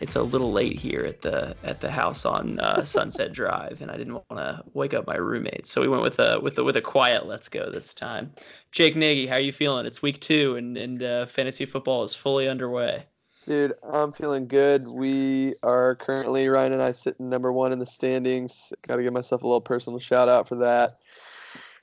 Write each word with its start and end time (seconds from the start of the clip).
it's 0.00 0.16
a 0.16 0.22
little 0.22 0.50
late 0.50 0.78
here 0.78 1.04
at 1.04 1.22
the 1.22 1.54
at 1.62 1.80
the 1.80 1.90
house 1.90 2.24
on 2.24 2.58
uh, 2.60 2.84
Sunset 2.84 3.32
Drive, 3.32 3.82
and 3.82 3.90
I 3.90 3.96
didn't 3.96 4.14
want 4.14 4.36
to 4.36 4.62
wake 4.72 4.94
up 4.94 5.06
my 5.06 5.16
roommates, 5.16 5.70
so 5.70 5.80
we 5.80 5.88
went 5.88 6.02
with 6.02 6.18
a 6.18 6.40
with 6.40 6.58
a 6.58 6.64
with 6.64 6.76
a 6.76 6.82
quiet 6.82 7.26
let's 7.26 7.48
go 7.48 7.70
this 7.70 7.94
time. 7.94 8.32
Jake 8.72 8.96
Nagy, 8.96 9.26
how 9.26 9.34
are 9.34 9.40
you 9.40 9.52
feeling? 9.52 9.86
It's 9.86 10.02
week 10.02 10.20
two, 10.20 10.56
and 10.56 10.76
and 10.76 11.02
uh, 11.02 11.26
fantasy 11.26 11.66
football 11.66 12.02
is 12.02 12.14
fully 12.14 12.48
underway. 12.48 13.04
Dude, 13.46 13.72
I'm 13.82 14.12
feeling 14.12 14.46
good. 14.46 14.86
We 14.86 15.54
are 15.62 15.96
currently 15.96 16.48
Ryan 16.48 16.74
and 16.74 16.82
I 16.82 16.90
sitting 16.90 17.30
number 17.30 17.52
one 17.52 17.72
in 17.72 17.78
the 17.78 17.86
standings. 17.86 18.72
Got 18.86 18.96
to 18.96 19.02
give 19.02 19.14
myself 19.14 19.42
a 19.42 19.46
little 19.46 19.62
personal 19.62 19.98
shout 19.98 20.28
out 20.28 20.46
for 20.46 20.56
that. 20.56 20.98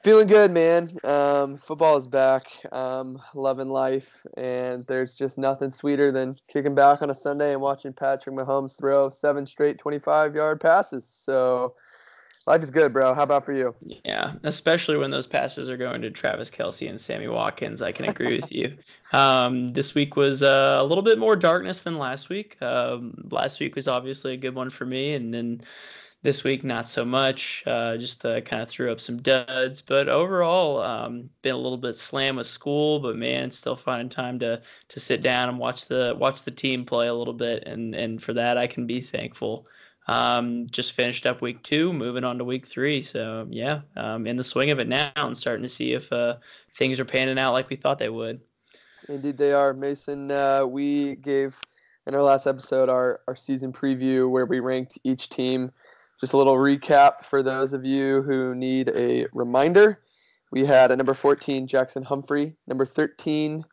Feeling 0.03 0.27
good, 0.27 0.51
man. 0.51 0.95
Um, 1.03 1.57
football 1.57 1.97
is 1.97 2.05
back. 2.05 2.47
Um, 2.71 3.19
loving 3.33 3.69
life, 3.69 4.25
and 4.37 4.85
there's 4.85 5.17
just 5.17 5.37
nothing 5.37 5.71
sweeter 5.71 6.11
than 6.11 6.37
kicking 6.47 6.75
back 6.75 7.01
on 7.01 7.09
a 7.09 7.15
Sunday 7.15 7.53
and 7.53 7.61
watching 7.61 7.93
Patrick 7.93 8.35
Mahomes 8.35 8.77
throw 8.77 9.09
seven 9.09 9.47
straight 9.47 9.79
25-yard 9.79 10.61
passes. 10.61 11.05
So, 11.05 11.73
life 12.45 12.61
is 12.61 12.69
good, 12.69 12.93
bro. 12.93 13.15
How 13.15 13.23
about 13.23 13.43
for 13.43 13.53
you? 13.53 13.73
Yeah, 14.05 14.33
especially 14.43 14.97
when 14.97 15.09
those 15.09 15.25
passes 15.25 15.67
are 15.67 15.77
going 15.77 16.03
to 16.03 16.11
Travis 16.11 16.51
Kelce 16.51 16.87
and 16.87 16.99
Sammy 16.99 17.27
Watkins. 17.27 17.81
I 17.81 17.91
can 17.91 18.07
agree 18.07 18.35
with 18.39 18.51
you. 18.51 18.77
Um, 19.13 19.69
this 19.69 19.95
week 19.95 20.15
was 20.15 20.43
uh, 20.43 20.77
a 20.79 20.85
little 20.85 21.03
bit 21.03 21.17
more 21.17 21.35
darkness 21.35 21.81
than 21.81 21.97
last 21.97 22.29
week. 22.29 22.55
Um, 22.61 23.27
last 23.31 23.59
week 23.59 23.75
was 23.75 23.87
obviously 23.87 24.33
a 24.33 24.37
good 24.37 24.53
one 24.53 24.69
for 24.69 24.85
me, 24.85 25.15
and 25.15 25.33
then 25.33 25.61
this 26.27 26.43
week, 26.43 26.61
not 26.61 26.89
so 26.89 27.05
much. 27.05 27.63
Uh, 27.65 27.95
just 27.95 28.25
uh, 28.25 28.41
kind 28.41 28.61
of 28.61 28.67
threw 28.67 28.91
up 28.91 28.99
some 28.99 29.15
duds, 29.21 29.81
but 29.81 30.09
overall, 30.09 30.81
um, 30.81 31.29
been 31.41 31.55
a 31.55 31.57
little 31.57 31.77
bit 31.77 31.95
slam 31.95 32.35
with 32.35 32.47
school. 32.47 32.99
But 32.99 33.15
man, 33.15 33.49
still 33.49 33.77
finding 33.77 34.09
time 34.09 34.37
to 34.39 34.61
to 34.89 34.99
sit 34.99 35.21
down 35.21 35.47
and 35.47 35.57
watch 35.57 35.85
the 35.85 36.17
watch 36.19 36.43
the 36.43 36.51
team 36.51 36.83
play 36.83 37.07
a 37.07 37.13
little 37.13 37.33
bit, 37.33 37.63
and 37.65 37.95
and 37.95 38.21
for 38.21 38.33
that 38.33 38.57
I 38.57 38.67
can 38.67 38.85
be 38.85 38.99
thankful. 38.99 39.67
Um, 40.09 40.67
just 40.69 40.91
finished 40.91 41.25
up 41.25 41.41
week 41.41 41.63
two, 41.63 41.93
moving 41.93 42.25
on 42.25 42.37
to 42.39 42.43
week 42.43 42.67
three. 42.67 43.01
So 43.03 43.47
yeah, 43.49 43.79
um, 43.95 44.27
in 44.27 44.35
the 44.35 44.43
swing 44.43 44.69
of 44.69 44.79
it 44.79 44.89
now, 44.89 45.11
and 45.15 45.37
starting 45.37 45.63
to 45.63 45.69
see 45.69 45.93
if 45.93 46.11
uh, 46.11 46.35
things 46.75 46.99
are 46.99 47.05
panning 47.05 47.39
out 47.39 47.53
like 47.53 47.69
we 47.69 47.77
thought 47.77 47.99
they 47.99 48.09
would. 48.09 48.41
Indeed, 49.07 49.37
they 49.37 49.53
are. 49.53 49.73
Mason, 49.73 50.29
uh, 50.29 50.65
we 50.65 51.15
gave 51.15 51.57
in 52.05 52.13
our 52.13 52.21
last 52.21 52.47
episode 52.47 52.89
our 52.89 53.21
our 53.29 53.35
season 53.37 53.71
preview 53.71 54.29
where 54.29 54.45
we 54.45 54.59
ranked 54.59 54.99
each 55.05 55.29
team 55.29 55.71
just 56.19 56.33
a 56.33 56.37
little 56.37 56.55
recap 56.55 57.23
for 57.23 57.43
those 57.43 57.73
of 57.73 57.85
you 57.85 58.21
who 58.23 58.55
need 58.55 58.89
a 58.89 59.27
reminder. 59.33 60.01
We 60.51 60.65
had 60.65 60.91
at 60.91 60.97
number 60.97 61.13
14, 61.13 61.67
Jackson 61.67 62.03
Humphrey. 62.03 62.55
Number 62.67 62.85
13, 62.85 63.63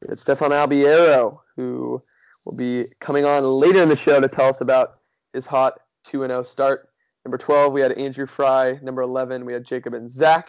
we 0.00 0.08
had 0.08 0.18
Stefan 0.18 0.50
Albiero, 0.50 1.40
who 1.56 2.00
will 2.46 2.56
be 2.56 2.86
coming 3.00 3.24
on 3.24 3.44
later 3.44 3.82
in 3.82 3.88
the 3.88 3.96
show 3.96 4.20
to 4.20 4.28
tell 4.28 4.48
us 4.48 4.60
about 4.60 4.98
his 5.32 5.46
hot 5.46 5.80
2 6.04 6.26
0 6.26 6.42
start. 6.42 6.88
Number 7.24 7.36
12, 7.36 7.72
we 7.72 7.80
had 7.80 7.92
Andrew 7.92 8.26
Fry. 8.26 8.78
Number 8.82 9.02
11, 9.02 9.44
we 9.44 9.52
had 9.52 9.64
Jacob 9.64 9.92
and 9.92 10.10
Zach, 10.10 10.48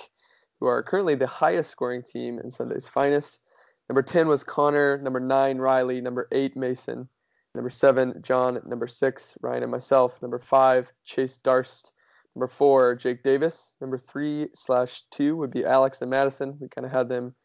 who 0.59 0.68
are 0.68 0.81
currently 0.81 1.16
the 1.16 1.28
highest 1.28 1.69
scoring 1.69 2.01
team 2.01 2.39
in 2.39 2.50
Sunday's 2.50 2.88
finest. 2.88 3.41
Number 3.89 4.01
10 4.01 4.29
was 4.29 4.44
Connor. 4.44 4.97
Number 5.01 5.19
9, 5.19 5.57
Riley. 5.57 6.00
Number 6.00 6.29
8, 6.31 6.56
Mason. 6.56 7.09
Number 7.53 7.69
seven, 7.69 8.22
John. 8.22 8.62
Number 8.66 8.88
six, 8.88 9.35
Ryan 9.41 9.63
and 9.63 9.72
myself. 9.72 10.22
Number 10.22 10.39
five, 10.39 10.91
Chase 11.03 11.38
Darst. 11.38 11.91
Number 12.35 12.47
four, 12.47 12.95
Jake 12.95 13.23
Davis. 13.23 13.73
Number 13.81 13.97
three 13.97 14.47
slash 14.53 15.03
two 15.12 15.35
would 15.35 15.51
be 15.51 15.66
Alex 15.66 16.01
and 16.01 16.09
Madison. 16.09 16.57
We 16.62 16.69
kind 16.69 16.85
of 16.85 16.91
had 16.91 17.09
them 17.09 17.35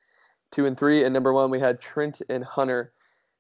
two 0.52 0.66
and 0.66 0.78
three. 0.78 1.04
And 1.04 1.12
number 1.12 1.32
one, 1.32 1.50
we 1.50 1.58
had 1.58 1.80
Trent 1.80 2.22
and 2.28 2.44
Hunter. 2.44 2.92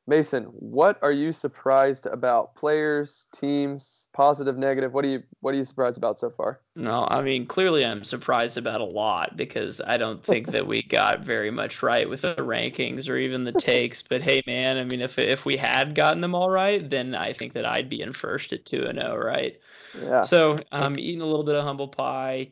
Mason, 0.08 0.44
what 0.44 0.98
are 1.02 1.10
you 1.10 1.32
surprised 1.32 2.06
about? 2.06 2.54
Players, 2.54 3.26
teams, 3.34 4.06
positive, 4.12 4.56
negative. 4.56 4.92
What 4.92 5.04
are 5.04 5.08
you 5.08 5.22
what 5.40 5.52
are 5.52 5.56
you 5.56 5.64
surprised 5.64 5.98
about 5.98 6.20
so 6.20 6.30
far? 6.30 6.60
No, 6.76 7.08
I 7.10 7.22
mean 7.22 7.44
clearly 7.44 7.84
I'm 7.84 8.04
surprised 8.04 8.56
about 8.56 8.80
a 8.80 8.84
lot 8.84 9.36
because 9.36 9.80
I 9.84 9.96
don't 9.96 10.24
think 10.24 10.48
that 10.48 10.66
we 10.66 10.82
got 10.88 11.24
very 11.24 11.50
much 11.50 11.82
right 11.82 12.08
with 12.08 12.22
the 12.22 12.36
rankings 12.36 13.08
or 13.08 13.16
even 13.16 13.42
the 13.42 13.52
takes. 13.52 14.02
But 14.02 14.22
hey, 14.22 14.44
man, 14.46 14.76
I 14.76 14.84
mean 14.84 15.00
if 15.00 15.18
if 15.18 15.44
we 15.44 15.56
had 15.56 15.96
gotten 15.96 16.20
them 16.20 16.36
all 16.36 16.50
right, 16.50 16.88
then 16.88 17.16
I 17.16 17.32
think 17.32 17.54
that 17.54 17.66
I'd 17.66 17.88
be 17.88 18.00
in 18.00 18.12
first 18.12 18.52
at 18.52 18.64
two 18.64 18.84
and 18.84 19.00
zero, 19.00 19.14
oh, 19.14 19.16
right? 19.16 19.58
Yeah. 20.00 20.22
So 20.22 20.60
I'm 20.70 20.92
um, 20.92 20.98
eating 20.98 21.20
a 21.20 21.26
little 21.26 21.44
bit 21.44 21.56
of 21.56 21.64
humble 21.64 21.88
pie, 21.88 22.50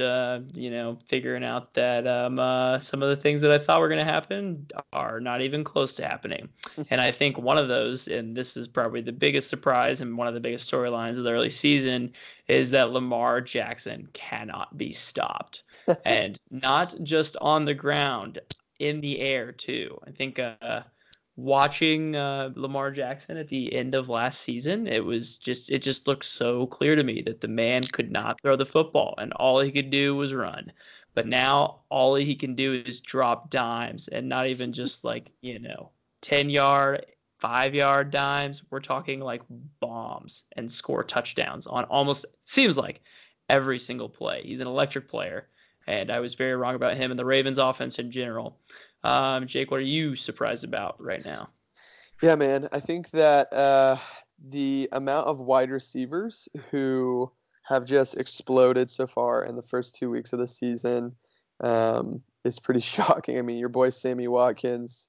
uh, 0.00 0.40
you 0.52 0.70
know, 0.70 0.98
figuring 1.06 1.44
out 1.44 1.74
that 1.74 2.06
um, 2.06 2.38
uh, 2.38 2.78
some 2.78 3.02
of 3.02 3.08
the 3.08 3.16
things 3.16 3.40
that 3.42 3.50
I 3.50 3.58
thought 3.58 3.80
were 3.80 3.88
going 3.88 4.04
to 4.04 4.12
happen 4.12 4.66
are 4.92 5.20
not 5.20 5.40
even 5.40 5.64
close 5.64 5.94
to 5.94 6.06
happening. 6.06 6.48
and 6.90 7.00
I 7.00 7.10
think 7.12 7.38
one 7.38 7.58
of 7.58 7.68
those, 7.68 8.08
and 8.08 8.36
this 8.36 8.56
is 8.56 8.68
probably 8.68 9.00
the 9.00 9.12
biggest 9.12 9.48
surprise 9.48 10.00
and 10.00 10.16
one 10.16 10.26
of 10.26 10.34
the 10.34 10.40
biggest 10.40 10.70
storylines 10.70 11.18
of 11.18 11.24
the 11.24 11.32
early 11.32 11.50
season, 11.50 12.12
is 12.48 12.70
that 12.70 12.90
Lamar 12.90 13.40
Jackson 13.40 14.08
cannot 14.12 14.76
be 14.76 14.92
stopped. 14.92 15.64
and 16.04 16.40
not 16.50 16.94
just 17.02 17.36
on 17.40 17.64
the 17.64 17.74
ground, 17.74 18.40
in 18.80 19.00
the 19.00 19.20
air, 19.20 19.52
too. 19.52 19.98
I 20.06 20.10
think. 20.10 20.38
Uh, 20.38 20.82
watching 21.36 22.14
uh, 22.16 22.50
Lamar 22.54 22.90
Jackson 22.90 23.36
at 23.36 23.48
the 23.48 23.72
end 23.74 23.94
of 23.94 24.08
last 24.08 24.42
season, 24.42 24.86
it 24.86 25.04
was 25.04 25.36
just 25.36 25.70
it 25.70 25.80
just 25.80 26.06
looked 26.06 26.24
so 26.24 26.66
clear 26.66 26.94
to 26.96 27.04
me 27.04 27.22
that 27.22 27.40
the 27.40 27.48
man 27.48 27.82
could 27.82 28.10
not 28.10 28.40
throw 28.40 28.56
the 28.56 28.66
football 28.66 29.14
and 29.18 29.32
all 29.34 29.60
he 29.60 29.72
could 29.72 29.90
do 29.90 30.14
was 30.14 30.34
run. 30.34 30.72
But 31.14 31.26
now 31.26 31.80
all 31.90 32.14
he 32.16 32.34
can 32.34 32.54
do 32.54 32.72
is 32.72 33.00
drop 33.00 33.50
dimes 33.50 34.08
and 34.08 34.28
not 34.28 34.48
even 34.48 34.72
just 34.72 35.04
like, 35.04 35.30
you 35.42 35.58
know, 35.58 35.90
10 36.22 36.50
yard, 36.50 37.06
5 37.38 37.74
yard 37.74 38.10
dimes. 38.10 38.62
We're 38.70 38.80
talking 38.80 39.20
like 39.20 39.42
bombs 39.80 40.44
and 40.56 40.70
score 40.70 41.04
touchdowns 41.04 41.66
on 41.66 41.84
almost 41.84 42.26
seems 42.44 42.78
like 42.78 43.00
every 43.48 43.78
single 43.78 44.08
play. 44.08 44.42
He's 44.44 44.60
an 44.60 44.66
electric 44.66 45.08
player 45.08 45.48
and 45.86 46.10
I 46.10 46.20
was 46.20 46.34
very 46.34 46.56
wrong 46.56 46.74
about 46.74 46.96
him 46.96 47.10
and 47.10 47.18
the 47.18 47.24
Ravens 47.24 47.58
offense 47.58 47.98
in 47.98 48.10
general. 48.10 48.58
Um, 49.04 49.46
Jake, 49.46 49.70
what 49.70 49.80
are 49.80 49.84
you 49.84 50.16
surprised 50.16 50.64
about 50.64 50.96
right 51.00 51.24
now? 51.24 51.48
Yeah, 52.22 52.34
man, 52.36 52.68
I 52.72 52.80
think 52.80 53.10
that 53.10 53.52
uh, 53.52 53.98
the 54.48 54.88
amount 54.92 55.26
of 55.26 55.38
wide 55.38 55.70
receivers 55.70 56.48
who 56.70 57.30
have 57.64 57.84
just 57.84 58.16
exploded 58.16 58.88
so 58.90 59.06
far 59.06 59.44
in 59.44 59.56
the 59.56 59.62
first 59.62 59.94
two 59.94 60.10
weeks 60.10 60.32
of 60.32 60.38
the 60.38 60.48
season 60.48 61.12
um, 61.60 62.22
is 62.44 62.58
pretty 62.58 62.80
shocking. 62.80 63.38
I 63.38 63.42
mean, 63.42 63.58
your 63.58 63.68
boy 63.68 63.90
Sammy 63.90 64.28
Watkins, 64.28 65.08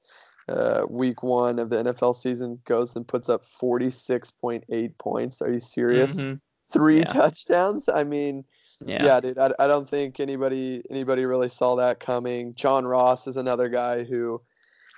uh, 0.50 0.84
week 0.90 1.24
one 1.24 1.58
of 1.58 1.70
the 1.70 1.78
NFL 1.78 2.16
season, 2.16 2.60
goes 2.66 2.96
and 2.96 3.08
puts 3.08 3.30
up 3.30 3.46
46.8 3.46 4.98
points. 4.98 5.42
Are 5.42 5.52
you 5.52 5.60
serious? 5.60 6.18
Mm-hmm. 6.18 6.36
Three 6.72 7.00
yeah. 7.00 7.06
touchdowns? 7.06 7.88
I 7.94 8.04
mean, 8.04 8.44
yeah, 8.86 9.06
yeah 9.06 9.20
dude. 9.20 9.38
I, 9.38 9.52
I 9.60 9.68
don't 9.68 9.90
think 9.90 10.20
anybody 10.20 10.84
anybody 10.90 11.26
really 11.26 11.50
saw 11.50 11.76
that 11.76 12.00
coming. 12.00 12.54
John 12.56 12.86
Ross 12.86 13.28
is 13.28 13.38
another 13.38 13.70
guy 13.70 14.04
who 14.04 14.42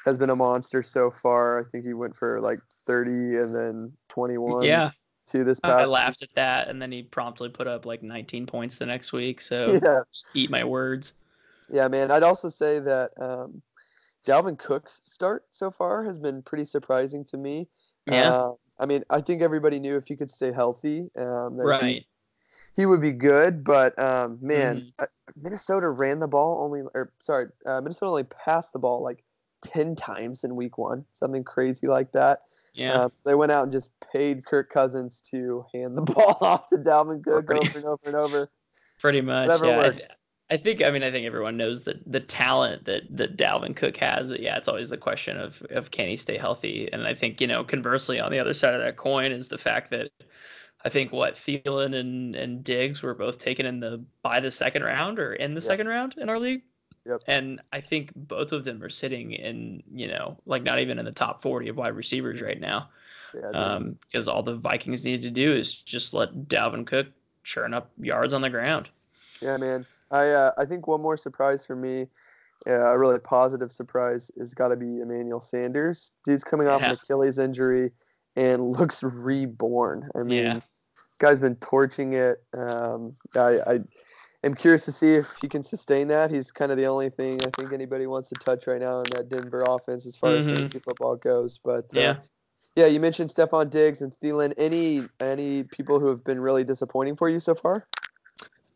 has 0.05 0.17
been 0.17 0.29
a 0.29 0.35
monster 0.35 0.81
so 0.81 1.11
far. 1.11 1.59
I 1.59 1.63
think 1.69 1.85
he 1.85 1.93
went 1.93 2.15
for 2.15 2.39
like 2.39 2.59
30 2.85 3.11
and 3.37 3.55
then 3.55 3.93
21. 4.09 4.63
Yeah. 4.63 4.91
To 5.31 5.43
this 5.43 5.59
past. 5.59 5.73
I 5.73 5.83
laughed 5.83 6.21
at 6.21 6.29
that, 6.35 6.69
and 6.69 6.81
then 6.81 6.89
he 6.89 7.03
promptly 7.03 7.49
put 7.49 7.67
up 7.67 7.85
like 7.85 8.01
19 8.01 8.45
points 8.45 8.77
the 8.77 8.85
next 8.85 9.11
week. 9.11 9.41
So 9.41 9.77
yeah. 9.83 9.99
eat 10.33 10.49
my 10.49 10.63
words. 10.63 11.15
Yeah, 11.69 11.89
man. 11.89 12.11
I'd 12.11 12.23
also 12.23 12.47
say 12.47 12.79
that 12.79 13.11
um, 13.19 13.61
Dalvin 14.25 14.57
Cook's 14.57 15.01
start 15.03 15.43
so 15.51 15.69
far 15.69 16.05
has 16.05 16.17
been 16.17 16.41
pretty 16.43 16.63
surprising 16.63 17.25
to 17.25 17.35
me. 17.35 17.67
Yeah. 18.05 18.31
Uh, 18.31 18.51
I 18.79 18.85
mean, 18.85 19.03
I 19.09 19.19
think 19.19 19.41
everybody 19.41 19.79
knew 19.79 19.97
if 19.97 20.07
he 20.07 20.15
could 20.15 20.31
stay 20.31 20.53
healthy, 20.53 21.09
um, 21.17 21.57
right. 21.57 22.05
He, 22.77 22.85
would 22.85 23.01
be 23.01 23.11
good. 23.11 23.63
But 23.63 23.97
um, 23.99 24.37
man, 24.41 24.77
mm-hmm. 24.77 25.03
Uh, 25.03 25.07
Minnesota 25.35 25.89
ran 25.89 26.19
the 26.19 26.27
ball 26.27 26.63
only, 26.63 26.81
or 26.93 27.11
sorry, 27.19 27.47
uh, 27.65 27.81
Minnesota 27.81 28.07
only 28.07 28.23
passed 28.23 28.71
the 28.71 28.79
ball 28.79 29.03
like 29.03 29.23
ten 29.61 29.95
times 29.95 30.43
in 30.43 30.55
Week 30.55 30.77
One, 30.77 31.03
something 31.13 31.43
crazy 31.43 31.87
like 31.87 32.11
that. 32.13 32.43
Yeah, 32.73 32.93
uh, 32.93 33.07
so 33.09 33.15
they 33.25 33.35
went 33.35 33.51
out 33.51 33.63
and 33.63 33.71
just 33.71 33.89
paid 34.13 34.45
Kirk 34.45 34.69
Cousins 34.69 35.21
to 35.31 35.65
hand 35.73 35.97
the 35.97 36.01
ball 36.13 36.37
off 36.41 36.69
to 36.69 36.77
Dalvin 36.77 37.23
Cook 37.23 37.51
over 37.51 37.77
and 37.77 37.85
over 37.85 38.01
and 38.05 38.15
over. 38.15 38.49
Pretty 38.99 39.21
much, 39.21 39.47
Whatever 39.47 39.65
yeah. 39.65 39.77
Works. 39.77 40.03
I, 40.09 40.15
I 40.49 40.57
think 40.57 40.81
I 40.81 40.91
mean 40.91 41.03
I 41.03 41.11
think 41.11 41.25
everyone 41.25 41.57
knows 41.57 41.83
that 41.83 42.09
the 42.09 42.21
talent 42.21 42.85
that 42.85 43.03
that 43.09 43.37
Dalvin 43.37 43.75
Cook 43.75 43.97
has, 43.97 44.29
but 44.29 44.39
yeah, 44.39 44.57
it's 44.57 44.67
always 44.67 44.89
the 44.89 44.97
question 44.97 45.37
of 45.37 45.61
of 45.71 45.91
can 45.91 46.07
he 46.07 46.15
stay 46.15 46.37
healthy? 46.37 46.91
And 46.93 47.05
I 47.05 47.13
think 47.13 47.41
you 47.41 47.47
know 47.47 47.63
conversely 47.63 48.19
on 48.19 48.31
the 48.31 48.39
other 48.39 48.53
side 48.53 48.73
of 48.73 48.81
that 48.81 48.95
coin 48.95 49.31
is 49.31 49.49
the 49.49 49.57
fact 49.57 49.91
that 49.91 50.09
I 50.87 50.89
think 50.89 51.11
what 51.11 51.35
Thielen 51.35 51.95
and 51.95 52.33
and 52.33 52.63
Diggs 52.63 53.03
were 53.03 53.13
both 53.13 53.39
taken 53.39 53.65
in 53.65 53.81
the 53.81 54.01
by 54.21 54.39
the 54.39 54.49
second 54.49 54.83
round 54.83 55.19
or 55.19 55.33
in 55.33 55.53
the 55.53 55.59
second 55.59 55.89
round 55.89 56.15
in 56.17 56.29
our 56.29 56.39
league. 56.39 56.61
Yep. 57.05 57.23
And 57.27 57.61
I 57.73 57.81
think 57.81 58.13
both 58.15 58.53
of 58.53 58.63
them 58.63 58.81
are 58.81 58.89
sitting 58.89 59.33
in, 59.33 59.83
you 59.93 60.07
know, 60.07 60.37
like 60.45 60.63
not 60.63 60.79
even 60.79 60.97
in 60.97 61.03
the 61.03 61.11
top 61.11 61.41
40 61.41 61.67
of 61.67 61.75
wide 61.75 61.93
receivers 61.93 62.41
right 62.41 62.59
now. 62.59 62.87
Yeah, 63.35 63.49
um, 63.49 63.97
because 64.01 64.29
all 64.29 64.41
the 64.43 64.55
Vikings 64.55 65.03
need 65.03 65.21
to 65.23 65.29
do 65.29 65.53
is 65.53 65.73
just 65.73 66.13
let 66.13 66.33
Dalvin 66.47 66.87
Cook 66.87 67.07
churn 67.43 67.73
up 67.73 67.91
yards 67.99 68.33
on 68.33 68.41
the 68.41 68.49
ground. 68.49 68.87
Yeah, 69.41 69.57
man. 69.57 69.85
I 70.09 70.29
uh, 70.29 70.51
I 70.57 70.63
think 70.63 70.87
one 70.87 71.01
more 71.01 71.17
surprise 71.17 71.65
for 71.65 71.75
me, 71.75 72.07
uh, 72.65 72.71
a 72.71 72.97
really 72.97 73.19
positive 73.19 73.73
surprise, 73.73 74.31
is 74.37 74.53
got 74.53 74.69
to 74.69 74.77
be 74.77 75.01
Emmanuel 75.01 75.41
Sanders. 75.41 76.13
Dude's 76.23 76.45
coming 76.45 76.69
off 76.69 76.79
yeah. 76.79 76.91
an 76.91 76.93
Achilles 77.03 77.39
injury 77.39 77.91
and 78.37 78.63
looks 78.63 79.03
reborn. 79.03 80.09
I 80.15 80.23
mean, 80.23 80.45
Yeah. 80.45 80.59
Guy's 81.19 81.39
been 81.39 81.55
torching 81.57 82.13
it. 82.13 82.43
Um, 82.53 83.15
I, 83.35 83.59
I 83.67 83.79
am 84.43 84.53
curious 84.55 84.85
to 84.85 84.91
see 84.91 85.15
if 85.15 85.27
he 85.41 85.47
can 85.47 85.63
sustain 85.63 86.07
that. 86.09 86.29
He's 86.31 86.51
kind 86.51 86.71
of 86.71 86.77
the 86.77 86.85
only 86.85 87.09
thing 87.09 87.39
I 87.43 87.49
think 87.59 87.73
anybody 87.73 88.07
wants 88.07 88.29
to 88.29 88.35
touch 88.35 88.67
right 88.67 88.79
now 88.79 88.99
in 88.99 89.09
that 89.15 89.29
Denver 89.29 89.63
offense 89.67 90.05
as 90.05 90.15
far 90.15 90.31
Mhm. 90.31 90.39
as 90.39 90.45
fantasy 90.45 90.79
football 90.79 91.15
goes. 91.15 91.57
But 91.57 91.85
uh, 91.95 91.99
Yeah. 91.99 92.15
yeah, 92.75 92.85
you 92.87 92.99
mentioned 92.99 93.29
Stefon 93.29 93.69
Diggs 93.69 94.01
and 94.01 94.13
Thielen. 94.13 94.53
Any 94.57 95.07
any 95.19 95.63
people 95.63 95.99
who 95.99 96.07
have 96.07 96.23
been 96.23 96.39
really 96.39 96.63
disappointing 96.63 97.15
for 97.15 97.29
you 97.29 97.39
so 97.39 97.55
far? 97.55 97.87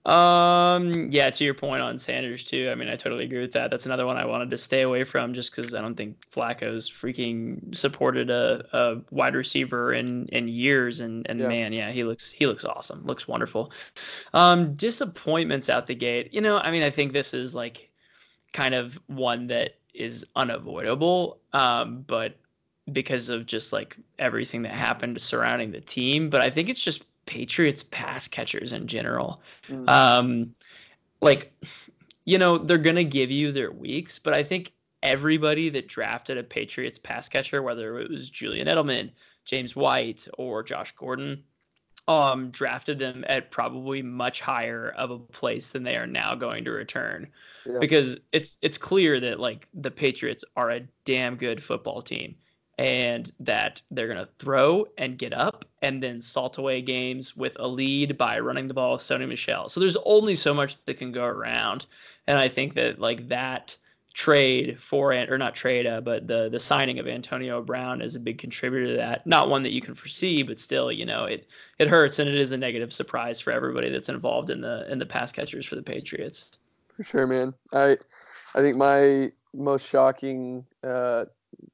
Um, 0.03 1.11
yeah, 1.11 1.29
to 1.29 1.43
your 1.43 1.53
point 1.53 1.83
on 1.83 1.99
Sanders 1.99 2.43
too. 2.43 2.69
I 2.71 2.75
mean, 2.75 2.89
I 2.89 2.95
totally 2.95 3.23
agree 3.23 3.41
with 3.41 3.51
that. 3.51 3.69
That's 3.69 3.85
another 3.85 4.07
one 4.07 4.17
I 4.17 4.25
wanted 4.25 4.49
to 4.49 4.57
stay 4.57 4.81
away 4.81 5.03
from 5.03 5.33
just 5.35 5.51
because 5.51 5.75
I 5.75 5.81
don't 5.81 5.95
think 5.95 6.17
Flacco's 6.27 6.89
freaking 6.89 7.75
supported 7.75 8.31
a, 8.31 8.65
a 8.73 9.01
wide 9.11 9.35
receiver 9.35 9.93
in 9.93 10.27
in 10.29 10.47
years. 10.47 11.01
And 11.01 11.27
and 11.29 11.39
Yeah. 11.39 11.47
man, 11.47 11.71
yeah, 11.73 11.91
he 11.91 12.03
looks 12.03 12.31
he 12.31 12.47
looks 12.47 12.65
awesome. 12.65 13.05
Looks 13.05 13.27
wonderful. 13.27 13.71
Um, 14.33 14.73
disappointments 14.75 15.69
out 15.69 15.85
the 15.85 15.95
gate. 15.95 16.33
You 16.33 16.41
know, 16.41 16.57
I 16.57 16.71
mean, 16.71 16.83
I 16.83 16.89
think 16.89 17.13
this 17.13 17.33
is 17.33 17.53
like 17.53 17.91
kind 18.53 18.73
of 18.73 18.99
one 19.07 19.47
that 19.47 19.75
is 19.93 20.25
unavoidable. 20.35 21.39
Um, 21.53 22.03
but 22.07 22.37
because 22.91 23.29
of 23.29 23.45
just 23.45 23.71
like 23.71 23.95
everything 24.17 24.63
that 24.63 24.73
happened 24.73 25.21
surrounding 25.21 25.71
the 25.71 25.81
team. 25.81 26.29
But 26.29 26.41
I 26.41 26.49
think 26.49 26.69
it's 26.69 26.83
just 26.83 27.03
Patriots 27.31 27.81
pass 27.81 28.27
catchers 28.27 28.73
in 28.73 28.87
general. 28.87 29.41
Mm. 29.69 29.89
Um, 29.89 30.55
like, 31.21 31.53
you 32.25 32.37
know, 32.37 32.57
they're 32.57 32.77
gonna 32.77 33.05
give 33.05 33.31
you 33.31 33.53
their 33.53 33.71
weeks, 33.71 34.19
but 34.19 34.33
I 34.33 34.43
think 34.43 34.73
everybody 35.01 35.69
that 35.69 35.87
drafted 35.87 36.37
a 36.37 36.43
Patriots 36.43 36.99
pass 36.99 37.29
catcher, 37.29 37.61
whether 37.61 37.97
it 38.01 38.09
was 38.09 38.29
Julian 38.29 38.67
Edelman, 38.67 39.11
James 39.45 39.77
White, 39.77 40.27
or 40.37 40.61
Josh 40.61 40.93
Gordon, 40.97 41.41
um, 42.09 42.51
drafted 42.51 42.99
them 42.99 43.23
at 43.29 43.49
probably 43.49 44.01
much 44.01 44.41
higher 44.41 44.89
of 44.97 45.09
a 45.09 45.17
place 45.17 45.69
than 45.69 45.83
they 45.83 45.95
are 45.95 46.07
now 46.07 46.35
going 46.35 46.65
to 46.65 46.71
return. 46.71 47.29
Yeah. 47.65 47.77
Because 47.79 48.19
it's 48.33 48.57
it's 48.61 48.77
clear 48.77 49.21
that 49.21 49.39
like 49.39 49.69
the 49.73 49.91
Patriots 49.91 50.43
are 50.57 50.69
a 50.69 50.81
damn 51.05 51.37
good 51.37 51.63
football 51.63 52.01
team 52.01 52.35
and 52.81 53.31
that 53.39 53.79
they're 53.91 54.07
going 54.07 54.17
to 54.17 54.27
throw 54.39 54.87
and 54.97 55.19
get 55.19 55.33
up 55.33 55.65
and 55.83 56.01
then 56.01 56.19
salt 56.19 56.57
away 56.57 56.81
games 56.81 57.37
with 57.37 57.55
a 57.59 57.67
lead 57.67 58.17
by 58.17 58.39
running 58.39 58.67
the 58.67 58.73
ball 58.73 58.93
with 58.93 59.03
Sony 59.03 59.27
Michel. 59.27 59.69
So 59.69 59.79
there's 59.79 59.97
only 60.03 60.33
so 60.33 60.51
much 60.51 60.83
that 60.85 60.95
can 60.95 61.11
go 61.11 61.23
around. 61.23 61.85
And 62.25 62.39
I 62.39 62.49
think 62.49 62.73
that 62.73 62.97
like 62.97 63.27
that 63.27 63.77
trade 64.15 64.79
for 64.79 65.13
or 65.13 65.37
not 65.37 65.53
trade, 65.53 65.85
uh, 65.85 66.01
but 66.01 66.25
the 66.25 66.49
the 66.49 66.59
signing 66.59 66.97
of 66.97 67.07
Antonio 67.07 67.61
Brown 67.61 68.01
is 68.01 68.15
a 68.15 68.19
big 68.19 68.39
contributor 68.39 68.87
to 68.87 68.97
that. 68.97 69.27
Not 69.27 69.47
one 69.47 69.61
that 69.61 69.73
you 69.73 69.81
can 69.81 69.93
foresee, 69.93 70.41
but 70.41 70.59
still, 70.59 70.91
you 70.91 71.05
know, 71.05 71.25
it 71.25 71.47
it 71.77 71.87
hurts 71.87 72.17
and 72.17 72.27
it 72.27 72.33
is 72.35 72.51
a 72.51 72.57
negative 72.57 72.91
surprise 72.91 73.39
for 73.39 73.51
everybody 73.51 73.91
that's 73.91 74.09
involved 74.09 74.49
in 74.49 74.59
the 74.59 74.91
in 74.91 74.97
the 74.97 75.05
pass 75.05 75.31
catchers 75.31 75.67
for 75.67 75.75
the 75.75 75.83
Patriots. 75.83 76.53
For 76.97 77.03
sure, 77.03 77.27
man. 77.27 77.53
I 77.73 77.99
I 78.55 78.61
think 78.61 78.75
my 78.75 79.31
most 79.53 79.87
shocking 79.87 80.65
uh, 80.83 81.25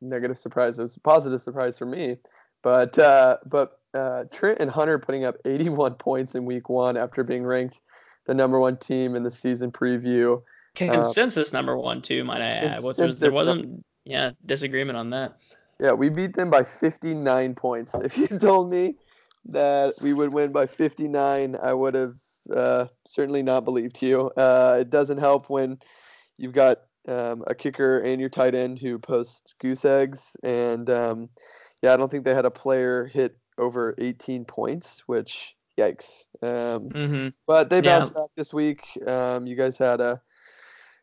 negative 0.02 0.38
surprise 0.38 0.80
it 0.80 0.84
was 0.84 0.96
a 0.96 1.00
positive 1.00 1.42
surprise 1.42 1.78
for 1.78 1.86
me, 1.86 2.18
but 2.64 2.98
uh, 3.00 3.38
but 3.46 3.80
uh, 3.94 4.26
Trent 4.32 4.60
and 4.60 4.70
Hunter 4.70 5.00
putting 5.00 5.26
up 5.26 5.36
81 5.46 5.94
points 6.00 6.36
in 6.36 6.46
Week 6.46 6.70
One 6.70 6.98
after 6.98 7.24
being 7.24 7.44
ranked 7.44 7.82
the 8.26 8.34
number 8.34 8.60
one 8.60 8.78
team 8.78 9.16
in 9.16 9.24
the 9.24 9.32
season 9.32 9.72
preview. 9.72 10.42
Consensus 10.76 11.54
number 11.54 11.78
one 11.78 12.02
too, 12.02 12.24
might 12.24 12.42
I 12.42 12.48
add. 12.48 12.84
Was, 12.84 12.98
was, 13.00 13.20
there 13.20 13.32
wasn't 13.32 13.84
yeah 14.06 14.32
disagreement 14.46 14.98
on 14.98 15.10
that. 15.12 15.38
Yeah, 15.80 15.94
we 15.94 16.10
beat 16.10 16.34
them 16.34 16.50
by 16.50 16.64
59 16.64 17.56
points. 17.56 17.94
If 18.04 18.18
you 18.18 18.28
told 18.28 18.70
me 18.70 18.96
that 19.46 19.96
we 20.02 20.14
would 20.14 20.34
win 20.34 20.52
by 20.52 20.66
59, 20.66 21.56
I 21.62 21.74
would 21.74 21.94
have 21.94 22.16
uh, 22.54 22.86
certainly 23.06 23.44
not 23.44 23.64
believed 23.64 24.02
you. 24.02 24.32
Uh, 24.38 24.78
it 24.82 24.90
doesn't 24.90 25.20
help 25.20 25.50
when 25.50 25.80
you've 26.38 26.54
got 26.54 26.82
um, 27.08 27.44
a 27.48 27.56
kicker 27.56 28.00
and 28.00 28.20
your 28.20 28.30
tight 28.30 28.56
end 28.56 28.80
who 28.80 29.00
post 29.00 29.56
goose 29.60 29.86
eggs. 29.86 30.36
And 30.44 30.90
um, 30.90 31.30
yeah, 31.82 31.94
I 31.94 31.98
don't 31.98 32.10
think 32.10 32.26
they 32.26 32.36
had 32.36 32.46
a 32.46 32.52
player 32.52 33.06
hit 33.06 33.38
over 33.58 33.96
18 33.98 34.46
points, 34.46 35.04
which 35.08 35.56
yikes. 35.78 36.26
Um, 36.42 36.90
Mm-hmm. 36.90 37.30
but 37.46 37.70
they 37.70 37.78
Yeah. 37.78 38.00
bounced 38.00 38.14
back 38.14 38.30
this 38.36 38.54
week. 38.54 38.86
Um, 39.08 39.48
you 39.48 39.56
guys 39.56 39.78
had 39.78 40.02
a 40.02 40.22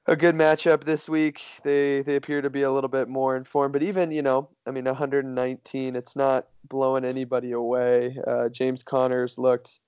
a 0.07 0.15
good 0.15 0.35
matchup 0.35 0.85
this 0.85 1.09
week. 1.09 1.41
They 1.63 2.03
they 2.03 2.17
appear 2.17 2.43
to 2.43 2.51
be 2.51 2.63
a 2.63 2.71
little 2.71 2.91
bit 2.91 3.09
more 3.09 3.37
informed, 3.37 3.73
but 3.73 3.83
even 3.83 4.11
you 4.11 4.21
know, 4.21 4.51
I 4.67 4.71
mean, 4.71 4.85
119. 4.85 5.97
It's 5.97 6.15
not 6.15 6.49
blowing 6.69 7.05
anybody 7.05 7.53
away. 7.53 8.19
Uh, 8.27 8.51
James 8.51 8.83
Conner's 8.83 9.39
looked 9.39 9.81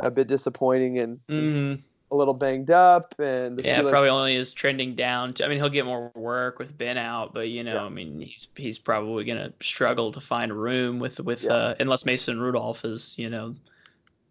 a 0.00 0.10
bit 0.10 0.28
disappointing 0.28 0.98
and 0.98 1.20
Mm-hmm. 1.30 1.80
A 2.12 2.14
little 2.14 2.34
banged 2.34 2.70
up, 2.70 3.14
and 3.18 3.56
the 3.58 3.62
Yeah, 3.62 3.80
Steelers- 3.80 3.90
probably 3.90 4.10
only 4.10 4.36
is 4.36 4.52
trending 4.52 4.94
down. 4.94 5.32
To, 5.34 5.44
I 5.44 5.48
mean, 5.48 5.58
he'll 5.58 5.70
get 5.70 5.86
more 5.86 6.12
work 6.14 6.58
with 6.58 6.76
Ben 6.76 6.98
out, 6.98 7.32
but 7.32 7.48
you 7.48 7.64
know, 7.64 7.74
Yeah. 7.74 7.84
I 7.84 7.88
mean, 7.88 8.20
he's 8.20 8.46
he's 8.54 8.78
probably 8.78 9.24
gonna 9.24 9.52
struggle 9.60 10.12
to 10.12 10.20
find 10.20 10.52
room 10.52 10.98
with 10.98 11.18
with 11.20 11.42
Yeah. 11.44 11.52
uh, 11.54 11.74
unless 11.80 12.04
Mason 12.04 12.38
Rudolph 12.38 12.84
is 12.84 13.14
you 13.18 13.30
know 13.30 13.54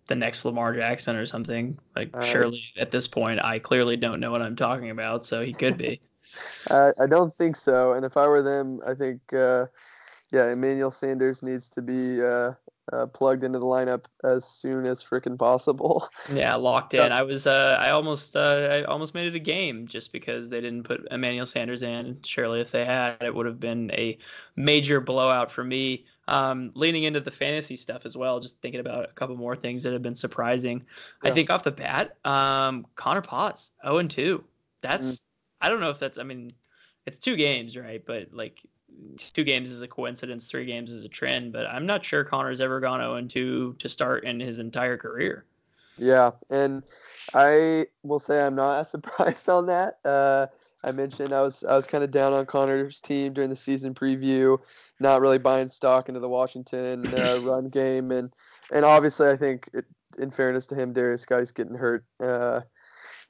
the 0.08 0.16
next 0.16 0.46
Lamar 0.46 0.74
Jackson 0.76 1.16
or 1.16 1.26
something. 1.26 1.78
Like, 1.96 2.10
Uh, 2.14 2.22
surely 2.22 2.64
at 2.78 2.90
this 2.92 3.08
point, 3.08 3.44
I 3.44 3.60
clearly 3.60 3.96
don't 3.98 4.20
know 4.20 4.30
what 4.32 4.42
I'm 4.42 4.56
talking 4.56 4.90
about, 4.90 5.26
so 5.26 5.42
he 5.44 5.54
could 5.54 5.78
be. 5.78 6.00
I, 6.70 6.92
I 7.00 7.08
don't 7.08 7.36
think 7.38 7.56
so. 7.56 7.94
And 7.94 8.06
if 8.06 8.16
I 8.18 8.28
were 8.28 8.42
them, 8.42 8.80
I 8.86 8.94
think, 8.94 9.22
uh, 9.34 9.66
yeah, 10.32 10.52
Emmanuel 10.52 10.92
Sanders 10.92 11.44
needs 11.44 11.70
to 11.70 11.82
be 11.82 12.22
uh, 12.22 12.52
uh, 12.92 13.06
plugged 13.08 13.44
into 13.44 13.60
the 13.60 13.66
lineup 13.66 14.06
as 14.24 14.46
soon 14.46 14.86
as 14.86 15.04
freaking 15.04 15.38
possible. 15.38 16.08
Yeah, 16.34 16.56
locked 16.56 16.94
in. 16.94 17.12
I 17.12 17.24
was 17.24 17.48
uh 17.48 17.78
I 17.80 17.92
almost 17.92 18.36
uh 18.36 18.70
I 18.72 18.84
almost 18.84 19.14
made 19.14 19.28
it 19.28 19.36
a 19.36 19.40
game 19.40 19.88
just 19.88 20.12
because 20.14 20.50
they 20.50 20.62
didn't 20.62 20.84
put 20.84 21.08
Emmanuel 21.12 21.46
Sanders 21.46 21.84
in. 21.84 22.20
Surely 22.24 22.62
if 22.62 22.72
they 22.72 22.86
had, 22.86 23.18
it 23.22 23.34
would 23.34 23.46
have 23.46 23.60
been 23.60 23.92
a 23.92 24.18
major 24.56 25.02
blowout 25.02 25.52
for 25.52 25.64
me. 25.64 26.06
Um 26.28 26.72
leaning 26.76 27.04
into 27.04 27.20
the 27.20 27.32
fantasy 27.32 27.76
stuff 27.76 28.04
as 28.06 28.16
well, 28.16 28.40
just 28.40 28.62
thinking 28.62 28.80
about 28.80 29.06
a 29.10 29.14
couple 29.14 29.36
more 29.36 29.56
things 29.56 29.84
that 29.84 29.94
have 29.94 30.04
been 30.04 30.16
surprising. 30.16 30.86
I 31.24 31.32
think 31.32 31.50
off 31.50 31.64
the 31.64 31.72
bat, 31.72 32.16
um 32.26 32.86
Connor 32.96 33.22
Potts, 33.22 33.72
0 33.84 33.98
and 33.98 34.10
2. 34.12 34.44
That's 34.82 35.16
Mm. 35.16 35.22
I 35.62 35.70
don't 35.70 35.80
know 35.80 35.90
if 35.90 36.00
that's 36.00 36.18
I 36.18 36.24
mean 36.24 36.52
it's 37.06 37.20
two 37.20 37.36
games, 37.36 37.76
right? 37.76 38.04
But 38.06 38.28
like 38.32 38.60
two 39.18 39.44
games 39.44 39.72
is 39.72 39.82
a 39.82 39.88
coincidence, 39.88 40.50
three 40.50 40.66
games 40.66 40.92
is 40.92 41.04
a 41.04 41.10
trend, 41.10 41.54
but 41.54 41.66
I'm 41.68 41.86
not 41.86 42.04
sure 42.04 42.24
Connor's 42.24 42.62
ever 42.62 42.80
gone 42.80 43.00
0 43.00 43.16
and 43.16 43.30
2 43.30 43.76
to 43.80 43.90
start 43.90 44.24
in 44.24 44.40
his 44.40 44.60
entire 44.60 44.98
career. 44.98 45.46
Yeah, 45.98 46.32
and 46.50 46.84
I 47.34 47.88
will 48.04 48.20
say 48.20 48.42
I'm 48.42 48.56
not 48.56 48.80
as 48.80 48.90
surprised 48.92 49.48
on 49.50 49.68
that. 49.68 50.00
Uh, 50.06 50.48
I 50.84 50.92
mentioned 50.92 51.34
I 51.34 51.42
was 51.42 51.64
I 51.64 51.76
was 51.76 51.86
kind 51.86 52.04
of 52.04 52.12
down 52.12 52.34
on 52.34 52.46
Connor's 52.46 53.02
team 53.02 53.34
during 53.34 53.50
the 53.50 53.56
season 53.56 53.94
preview, 53.94 54.58
not 55.00 55.22
really 55.22 55.38
buying 55.38 55.70
stock 55.70 56.08
into 56.08 56.20
the 56.20 56.30
Washington 56.30 57.06
uh, 57.14 57.40
run 57.44 57.70
game, 57.70 58.12
and 58.12 58.32
and 58.72 58.84
obviously 58.84 59.30
I 59.30 59.38
think 59.38 59.70
it, 59.74 59.86
in 60.18 60.32
fairness 60.32 60.66
to 60.68 60.76
him, 60.76 60.94
Darius 60.94 61.26
Guice 61.26 61.52
getting 61.52 61.76
hurt. 61.76 62.04
Uh, 62.20 62.62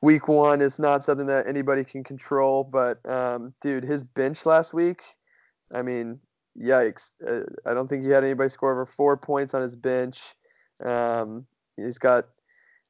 week 0.02 0.28
one 0.28 0.62
is 0.62 0.80
not 0.80 1.04
something 1.04 1.28
that 1.28 1.48
anybody 1.48 1.84
can 1.84 2.04
control, 2.04 2.64
but 2.64 3.06
um, 3.10 3.54
dude, 3.62 3.84
his 3.84 4.04
bench 4.04 4.46
last 4.46 4.74
week, 4.74 5.04
I 5.74 5.82
mean, 5.82 6.20
yikes! 6.60 7.12
Uh, 7.26 7.44
I 7.70 7.74
don't 7.74 7.88
think 7.88 8.04
he 8.04 8.10
had 8.10 8.24
anybody 8.24 8.50
score 8.50 8.72
over 8.72 8.86
four 8.86 9.18
points 9.18 9.54
on 9.54 9.62
his 9.62 9.76
bench. 9.76 10.36
Um, 10.84 11.46
he's 11.78 11.98
got 11.98 12.26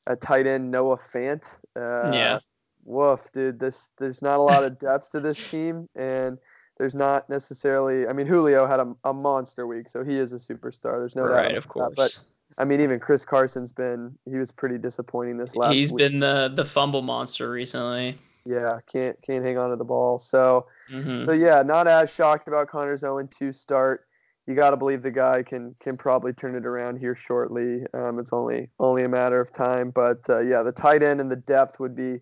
a 0.08 0.16
tight 0.16 0.48
end 0.48 0.72
Noah 0.72 0.98
Fant. 0.98 1.58
Uh, 1.76 2.12
Yeah. 2.14 2.40
Woof, 2.84 3.32
dude. 3.32 3.60
This 3.60 3.90
there's 3.98 4.22
not 4.22 4.40
a 4.40 4.42
lot 4.42 4.64
of 4.64 4.80
depth 4.80 5.12
to 5.12 5.20
this 5.20 5.50
team, 5.50 5.88
and 5.96 6.38
there's 6.78 6.96
not 6.96 7.30
necessarily. 7.30 8.08
I 8.08 8.14
mean, 8.14 8.26
Julio 8.26 8.66
had 8.66 8.80
a, 8.80 8.94
a 9.04 9.14
monster 9.14 9.68
week, 9.68 9.88
so 9.88 10.04
he 10.04 10.18
is 10.18 10.34
a 10.34 10.38
superstar. 10.38 11.00
There's 11.00 11.16
no 11.16 11.28
doubt 11.28 11.34
right, 11.34 11.52
about 11.52 11.92
of 11.92 11.96
that. 11.96 11.96
But 11.96 12.20
I 12.58 12.66
mean, 12.66 12.82
even 12.82 13.00
Chris 13.00 13.24
Carson's 13.24 13.72
been 13.72 14.18
he 14.30 14.38
was 14.38 14.52
pretty 14.52 14.80
disappointing 14.80 15.38
this 15.38 15.56
last. 15.56 15.74
He's 15.74 15.94
week. 15.94 16.00
been 16.00 16.20
the 16.20 16.52
the 16.56 16.66
fumble 16.66 17.04
monster 17.04 17.52
recently. 17.52 18.18
Yeah, 18.46 18.80
can't 18.92 19.22
can't 19.22 19.44
hang 19.46 19.58
on 19.58 19.70
to 19.72 19.76
the 19.76 19.84
ball. 19.84 20.20
So 20.20 20.68
hmm 20.90 21.26
so 21.26 21.32
yeah, 21.34 21.62
not 21.64 21.88
as 21.88 22.14
shocked 22.14 22.48
about 22.48 22.70
Connor's 22.70 23.04
0-2 23.04 23.54
start. 23.54 24.08
You 24.48 24.56
got 24.56 24.72
to 24.72 24.78
believe 24.78 25.04
the 25.04 25.12
guy 25.12 25.44
can 25.44 25.76
can 25.80 25.98
probably 25.98 26.34
turn 26.34 26.56
it 26.56 26.66
around 26.66 26.98
here 26.98 27.16
shortly. 27.16 27.84
Um, 27.94 28.20
it's 28.20 28.34
only 28.34 28.70
only 28.80 29.04
a 29.04 29.10
matter 29.10 29.40
of 29.40 29.52
time. 29.54 29.92
But 29.92 30.20
uh, 30.30 30.40
yeah, 30.40 30.64
the 30.64 30.72
tight 30.72 31.04
end 31.04 31.22
and 31.22 31.32
the 31.32 31.36
depth 31.38 31.80
would 31.80 31.96
be 31.96 32.22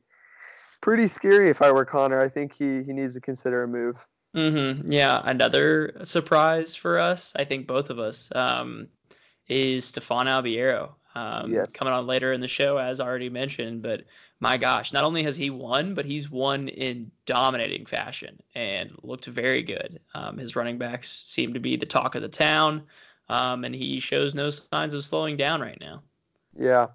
pretty 0.81 1.07
scary 1.07 1.49
if 1.49 1.61
I 1.61 1.71
were 1.71 1.85
Connor. 1.85 2.21
I 2.21 2.29
think 2.29 2.53
he 2.53 2.83
he 2.83 2.93
needs 2.93 3.15
to 3.15 3.21
consider 3.21 3.63
a 3.63 3.67
move. 3.67 4.05
hmm 4.33 4.91
Yeah, 4.91 5.21
another 5.25 6.01
surprise 6.05 6.75
for 6.75 6.99
us, 6.99 7.33
I 7.35 7.45
think 7.45 7.67
both 7.67 7.89
of 7.89 7.97
us, 7.99 8.29
um, 8.35 8.87
is 9.47 9.85
Stefan 9.85 10.27
Albiero. 10.27 10.93
Um, 11.15 11.51
Yes. 11.51 11.73
Coming 11.73 11.93
on 11.93 12.05
later 12.07 12.31
in 12.33 12.41
the 12.41 12.47
show, 12.47 12.77
as 12.77 13.01
already 13.01 13.29
mentioned, 13.29 13.81
but 13.81 14.03
my 14.39 14.57
gosh, 14.57 14.93
not 14.93 15.03
only 15.03 15.23
has 15.23 15.35
he 15.35 15.49
won, 15.49 15.93
but 15.93 16.05
he's 16.05 16.29
won 16.29 16.69
in 16.69 17.11
dominating 17.25 17.85
fashion 17.85 18.41
and 18.55 18.91
looked 19.03 19.25
very 19.25 19.61
good. 19.61 19.99
Um, 20.15 20.37
his 20.37 20.55
running 20.55 20.77
backs 20.77 21.09
seem 21.09 21.53
to 21.53 21.59
be 21.59 21.75
the 21.75 21.85
talk 21.85 22.15
of 22.15 22.21
the 22.21 22.29
town. 22.29 22.83
um, 23.29 23.63
and 23.63 23.75
he 23.75 23.99
shows 23.99 24.33
no 24.33 24.49
signs 24.49 24.93
of 24.93 25.03
slowing 25.03 25.37
down 25.37 25.61
right 25.61 25.77
now. 25.79 26.01
Yeah, 26.57 26.87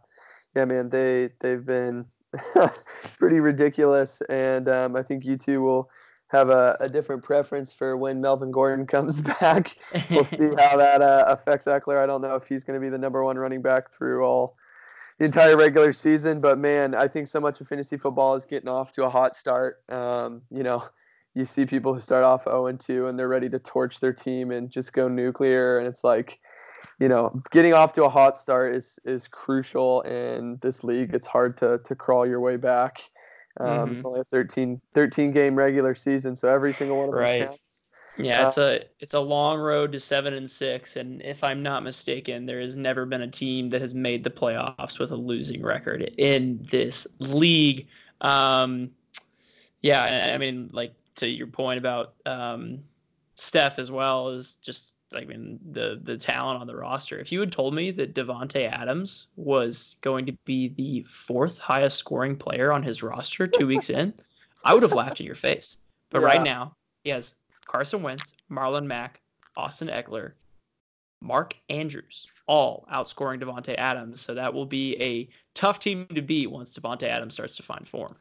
yeah, 0.56 0.64
man. 0.64 0.88
They 0.88 1.30
they've 1.38 1.64
been 1.64 2.06
pretty 3.18 3.40
ridiculous, 3.40 4.20
and 4.28 4.68
um, 4.68 4.96
I 4.96 5.02
think 5.02 5.24
you 5.24 5.36
two 5.36 5.62
will 5.62 5.90
have 6.28 6.50
a, 6.50 6.76
a, 6.80 6.88
different 6.88 7.22
preference 7.22 7.72
for 7.72 7.96
when 7.96 8.20
Melvin 8.20 8.50
Gordon 8.50 8.86
comes 8.88 9.20
back. 9.20 9.76
we'll 10.10 10.24
see 10.24 10.48
how 10.58 10.76
that 10.76 11.00
uh, 11.00 11.24
affects 11.28 11.66
Ekeler. 11.66 12.02
I 12.02 12.06
don't 12.06 12.22
know 12.22 12.34
if 12.34 12.46
he's 12.46 12.64
going 12.64 12.78
to 12.78 12.84
be 12.84 12.90
the 12.90 12.98
number 12.98 13.22
one 13.22 13.38
running 13.38 13.62
back 13.62 13.92
through 13.92 14.24
all 14.24 14.56
the 15.18 15.24
entire 15.24 15.56
regular 15.56 15.92
season, 15.92 16.40
but 16.40 16.58
man, 16.58 16.94
I 16.94 17.08
think 17.08 17.28
so 17.28 17.40
much 17.40 17.60
of 17.60 17.68
fantasy 17.68 17.96
football 17.96 18.34
is 18.34 18.44
getting 18.44 18.68
off 18.68 18.92
to 18.92 19.04
a 19.04 19.10
hot 19.10 19.36
start. 19.36 19.82
Um, 19.88 20.42
you 20.50 20.62
know, 20.62 20.84
you 21.34 21.44
see 21.44 21.66
people 21.66 21.94
who 21.94 22.00
start 22.00 22.24
off 22.24 22.44
0 22.44 22.66
and 22.66 22.80
2 22.80 23.06
and 23.06 23.18
they're 23.18 23.28
ready 23.28 23.48
to 23.48 23.58
torch 23.58 24.00
their 24.00 24.12
team 24.12 24.50
and 24.50 24.70
just 24.70 24.92
go 24.92 25.08
nuclear, 25.08 25.78
and 25.78 25.86
it's 25.86 26.04
like 26.04 26.40
you 27.00 27.08
know, 27.08 27.42
getting 27.50 27.74
off 27.74 27.92
to 27.94 28.04
a 28.04 28.08
hot 28.08 28.36
start 28.36 28.74
is 28.74 28.98
is 29.04 29.28
crucial 29.28 30.02
in 30.02 30.58
this 30.62 30.84
league. 30.84 31.12
It's 31.14 31.26
hard 31.26 31.56
to 31.58 31.78
to 31.84 31.94
crawl 31.94 32.26
your 32.26 32.40
way 32.40 32.56
back. 32.56 33.02
Um, 33.60 33.68
mm-hmm. 33.68 33.92
It's 33.92 34.04
only 34.04 34.20
a 34.20 34.24
13, 34.24 34.80
13 34.94 35.30
game 35.30 35.54
regular 35.54 35.94
season, 35.94 36.34
so 36.34 36.48
every 36.48 36.72
single 36.72 36.98
one 36.98 37.08
of 37.08 37.14
them 37.14 37.20
right. 37.20 37.46
counts. 37.46 37.60
Yeah, 38.16 38.46
it's 38.46 38.58
uh, 38.58 38.78
a 38.80 38.86
it's 39.00 39.14
a 39.14 39.20
long 39.20 39.58
road 39.58 39.92
to 39.92 40.00
seven 40.00 40.34
and 40.34 40.48
six, 40.48 40.96
and 40.96 41.20
if 41.22 41.42
I'm 41.42 41.62
not 41.62 41.82
mistaken, 41.82 42.46
there 42.46 42.60
has 42.60 42.76
never 42.76 43.06
been 43.06 43.22
a 43.22 43.30
team 43.30 43.70
that 43.70 43.80
has 43.80 43.94
made 43.94 44.22
the 44.22 44.30
playoffs 44.30 44.98
with 44.98 45.10
a 45.10 45.16
losing 45.16 45.62
record 45.62 46.02
in 46.16 46.64
this 46.70 47.06
league. 47.18 47.88
Um, 48.20 48.90
yeah, 49.82 50.30
I 50.32 50.38
mean, 50.38 50.70
like 50.72 50.94
to 51.16 51.28
your 51.28 51.48
point 51.48 51.78
about 51.78 52.14
um, 52.24 52.80
Steph 53.34 53.78
as 53.78 53.90
well 53.90 54.28
is 54.28 54.56
just 54.56 54.94
I 55.12 55.24
mean 55.24 55.58
the 55.72 56.00
the 56.02 56.16
talent 56.16 56.60
on 56.60 56.66
the 56.66 56.76
roster. 56.76 57.18
If 57.18 57.32
you 57.32 57.40
had 57.40 57.50
told 57.50 57.74
me 57.74 57.90
that 57.92 58.14
Davante 58.14 58.70
Adams 58.70 59.26
was 59.36 59.96
going 60.02 60.26
to 60.26 60.32
be 60.44 60.68
the 60.68 61.02
fourth 61.08 61.58
highest 61.58 61.98
scoring 61.98 62.36
player 62.36 62.72
on 62.72 62.82
his 62.82 63.02
roster 63.02 63.46
two 63.46 63.66
weeks 63.66 63.90
in, 63.90 64.14
I 64.64 64.72
would 64.72 64.82
have 64.84 64.92
laughed 64.92 65.20
in 65.20 65.26
your 65.26 65.34
face. 65.34 65.78
But 66.10 66.20
yeah. 66.20 66.28
right 66.28 66.42
now, 66.42 66.76
he 67.02 67.10
has 67.10 67.34
Carson 67.66 68.02
Wentz, 68.02 68.34
Marlon 68.50 68.86
Mack, 68.86 69.20
Austin 69.56 69.88
Ekeler, 69.88 70.32
Mark 71.20 71.56
Andrews, 71.70 72.26
all 72.46 72.86
outscoring 72.92 73.42
Davante 73.42 73.74
Adams. 73.78 74.20
So 74.20 74.34
that 74.34 74.52
will 74.52 74.66
be 74.66 75.00
a 75.00 75.28
tough 75.54 75.78
team 75.80 76.06
to 76.14 76.22
beat 76.22 76.50
once 76.50 76.78
Davante 76.78 77.04
Adams 77.04 77.34
starts 77.34 77.56
to 77.56 77.62
find 77.62 77.88
form. 77.88 78.14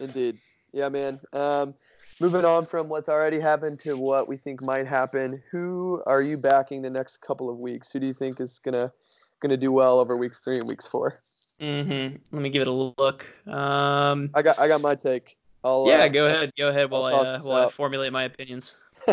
Indeed. 0.00 0.38
Yeah, 0.72 0.88
man. 0.88 1.20
Um, 1.32 1.74
moving 2.20 2.44
on 2.44 2.66
from 2.66 2.88
what's 2.88 3.08
already 3.08 3.40
happened 3.40 3.78
to 3.80 3.96
what 3.96 4.28
we 4.28 4.36
think 4.36 4.62
might 4.62 4.86
happen, 4.86 5.42
who 5.50 6.02
are 6.06 6.22
you 6.22 6.36
backing 6.36 6.82
the 6.82 6.90
next 6.90 7.18
couple 7.18 7.48
of 7.48 7.58
weeks? 7.58 7.92
Who 7.92 8.00
do 8.00 8.06
you 8.06 8.14
think 8.14 8.40
is 8.40 8.58
gonna 8.58 8.92
gonna 9.40 9.56
do 9.56 9.72
well 9.72 10.00
over 10.00 10.16
weeks 10.16 10.42
three 10.42 10.58
and 10.58 10.68
weeks 10.68 10.86
4 10.86 11.18
Mm-hmm. 11.60 12.16
Let 12.32 12.42
me 12.42 12.48
give 12.48 12.62
it 12.62 12.68
a 12.68 12.72
look. 12.72 13.26
Um, 13.46 14.30
I 14.32 14.40
got 14.40 14.58
I 14.58 14.66
got 14.66 14.80
my 14.80 14.94
take. 14.94 15.36
I'll, 15.62 15.84
yeah, 15.86 16.04
uh, 16.04 16.08
go 16.08 16.26
ahead. 16.26 16.52
Go 16.56 16.68
ahead 16.68 16.90
while 16.90 17.04
I 17.04 17.12
uh, 17.12 17.40
while 17.42 17.66
I 17.66 17.70
formulate 17.70 18.12
my 18.12 18.24
opinions. 18.24 18.74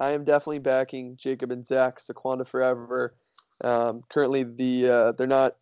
I 0.00 0.10
am 0.10 0.24
definitely 0.24 0.58
backing 0.58 1.16
Jacob 1.16 1.52
and 1.52 1.64
Zach 1.64 1.98
Saquonda 1.98 2.46
forever. 2.46 3.14
Um, 3.62 4.02
currently, 4.08 4.42
the 4.42 4.88
uh, 4.88 5.12
they're 5.12 5.26
not 5.26 5.56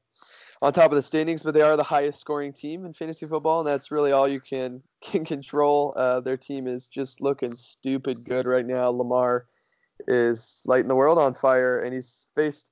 on 0.63 0.73
top 0.73 0.91
of 0.91 0.97
the 0.97 1.03
standings, 1.03 1.43
but 1.43 1.55
they 1.55 1.61
are 1.61 1.77
the 1.77 1.83
highest 1.83 2.21
scoring 2.21 2.53
team 2.53 2.85
in 2.85 2.95
fantasy 2.95 3.27
football, 3.27 3.61
and 3.61 3.69
that's 3.69 3.91
really 3.91 4.13
all 4.13 4.27
you 4.27 4.41
can 4.41 4.83
can 5.03 5.25
control. 5.25 5.93
Uh, 5.97 6.21
their 6.21 6.37
team 6.37 6.67
is 6.67 6.89
just 6.89 7.21
looking 7.21 7.55
stupid 7.55 8.25
good 8.25 8.47
right 8.47 8.67
now. 8.67 8.89
Lamar 8.89 9.47
is 10.09 10.63
lighting 10.65 10.89
the 10.89 10.97
world 10.97 11.19
on 11.19 11.35
fire, 11.35 11.81
and 11.81 11.93
he's 11.93 12.29
faced 12.35 12.72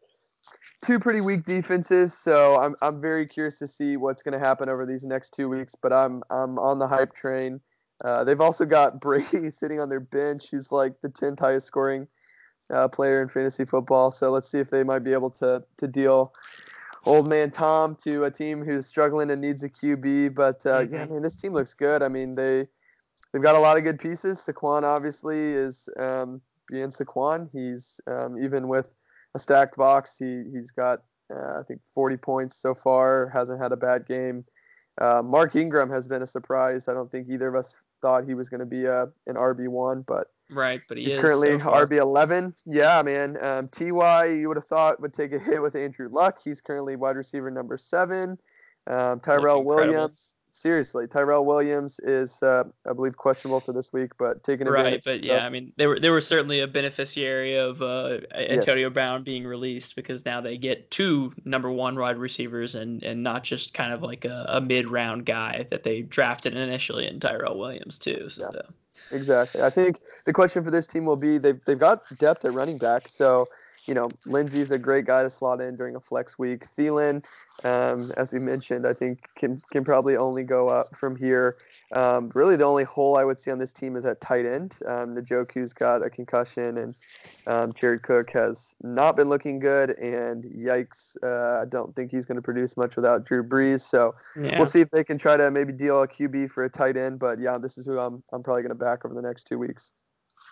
two 0.83 0.99
pretty 0.99 1.21
weak 1.21 1.45
defenses. 1.45 2.17
So 2.17 2.57
I'm 2.57 2.76
I'm 2.83 3.00
very 3.00 3.26
curious 3.26 3.59
to 3.59 3.67
see 3.67 3.97
what's 3.97 4.23
going 4.23 4.38
to 4.38 4.45
happen 4.45 4.69
over 4.69 4.87
these 4.87 5.05
next 5.05 5.31
two 5.31 5.49
weeks. 5.49 5.75
But 5.75 5.93
I'm 5.93 6.23
I'm 6.31 6.59
on 6.59 6.79
the 6.79 6.88
hype 6.88 7.14
train. 7.14 7.61
Uh, 8.05 8.25
they've 8.25 8.40
also 8.40 8.64
got 8.64 9.00
Brady 9.00 9.50
sitting 9.50 9.81
on 9.81 9.88
their 9.88 10.00
bench, 10.00 10.50
who's 10.50 10.73
like 10.73 11.00
the 11.02 11.09
tenth 11.09 11.38
highest 11.38 11.67
scoring 11.67 12.09
uh, 12.73 12.88
player 12.88 13.23
in 13.23 13.29
fantasy 13.29 13.64
football. 13.64 14.11
So 14.11 14.31
let's 14.31 14.50
see 14.50 14.59
if 14.59 14.71
they 14.71 14.83
might 14.83 15.05
be 15.05 15.12
able 15.12 15.31
to 15.31 15.62
to 15.79 15.87
deal 15.87 16.33
old 17.05 17.29
man 17.29 17.50
Tom 17.50 17.97
to 18.05 18.25
a 18.25 18.31
team 18.31 18.64
who's 18.64 18.87
struggling 18.87 19.31
and 19.31 19.40
needs 19.40 19.64
a 19.64 19.69
QB. 19.69 20.35
But 20.35 20.64
uh, 20.67 20.83
mm-hmm. 20.83 20.95
yeah, 20.95 21.05
man, 21.07 21.23
this 21.23 21.37
team 21.37 21.52
looks 21.52 21.75
good. 21.75 22.02
I 22.02 22.09
mean, 22.09 22.35
they 22.35 22.67
they've 23.33 23.43
got 23.43 23.57
a 23.57 23.61
lot 23.61 23.76
of 23.76 23.85
good 23.85 23.99
pieces. 23.99 24.45
Saquon 24.47 24.83
obviously 24.83 25.38
is 25.38 25.88
um, 25.99 26.40
being 26.69 26.88
Saquon. 26.88 27.49
He's 27.50 28.00
um, 28.07 28.43
even 28.43 28.69
with 28.69 28.95
a 29.34 29.38
stacked 29.38 29.76
box, 29.76 30.16
he 30.18 30.44
he's 30.52 30.70
got 30.70 31.02
uh, 31.32 31.60
I 31.60 31.62
think 31.66 31.80
40 31.94 32.16
points 32.16 32.56
so 32.56 32.75
far. 32.75 33.30
Hasn't 33.32 33.60
had 33.60 33.72
a 33.72 33.76
bad 33.76 34.06
game. 34.06 34.44
Uh, 35.00 35.22
Mark 35.22 35.56
Ingram 35.56 35.90
has 35.90 36.08
been 36.08 36.22
a 36.22 36.26
surprise. 36.26 36.88
I 36.88 36.94
don't 36.94 37.10
think 37.10 37.28
either 37.30 37.49
of 37.49 37.54
us 37.54 37.76
thought 38.02 38.25
he 38.25 38.34
was 38.34 38.49
going 38.49 38.60
to 38.60 38.66
be 38.66 38.84
a, 38.84 39.04
an 39.26 39.37
RB 39.37 39.68
one, 39.68 40.02
but 40.06 40.28
Right, 40.50 40.80
but 40.88 40.96
he 40.96 41.04
he's 41.04 41.14
is 41.14 41.20
currently 41.20 41.58
so 41.58 41.66
RB 41.66 41.92
eleven. 41.92 42.54
Yeah, 42.66 43.00
man. 43.02 43.42
Um, 43.42 43.68
Ty, 43.68 44.26
you 44.26 44.49
would 44.49 44.56
have 44.56 44.64
thought 44.64 45.00
would 45.00 45.14
take 45.14 45.32
a 45.32 45.38
hit 45.38 45.62
with 45.62 45.76
Andrew 45.76 46.08
Luck. 46.10 46.38
He's 46.44 46.60
currently 46.60 46.96
wide 46.96 47.16
receiver 47.16 47.50
number 47.50 47.78
seven. 47.78 48.37
Um, 48.88 49.20
Tyrell 49.20 49.62
Williams. 49.62 50.34
Seriously, 50.61 51.07
Tyrell 51.07 51.47
Williams 51.47 52.00
is, 52.00 52.43
uh, 52.43 52.64
I 52.87 52.93
believe, 52.93 53.17
questionable 53.17 53.61
for 53.61 53.73
this 53.73 53.95
week, 53.95 54.11
but 54.19 54.45
taking 54.45 54.67
right. 54.67 55.00
But 55.02 55.25
yeah, 55.25 55.47
I 55.47 55.49
mean, 55.49 55.73
they 55.79 55.87
were 55.87 55.99
they 55.99 56.11
were 56.11 56.21
certainly 56.21 56.61
a 56.61 56.67
beneficiary 56.67 57.57
of 57.57 57.81
uh, 57.81 58.19
Antonio 58.35 58.88
yes. 58.88 58.93
Brown 58.93 59.23
being 59.23 59.47
released 59.47 59.97
because 59.97 60.23
now 60.26 60.43
they 60.43 60.59
get 60.59 60.90
two 60.90 61.33
number 61.47 61.71
one 61.71 61.99
wide 61.99 62.19
receivers 62.19 62.75
and 62.75 63.02
and 63.02 63.23
not 63.23 63.43
just 63.43 63.73
kind 63.73 63.90
of 63.90 64.02
like 64.02 64.26
a, 64.26 64.45
a 64.50 64.61
mid 64.61 64.87
round 64.87 65.25
guy 65.25 65.67
that 65.71 65.83
they 65.83 66.02
drafted 66.02 66.55
initially 66.55 67.07
in 67.07 67.21
Tyrell 67.21 67.59
Williams 67.59 67.99
too. 67.99 68.29
So. 68.29 68.50
Yeah. 68.52 69.17
Exactly. 69.17 69.62
I 69.62 69.71
think 69.71 69.99
the 70.26 70.35
question 70.35 70.62
for 70.62 70.71
this 70.71 70.87
team 70.87 71.07
will 71.07 71.17
be 71.17 71.38
they've 71.38 71.59
they've 71.64 71.79
got 71.79 72.02
depth 72.19 72.45
at 72.45 72.52
running 72.52 72.76
back, 72.76 73.09
so 73.09 73.49
you 73.90 73.94
know 73.94 74.09
Lindsay's 74.25 74.70
a 74.70 74.78
great 74.78 75.04
guy 75.04 75.25
to 75.25 75.28
slot 75.28 75.61
in 75.61 75.75
during 75.75 75.97
a 75.97 76.00
flex 76.00 76.38
week. 76.38 76.64
Thielen, 76.78 77.25
um, 77.64 78.12
as 78.16 78.32
we 78.32 78.38
mentioned, 78.38 78.87
I 78.87 78.94
think 78.94 79.28
can 79.35 79.61
can 79.73 79.82
probably 79.82 80.16
only 80.16 80.44
go 80.44 80.68
up 80.68 80.97
from 80.97 81.16
here. 81.16 81.56
Um, 81.90 82.30
really, 82.32 82.54
the 82.54 82.64
only 82.64 82.85
hole 82.85 83.16
I 83.16 83.25
would 83.25 83.37
see 83.37 83.50
on 83.50 83.59
this 83.59 83.73
team 83.73 83.97
is 83.97 84.04
at 84.06 84.20
tight 84.20 84.47
end. 84.47 84.78
Um, 84.87 85.16
Njoku's 85.16 85.73
got 85.73 86.06
a 86.06 86.09
concussion, 86.09 86.78
and 86.78 86.94
um, 87.49 87.73
Jared 87.73 88.04
Cook 88.04 88.30
has 88.30 88.76
not 88.80 89.16
been 89.16 89.28
looking 89.28 89.59
good. 89.59 89.99
And 89.99 90.44
yikes, 90.44 91.16
uh, 91.25 91.62
I 91.62 91.64
don't 91.64 91.92
think 91.97 92.12
he's 92.12 92.26
going 92.26 92.37
to 92.37 92.42
produce 92.42 92.76
much 92.76 92.94
without 92.94 93.26
Drew 93.26 93.42
Brees. 93.42 93.80
So 93.80 94.14
yeah. 94.40 94.56
we'll 94.56 94.68
see 94.68 94.82
if 94.82 94.90
they 94.92 95.02
can 95.02 95.18
try 95.18 95.37
to 95.37 95.50
maybe 95.50 95.73
deal 95.73 96.00
a 96.00 96.06
QB 96.06 96.52
for 96.52 96.62
a 96.62 96.70
tight 96.70 96.97
end. 96.97 97.18
But 97.18 97.40
yeah, 97.40 97.59
this 97.59 97.76
is 97.76 97.87
who 97.87 97.99
I'm 97.99 98.23
I'm 98.32 98.44
probably 98.44 98.62
going 98.62 98.68
to 98.68 98.76
back 98.76 99.04
over 99.04 99.14
the 99.14 99.23
next 99.23 99.49
two 99.49 99.59
weeks. 99.59 99.90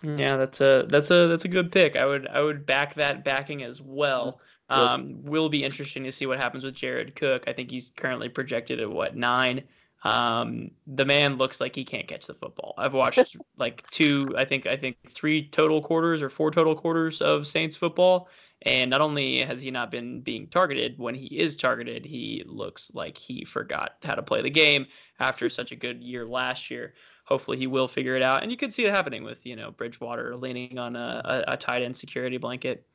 Yeah, 0.02 0.36
that's 0.36 0.60
a 0.60 0.86
that's 0.88 1.10
a 1.10 1.26
that's 1.26 1.44
a 1.44 1.48
good 1.48 1.72
pick. 1.72 1.96
I 1.96 2.06
would 2.06 2.28
I 2.28 2.40
would 2.40 2.64
back 2.64 2.94
that 2.94 3.24
backing 3.24 3.62
as 3.62 3.80
well. 3.82 4.40
Um, 4.70 5.08
yes. 5.08 5.18
Will 5.22 5.48
be 5.48 5.64
interesting 5.64 6.04
to 6.04 6.12
see 6.12 6.26
what 6.26 6.38
happens 6.38 6.64
with 6.64 6.74
Jared 6.74 7.16
Cook. 7.16 7.44
I 7.46 7.52
think 7.52 7.70
he's 7.70 7.90
currently 7.96 8.28
projected 8.28 8.80
at 8.80 8.90
what 8.90 9.16
nine. 9.16 9.62
Um, 10.04 10.70
the 10.86 11.04
man 11.04 11.36
looks 11.36 11.60
like 11.60 11.74
he 11.74 11.84
can't 11.84 12.06
catch 12.06 12.26
the 12.26 12.34
football. 12.34 12.74
I've 12.78 12.92
watched 12.92 13.36
like 13.56 13.88
two, 13.90 14.28
I 14.36 14.44
think, 14.44 14.66
I 14.66 14.76
think 14.76 14.96
three 15.10 15.48
total 15.48 15.82
quarters 15.82 16.22
or 16.22 16.30
four 16.30 16.50
total 16.50 16.76
quarters 16.76 17.20
of 17.20 17.46
Saints 17.46 17.76
football, 17.76 18.28
and 18.62 18.90
not 18.90 19.00
only 19.00 19.38
has 19.38 19.60
he 19.60 19.70
not 19.70 19.90
been 19.90 20.20
being 20.20 20.46
targeted, 20.48 20.98
when 20.98 21.14
he 21.14 21.26
is 21.38 21.56
targeted, 21.56 22.04
he 22.04 22.44
looks 22.46 22.92
like 22.94 23.18
he 23.18 23.44
forgot 23.44 23.96
how 24.02 24.14
to 24.14 24.22
play 24.22 24.42
the 24.42 24.50
game 24.50 24.86
after 25.18 25.50
such 25.50 25.72
a 25.72 25.76
good 25.76 26.02
year 26.02 26.26
last 26.26 26.70
year. 26.70 26.94
Hopefully, 27.28 27.58
he 27.58 27.66
will 27.66 27.88
figure 27.88 28.16
it 28.16 28.22
out, 28.22 28.42
and 28.42 28.50
you 28.50 28.56
could 28.56 28.72
see 28.72 28.86
it 28.86 28.90
happening 28.90 29.22
with 29.22 29.44
you 29.44 29.54
know 29.54 29.70
Bridgewater 29.70 30.34
leaning 30.34 30.78
on 30.78 30.96
a, 30.96 31.44
a, 31.46 31.52
a 31.52 31.56
tight 31.56 31.82
end 31.82 31.96
security 31.96 32.38
blanket. 32.38 32.86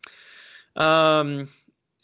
Um, 0.75 1.49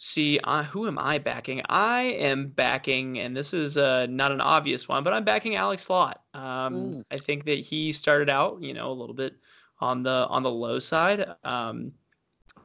see 0.02 0.40
uh, 0.46 0.64
who 0.64 0.88
am 0.88 0.98
i 0.98 1.18
backing 1.18 1.62
i 1.68 2.04
am 2.04 2.48
backing 2.48 3.20
and 3.20 3.36
this 3.36 3.54
is 3.54 3.78
uh, 3.78 4.08
not 4.10 4.32
an 4.32 4.40
obvious 4.40 4.88
one 4.88 5.04
but 5.04 5.12
i'm 5.12 5.26
backing 5.26 5.58
alex 5.58 5.90
lott 5.90 6.22
um, 6.34 6.74
mm. 6.74 7.04
i 7.12 7.18
think 7.18 7.44
that 7.44 7.60
he 7.60 7.92
started 7.92 8.30
out 8.30 8.62
you 8.62 8.74
know 8.74 8.90
a 8.90 8.94
little 8.94 9.14
bit 9.14 9.36
on 9.82 10.02
the 10.02 10.26
on 10.28 10.42
the 10.42 10.50
low 10.50 10.80
side 10.80 11.26
um, 11.44 11.92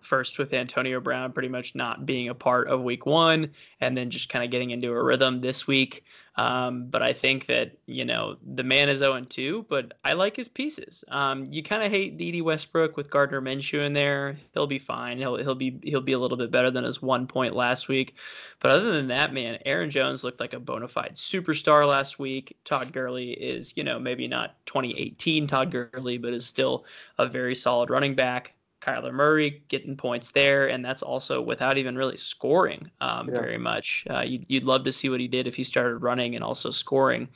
first 0.01 0.39
with 0.39 0.53
Antonio 0.53 1.01
Brown 1.01 1.33
pretty 1.33 1.49
much 1.49 1.75
not 1.75 2.07
being 2.07 2.29
a 2.29 2.35
part 2.35 2.69
of 2.69 2.83
week 2.83 3.07
one 3.07 3.51
and 3.81 3.97
then 3.97 4.11
just 4.11 4.29
kind 4.29 4.45
of 4.45 4.51
getting 4.51 4.71
into 4.71 4.91
a 4.93 5.03
rhythm 5.03 5.41
this 5.41 5.67
week. 5.67 6.05
Um, 6.37 6.87
but 6.87 7.01
I 7.01 7.13
think 7.13 7.47
that, 7.47 7.79
you 7.87 8.05
know, 8.05 8.37
the 8.55 8.65
man 8.65 8.89
is 8.89 8.99
0 8.99 9.25
2, 9.29 9.67
but 9.69 9.99
I 10.05 10.15
like 10.15 10.35
his 10.35 10.49
pieces. 10.49 11.05
Um, 11.09 11.51
you 11.53 11.63
kind 11.63 11.83
of 11.83 11.93
hate 11.93 12.19
Dede 12.19 12.43
Westbrook 12.43 12.97
with 12.97 13.09
Gardner 13.09 13.41
Minshew 13.41 13.85
in 13.85 13.93
there. 13.93 14.37
He'll 14.53 14.67
be 14.67 14.81
fine. 14.81 15.19
He'll, 15.19 15.37
he'll 15.37 15.55
be, 15.55 15.79
he'll 15.85 16.01
be 16.01 16.13
a 16.13 16.19
little 16.19 16.37
bit 16.37 16.51
better 16.51 16.73
than 16.73 16.83
his 16.83 17.01
one 17.01 17.27
point 17.29 17.55
last 17.55 17.87
week. 17.87 18.17
But 18.59 18.73
other 18.73 18.93
than 18.93 19.07
that, 19.09 19.33
man, 19.33 19.59
Aaron 19.65 19.91
Jones 19.91 20.25
looked 20.25 20.41
like 20.41 20.55
a 20.55 20.61
bona 20.61 20.89
fide 20.89 21.15
superstar 21.15 21.87
last 21.87 22.19
week. 22.19 22.57
Todd 22.65 22.93
Gurley 22.93 23.33
is, 23.33 23.77
you 23.77 23.85
know, 23.85 24.01
maybe 24.01 24.27
not 24.27 24.57
2018 24.67 25.47
Todd 25.47 25.71
Gurley, 25.71 26.19
but 26.19 26.33
is 26.33 26.45
still 26.45 26.85
a 27.19 27.29
very 27.29 27.55
solid 27.55 27.91
running 27.91 28.17
back. 28.17 28.55
Kyler 28.85 29.13
Murray 29.13 29.63
getting 29.69 29.97
points 29.97 30.33
there, 30.33 30.69
and 30.69 30.85
that's 30.85 31.03
also 31.03 31.41
without 31.41 31.79
even 31.79 31.97
really 31.97 32.17
scoring 32.17 32.91
um, 33.01 33.29
yeah. 33.29 33.41
very 33.41 33.59
much. 33.59 34.05
Uh, 34.11 34.23
you'd, 34.27 34.45
you'd 34.49 34.65
love 34.65 34.85
to 34.85 34.93
see 34.93 35.09
what 35.09 35.21
he 35.21 35.29
did 35.29 35.47
if 35.47 35.55
he 35.55 35.65
started 35.65 35.99
running 35.99 36.35
and 36.35 36.45
also 36.45 36.71
scoring. 36.71 37.29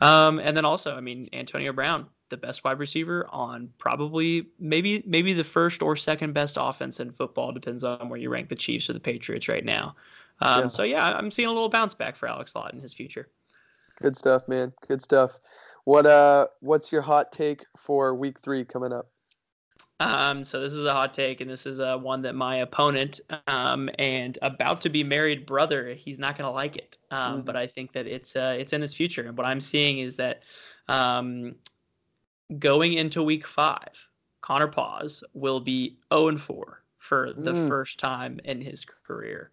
Um, 0.00 0.38
and 0.38 0.56
then 0.56 0.64
also, 0.64 0.94
I 0.94 1.00
mean, 1.00 1.28
Antonio 1.32 1.72
Brown, 1.72 2.06
the 2.28 2.36
best 2.36 2.64
wide 2.64 2.78
receiver 2.78 3.26
on 3.30 3.70
probably 3.78 4.46
maybe 4.58 5.02
maybe 5.06 5.32
the 5.32 5.44
first 5.44 5.82
or 5.82 5.96
second 5.96 6.32
best 6.32 6.56
offense 6.58 6.98
in 7.00 7.12
football, 7.12 7.52
depends 7.52 7.84
on 7.84 8.08
where 8.08 8.18
you 8.18 8.30
rank 8.30 8.48
the 8.48 8.56
Chiefs 8.56 8.90
or 8.90 8.94
the 8.94 9.00
Patriots 9.00 9.48
right 9.48 9.64
now. 9.64 9.94
Um, 10.40 10.62
yeah. 10.62 10.68
So 10.68 10.82
yeah, 10.82 11.04
I'm 11.16 11.30
seeing 11.30 11.48
a 11.48 11.52
little 11.52 11.68
bounce 11.68 11.94
back 11.94 12.16
for 12.16 12.28
Alex 12.28 12.54
Lott 12.54 12.74
in 12.74 12.80
his 12.80 12.94
future. 12.94 13.28
Good 14.00 14.16
stuff, 14.16 14.46
man. 14.48 14.72
Good 14.86 15.00
stuff. 15.00 15.40
What 15.84 16.04
uh, 16.04 16.48
what's 16.60 16.90
your 16.90 17.02
hot 17.02 17.32
take 17.32 17.64
for 17.76 18.14
Week 18.14 18.40
Three 18.40 18.64
coming 18.64 18.92
up? 18.92 19.08
Um, 19.98 20.44
so 20.44 20.60
this 20.60 20.74
is 20.74 20.84
a 20.84 20.92
hot 20.92 21.14
take, 21.14 21.40
and 21.40 21.50
this 21.50 21.64
is 21.64 21.80
uh, 21.80 21.96
one 21.96 22.20
that 22.22 22.34
my 22.34 22.56
opponent 22.56 23.20
um, 23.48 23.88
and 23.98 24.38
about 24.42 24.80
to 24.82 24.90
be 24.90 25.02
married 25.02 25.46
brother, 25.46 25.94
he's 25.94 26.18
not 26.18 26.36
going 26.36 26.46
to 26.46 26.52
like 26.52 26.76
it. 26.76 26.98
Um, 27.10 27.36
mm-hmm. 27.36 27.40
But 27.46 27.56
I 27.56 27.66
think 27.66 27.92
that 27.92 28.06
it's 28.06 28.36
uh, 28.36 28.56
it's 28.58 28.72
in 28.72 28.82
his 28.82 28.94
future, 28.94 29.26
and 29.26 29.36
what 29.36 29.46
I'm 29.46 29.60
seeing 29.60 30.00
is 30.00 30.16
that 30.16 30.42
um, 30.88 31.54
going 32.58 32.94
into 32.94 33.22
Week 33.22 33.46
Five, 33.46 34.08
Connor 34.42 34.68
Paz 34.68 35.24
will 35.32 35.60
be 35.60 35.96
0 36.12 36.28
and 36.28 36.40
4 36.40 36.82
for 36.98 37.32
the 37.32 37.52
mm. 37.52 37.68
first 37.68 37.98
time 37.98 38.38
in 38.44 38.60
his 38.60 38.84
career. 38.84 39.50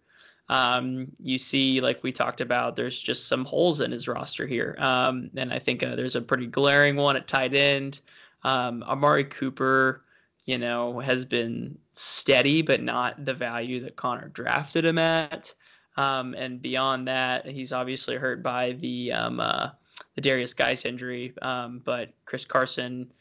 Um, 0.50 1.06
you 1.20 1.38
see, 1.38 1.80
like 1.80 2.02
we 2.02 2.12
talked 2.12 2.42
about, 2.42 2.76
there's 2.76 3.00
just 3.00 3.28
some 3.28 3.46
holes 3.46 3.80
in 3.80 3.90
his 3.90 4.06
roster 4.06 4.46
here, 4.46 4.76
um, 4.78 5.30
and 5.36 5.54
I 5.54 5.58
think 5.58 5.82
uh, 5.82 5.96
there's 5.96 6.16
a 6.16 6.20
pretty 6.20 6.46
glaring 6.46 6.96
one 6.96 7.16
at 7.16 7.26
tight 7.26 7.54
end. 7.54 8.02
Um, 8.42 8.82
Amari 8.82 9.24
Cooper 9.24 10.03
you 10.44 10.58
know, 10.58 11.00
has 11.00 11.24
been 11.24 11.76
steady, 11.92 12.62
but 12.62 12.82
not 12.82 13.24
the 13.24 13.34
value 13.34 13.80
that 13.80 13.96
Connor 13.96 14.28
drafted 14.28 14.84
him 14.84 14.98
at. 14.98 15.54
Um, 15.96 16.34
and 16.34 16.60
beyond 16.60 17.08
that, 17.08 17.46
he's 17.46 17.72
obviously 17.72 18.16
hurt 18.16 18.42
by 18.42 18.72
the 18.72 19.12
um, 19.12 19.40
uh, 19.40 19.70
the 20.14 20.20
Darius 20.20 20.52
Guice 20.52 20.84
injury. 20.84 21.34
Um, 21.40 21.80
but 21.84 22.10
Chris 22.26 22.44
Carson 22.44 23.12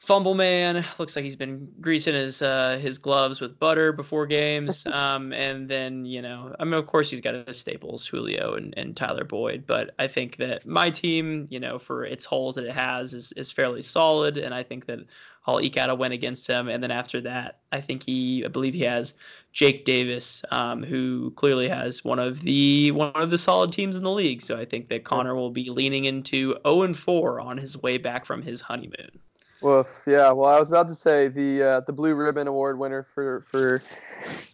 fumble 0.00 0.34
man. 0.34 0.84
Looks 0.98 1.14
like 1.14 1.24
he's 1.24 1.36
been 1.36 1.68
greasing 1.80 2.14
his 2.14 2.42
uh, 2.42 2.78
his 2.80 2.98
gloves 2.98 3.40
with 3.40 3.58
butter 3.58 3.92
before 3.92 4.26
games. 4.26 4.86
Um, 5.00 5.32
and 5.32 5.68
then 5.68 6.04
you 6.04 6.20
know 6.20 6.54
i 6.58 6.64
mean 6.64 6.74
of 6.74 6.86
course 6.86 7.10
he's 7.10 7.20
got 7.20 7.46
his 7.46 7.58
staples 7.58 8.06
julio 8.06 8.54
and, 8.54 8.74
and 8.76 8.96
tyler 8.96 9.24
boyd 9.24 9.64
but 9.66 9.94
i 9.98 10.06
think 10.06 10.36
that 10.36 10.66
my 10.66 10.90
team 10.90 11.46
you 11.48 11.58
know 11.60 11.78
for 11.78 12.04
its 12.04 12.24
holes 12.24 12.56
that 12.56 12.64
it 12.64 12.72
has 12.72 13.14
is, 13.14 13.32
is 13.32 13.50
fairly 13.50 13.82
solid. 13.82 14.36
And 14.36 14.52
i 14.52 14.62
think 14.62 14.86
that 14.86 14.98
i'll 15.46 15.60
eke 15.60 15.76
out 15.76 15.90
a 15.90 15.94
win 15.94 16.12
against 16.12 16.46
him. 16.46 16.68
And 16.68 16.82
then 16.82 16.90
after 16.90 17.20
that 17.22 17.60
i 17.72 17.80
think 17.80 18.02
he 18.02 18.44
i 18.44 18.48
believe 18.48 18.74
he 18.74 18.82
has 18.82 19.14
jake 19.52 19.84
davis 19.84 20.44
um, 20.50 20.82
who 20.82 21.32
clearly 21.36 21.68
has 21.68 22.04
one 22.04 22.18
of 22.18 22.42
the 22.42 22.90
one 22.90 23.12
of 23.14 23.30
the 23.30 23.38
solid 23.38 23.72
teams 23.72 23.96
in 23.96 24.02
the 24.02 24.10
league. 24.10 24.42
So 24.42 24.58
i 24.58 24.64
think 24.64 24.88
that 24.88 25.04
connor 25.04 25.34
will 25.34 25.50
be 25.50 25.70
leaning 25.70 26.04
into 26.04 26.56
0 26.66 26.82
and 26.82 26.98
4 26.98 27.40
on 27.40 27.58
his 27.58 27.80
way 27.80 27.96
back 27.96 28.26
from 28.26 28.42
his 28.42 28.60
honeymoon 28.60 29.20
Woof. 29.62 30.04
Yeah. 30.06 30.32
Well, 30.32 30.48
I 30.48 30.58
was 30.58 30.70
about 30.70 30.88
to 30.88 30.94
say 30.94 31.28
the 31.28 31.62
uh, 31.62 31.80
the 31.80 31.92
Blue 31.92 32.14
Ribbon 32.14 32.48
Award 32.48 32.78
winner 32.78 33.02
for 33.02 33.44
for 33.50 33.82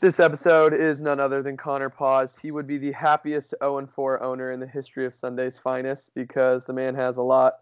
this 0.00 0.18
episode 0.18 0.74
is 0.74 1.00
none 1.00 1.20
other 1.20 1.42
than 1.42 1.56
Connor 1.56 1.90
Paz. 1.90 2.38
He 2.38 2.50
would 2.50 2.66
be 2.66 2.78
the 2.78 2.92
happiest 2.92 3.54
0 3.62 3.86
4 3.86 4.22
owner 4.22 4.50
in 4.50 4.60
the 4.60 4.66
history 4.66 5.06
of 5.06 5.14
Sunday's 5.14 5.58
finest 5.58 6.14
because 6.14 6.64
the 6.64 6.72
man 6.72 6.94
has 6.94 7.18
a 7.18 7.22
lot 7.22 7.60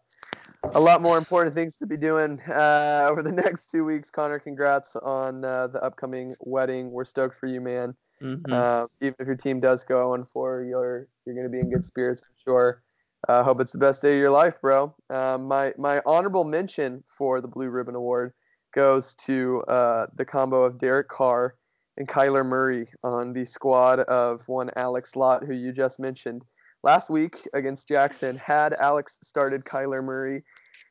a 0.72 0.80
lot 0.80 1.02
more 1.02 1.18
important 1.18 1.54
things 1.54 1.76
to 1.76 1.86
be 1.86 1.96
doing 1.96 2.40
uh, 2.48 3.06
over 3.10 3.22
the 3.22 3.32
next 3.32 3.70
two 3.70 3.84
weeks. 3.84 4.10
Connor, 4.10 4.38
congrats 4.38 4.96
on 4.96 5.44
uh, 5.44 5.66
the 5.66 5.82
upcoming 5.82 6.34
wedding. 6.40 6.90
We're 6.90 7.04
stoked 7.04 7.36
for 7.36 7.46
you, 7.46 7.60
man. 7.60 7.94
Mm-hmm. 8.22 8.52
Uh, 8.52 8.86
even 9.02 9.16
if 9.18 9.26
your 9.26 9.36
team 9.36 9.60
does 9.60 9.84
go 9.84 10.14
0 10.14 10.26
4, 10.32 10.62
you're 10.62 11.08
you're 11.26 11.34
going 11.34 11.46
to 11.46 11.50
be 11.50 11.60
in 11.60 11.70
good 11.70 11.84
spirits, 11.84 12.22
I'm 12.26 12.36
sure. 12.42 12.83
I 13.28 13.36
uh, 13.36 13.42
hope 13.42 13.60
it's 13.60 13.72
the 13.72 13.78
best 13.78 14.02
day 14.02 14.14
of 14.14 14.18
your 14.18 14.30
life, 14.30 14.60
bro. 14.60 14.94
Um, 15.08 15.44
my 15.44 15.72
my 15.78 16.02
honorable 16.04 16.44
mention 16.44 17.02
for 17.08 17.40
the 17.40 17.48
Blue 17.48 17.70
Ribbon 17.70 17.94
Award 17.94 18.32
goes 18.74 19.14
to 19.26 19.62
uh, 19.68 20.06
the 20.14 20.24
combo 20.26 20.62
of 20.62 20.78
Derek 20.78 21.08
Carr 21.08 21.54
and 21.96 22.06
Kyler 22.06 22.44
Murray 22.44 22.86
on 23.02 23.32
the 23.32 23.44
squad 23.44 24.00
of 24.00 24.46
one 24.46 24.70
Alex 24.76 25.16
Lott, 25.16 25.44
who 25.44 25.54
you 25.54 25.72
just 25.72 25.98
mentioned. 25.98 26.44
Last 26.82 27.08
week 27.08 27.48
against 27.54 27.88
Jackson, 27.88 28.36
had 28.36 28.74
Alex 28.74 29.18
started 29.22 29.64
Kyler 29.64 30.04
Murray 30.04 30.42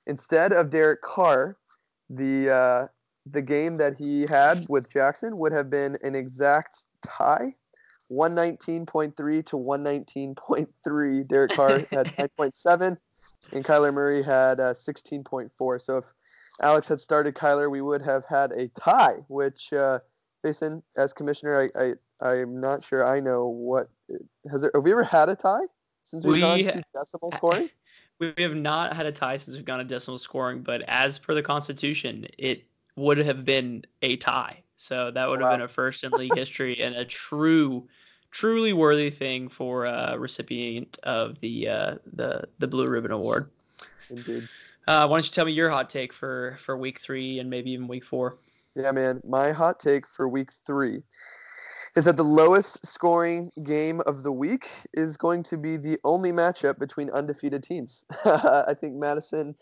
instead 0.08 0.54
of 0.54 0.72
Derek 0.72 1.02
Carr, 1.02 1.58
the 2.10 2.50
uh, 2.50 2.88
the 3.32 3.42
game 3.42 3.78
that 3.78 3.96
he 3.98 4.24
had 4.24 4.66
with 4.70 4.90
Jackson 4.90 5.38
would 5.38 5.52
have 5.52 5.70
been 5.70 5.98
an 6.04 6.16
exact 6.16 6.86
tie 7.06 7.54
119.3 8.14 9.46
to 9.46 9.56
119.3. 9.56 11.28
Derek 11.28 11.52
Carr 11.52 11.80
had 11.92 12.08
9.7, 12.18 12.98
and 13.52 13.66
Kyler 13.66 13.94
Murray 13.94 14.24
had 14.24 14.60
uh, 14.60 14.74
16.4. 14.74 15.82
So 15.82 15.98
if 15.98 16.14
Alex 16.62 16.88
had 16.88 17.00
started 17.00 17.36
Kyler, 17.36 17.70
we 17.70 17.82
would 17.82 18.02
have 18.02 18.26
had 18.26 18.52
a 18.52 18.68
tie, 18.70 19.18
which, 19.28 19.74
uh, 19.74 20.00
Jason, 20.46 20.84
as 20.98 21.14
commissioner, 21.14 21.72
I, 21.76 21.94
I, 22.22 22.32
I'm 22.32 22.60
not 22.60 22.84
sure 22.84 23.08
I 23.08 23.20
know 23.20 23.48
what. 23.48 23.90
Has 24.52 24.62
there, 24.62 24.72
have 24.74 24.84
we 24.84 24.92
ever 24.92 25.04
had 25.04 25.30
a 25.30 25.36
tie 25.36 25.66
since 26.04 26.24
we've 26.24 26.34
we, 26.34 26.40
gone 26.40 26.60
to 26.60 26.84
decimal 26.94 27.32
scoring? 27.32 27.70
We 28.20 28.44
have 28.44 28.56
not 28.56 28.96
had 28.96 29.08
a 29.08 29.12
tie 29.12 29.36
since 29.36 29.58
we've 29.58 29.66
gone 29.66 29.80
to 29.80 29.84
decimal 29.84 30.20
scoring, 30.20 30.62
but 30.62 30.84
as 30.88 31.18
per 31.18 31.34
the 31.34 31.42
Constitution, 31.42 32.28
it 32.38 32.64
would 32.96 33.18
have 33.18 33.44
been 33.44 33.84
a 34.02 34.16
tie. 34.18 34.64
So 34.78 35.12
that 35.12 35.30
would 35.30 35.42
have 35.42 35.52
been 35.52 35.62
a 35.62 35.68
first 35.68 36.04
in 36.04 36.12
league 36.12 36.36
history 36.36 36.80
and 36.82 36.96
a 36.96 37.06
true, 37.06 37.88
truly 38.34 38.74
worthy 38.74 39.12
thing 39.12 39.48
for 39.48 39.86
a 39.86 40.18
recipient 40.18 40.98
of 41.04 41.40
the 41.40 41.70
uh, 41.70 41.96
the 42.14 42.44
the 42.60 42.68
Blue 42.68 42.88
Ribbon 42.88 43.12
Award. 43.12 43.50
Indeed. 44.10 44.50
Uh, 44.86 45.08
why 45.08 45.18
don't 45.18 45.26
you 45.26 45.32
tell 45.32 45.46
me 45.46 45.54
your 45.54 45.70
hot 45.70 45.90
take 45.90 46.12
for 46.12 46.58
for 46.60 46.76
week 46.76 47.00
three 47.00 47.40
and 47.40 47.50
maybe 47.50 47.72
even 47.72 47.88
week 47.88 48.04
four? 48.04 48.36
Yeah, 48.76 48.92
man. 48.92 49.22
My 49.26 49.52
hot 49.52 49.80
take 49.80 50.08
for 50.08 50.28
week 50.28 50.52
three 50.66 51.04
is 51.96 52.06
that 52.06 52.18
the 52.18 52.24
lowest 52.24 52.86
scoring 52.86 53.52
game 53.64 54.02
of 54.08 54.24
the 54.24 54.32
week 54.32 54.68
is 54.94 55.16
going 55.16 55.44
to 55.44 55.58
be 55.58 55.78
the 55.78 56.00
only 56.04 56.32
matchup 56.32 56.80
between 56.80 57.12
undefeated 57.12 57.62
teams. 57.62 58.04
I 58.26 58.74
think 58.82 58.96
Madison 58.96 59.56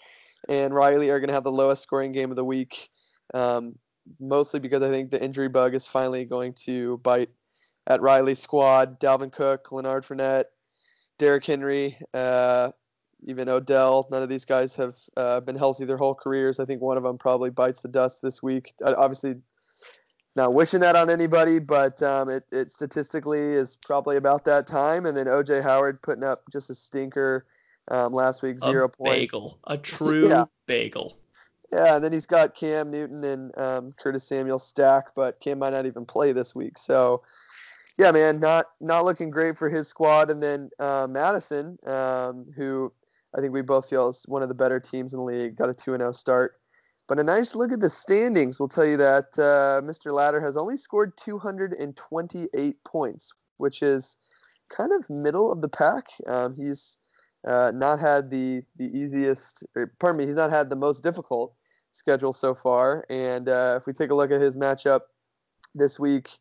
and 0.47 0.73
Riley 0.73 1.10
are 1.10 1.19
going 1.19 1.27
to 1.27 1.34
have 1.34 1.43
the 1.43 1.51
lowest 1.51 1.84
scoring 1.84 2.13
game 2.13 2.29
of 2.29 2.38
the 2.38 2.45
week. 2.45 2.89
Um, 3.34 3.75
mostly 4.19 4.60
because 4.60 4.81
I 4.81 4.89
think 4.89 5.12
the 5.12 5.21
injury 5.21 5.49
bug 5.49 5.75
is 5.75 5.88
finally 5.88 6.25
going 6.25 6.53
to 6.65 6.97
bite 7.03 7.29
at 7.87 8.01
Riley's 8.01 8.39
squad. 8.39 8.99
Dalvin 8.99 9.31
Cook, 9.31 9.71
Leonard 9.71 10.03
Fournette, 10.03 10.45
Derrick 11.17 11.45
Henry, 11.45 11.97
uh, 12.13 12.71
even 13.25 13.49
Odell. 13.49 14.07
None 14.11 14.23
of 14.23 14.29
these 14.29 14.45
guys 14.45 14.75
have 14.75 14.95
uh, 15.17 15.39
been 15.41 15.55
healthy 15.55 15.85
their 15.85 15.97
whole 15.97 16.15
careers. 16.15 16.59
I 16.59 16.65
think 16.65 16.81
one 16.81 16.97
of 16.97 17.03
them 17.03 17.17
probably 17.17 17.49
bites 17.49 17.81
the 17.81 17.87
dust 17.87 18.21
this 18.21 18.41
week. 18.41 18.73
obviously, 18.83 19.35
not 20.35 20.53
wishing 20.53 20.79
that 20.79 20.95
on 20.95 21.09
anybody, 21.09 21.59
but 21.59 22.01
um, 22.01 22.29
it, 22.29 22.43
it 22.51 22.71
statistically 22.71 23.39
is 23.39 23.75
probably 23.75 24.15
about 24.15 24.45
that 24.45 24.65
time. 24.65 25.05
And 25.05 25.15
then 25.15 25.25
OJ 25.25 25.61
Howard 25.61 26.01
putting 26.01 26.23
up 26.23 26.43
just 26.51 26.69
a 26.69 26.75
stinker 26.75 27.45
um, 27.89 28.13
last 28.13 28.41
week, 28.41 28.59
zero 28.59 28.85
a 28.85 28.89
points. 28.89 29.31
Bagel, 29.31 29.59
a 29.67 29.77
true 29.77 30.29
yeah. 30.29 30.45
bagel. 30.67 31.17
Yeah, 31.71 31.95
and 31.95 32.03
then 32.03 32.11
he's 32.11 32.25
got 32.25 32.53
Cam 32.53 32.91
Newton 32.91 33.23
and 33.23 33.57
um, 33.57 33.93
Curtis 33.97 34.27
Samuel 34.27 34.59
stack, 34.59 35.05
but 35.15 35.39
Cam 35.39 35.59
might 35.59 35.71
not 35.71 35.85
even 35.85 36.05
play 36.05 36.33
this 36.33 36.53
week. 36.53 36.77
So, 36.77 37.23
yeah, 38.01 38.11
man, 38.11 38.39
not 38.39 38.65
not 38.79 39.05
looking 39.05 39.29
great 39.29 39.55
for 39.55 39.69
his 39.69 39.87
squad. 39.87 40.31
And 40.31 40.41
then 40.41 40.71
uh, 40.79 41.05
Madison, 41.07 41.77
um, 41.85 42.47
who 42.57 42.91
I 43.37 43.41
think 43.41 43.53
we 43.53 43.61
both 43.61 43.89
feel 43.89 44.09
is 44.09 44.23
one 44.27 44.41
of 44.41 44.49
the 44.49 44.55
better 44.55 44.79
teams 44.79 45.13
in 45.13 45.19
the 45.19 45.23
league, 45.23 45.55
got 45.55 45.69
a 45.69 45.73
two 45.73 45.93
and 45.93 46.01
zero 46.01 46.09
oh 46.09 46.11
start. 46.11 46.55
But 47.07 47.19
a 47.19 47.23
nice 47.23 47.53
look 47.53 47.71
at 47.71 47.79
the 47.79 47.91
standings 47.91 48.59
will 48.59 48.67
tell 48.67 48.87
you 48.87 48.97
that 48.97 49.25
uh, 49.37 49.85
Mr. 49.85 50.11
Ladder 50.11 50.41
has 50.41 50.57
only 50.57 50.77
scored 50.77 51.15
228 51.17 52.83
points, 52.85 53.31
which 53.57 53.83
is 53.83 54.17
kind 54.75 54.91
of 54.93 55.07
middle 55.07 55.51
of 55.51 55.61
the 55.61 55.69
pack. 55.69 56.07
Um, 56.25 56.55
he's 56.55 56.97
uh, 57.47 57.71
not 57.75 57.99
had 57.99 58.31
the 58.31 58.63
the 58.77 58.85
easiest, 58.85 59.63
or, 59.75 59.93
pardon 59.99 60.17
me, 60.17 60.25
he's 60.25 60.37
not 60.37 60.49
had 60.49 60.71
the 60.71 60.75
most 60.75 61.03
difficult 61.03 61.53
schedule 61.91 62.33
so 62.33 62.55
far. 62.55 63.05
And 63.11 63.47
uh, 63.47 63.75
if 63.79 63.85
we 63.85 63.93
take 63.93 64.09
a 64.09 64.15
look 64.15 64.31
at 64.31 64.41
his 64.41 64.57
matchup 64.57 65.01
this 65.75 65.99
week, 65.99 66.31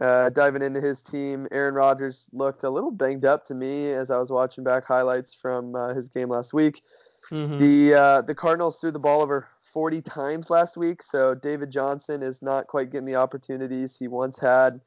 uh, 0.00 0.30
diving 0.30 0.62
into 0.62 0.80
his 0.80 1.02
team, 1.02 1.48
Aaron 1.50 1.74
Rodgers 1.74 2.28
looked 2.32 2.62
a 2.64 2.70
little 2.70 2.90
banged 2.90 3.24
up 3.24 3.44
to 3.46 3.54
me 3.54 3.90
as 3.92 4.10
I 4.10 4.18
was 4.18 4.30
watching 4.30 4.64
back 4.64 4.84
highlights 4.84 5.34
from 5.34 5.74
uh, 5.74 5.94
his 5.94 6.08
game 6.08 6.28
last 6.28 6.52
week. 6.52 6.82
Mm-hmm. 7.30 7.58
The 7.58 7.94
uh, 7.94 8.22
the 8.22 8.34
Cardinals 8.34 8.80
threw 8.80 8.90
the 8.90 8.98
ball 8.98 9.20
over 9.20 9.48
40 9.60 10.00
times 10.02 10.50
last 10.50 10.76
week, 10.76 11.02
so 11.02 11.34
David 11.34 11.70
Johnson 11.70 12.22
is 12.22 12.40
not 12.40 12.68
quite 12.68 12.90
getting 12.90 13.06
the 13.06 13.16
opportunities 13.16 13.96
he 13.96 14.08
once 14.08 14.38
had. 14.38 14.80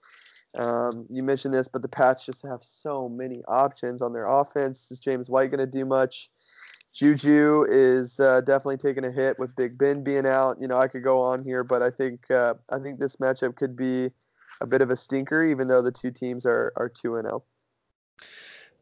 Um, 0.57 1.05
you 1.09 1.23
mentioned 1.23 1.53
this, 1.53 1.67
but 1.67 1.81
the 1.81 1.87
Pats 1.87 2.25
just 2.25 2.45
have 2.45 2.63
so 2.63 3.07
many 3.07 3.43
options 3.47 4.01
on 4.01 4.11
their 4.13 4.27
offense. 4.27 4.91
Is 4.91 4.99
James 4.99 5.29
White 5.29 5.51
going 5.51 5.59
to 5.59 5.67
do 5.67 5.85
much? 5.85 6.29
Juju 6.93 7.65
is 7.69 8.19
uh, 8.19 8.41
definitely 8.41 8.77
taking 8.77 9.05
a 9.05 9.11
hit 9.11 9.39
with 9.39 9.55
Big 9.55 9.77
Ben 9.77 10.03
being 10.03 10.25
out. 10.25 10.57
You 10.59 10.67
know, 10.67 10.77
I 10.77 10.87
could 10.87 11.03
go 11.03 11.21
on 11.21 11.43
here, 11.43 11.63
but 11.63 11.81
I 11.81 11.89
think 11.89 12.29
uh, 12.29 12.55
I 12.69 12.79
think 12.79 12.99
this 12.99 13.17
matchup 13.17 13.55
could 13.55 13.77
be 13.77 14.09
a 14.61 14.67
bit 14.67 14.81
of 14.81 14.89
a 14.89 14.95
stinker, 14.95 15.43
even 15.43 15.67
though 15.67 15.81
the 15.81 15.91
two 15.91 16.11
teams 16.11 16.45
are 16.45 16.71
are 16.75 16.89
two 16.89 17.17
and 17.17 17.25
zero. 17.25 17.43
Oh 17.43 17.43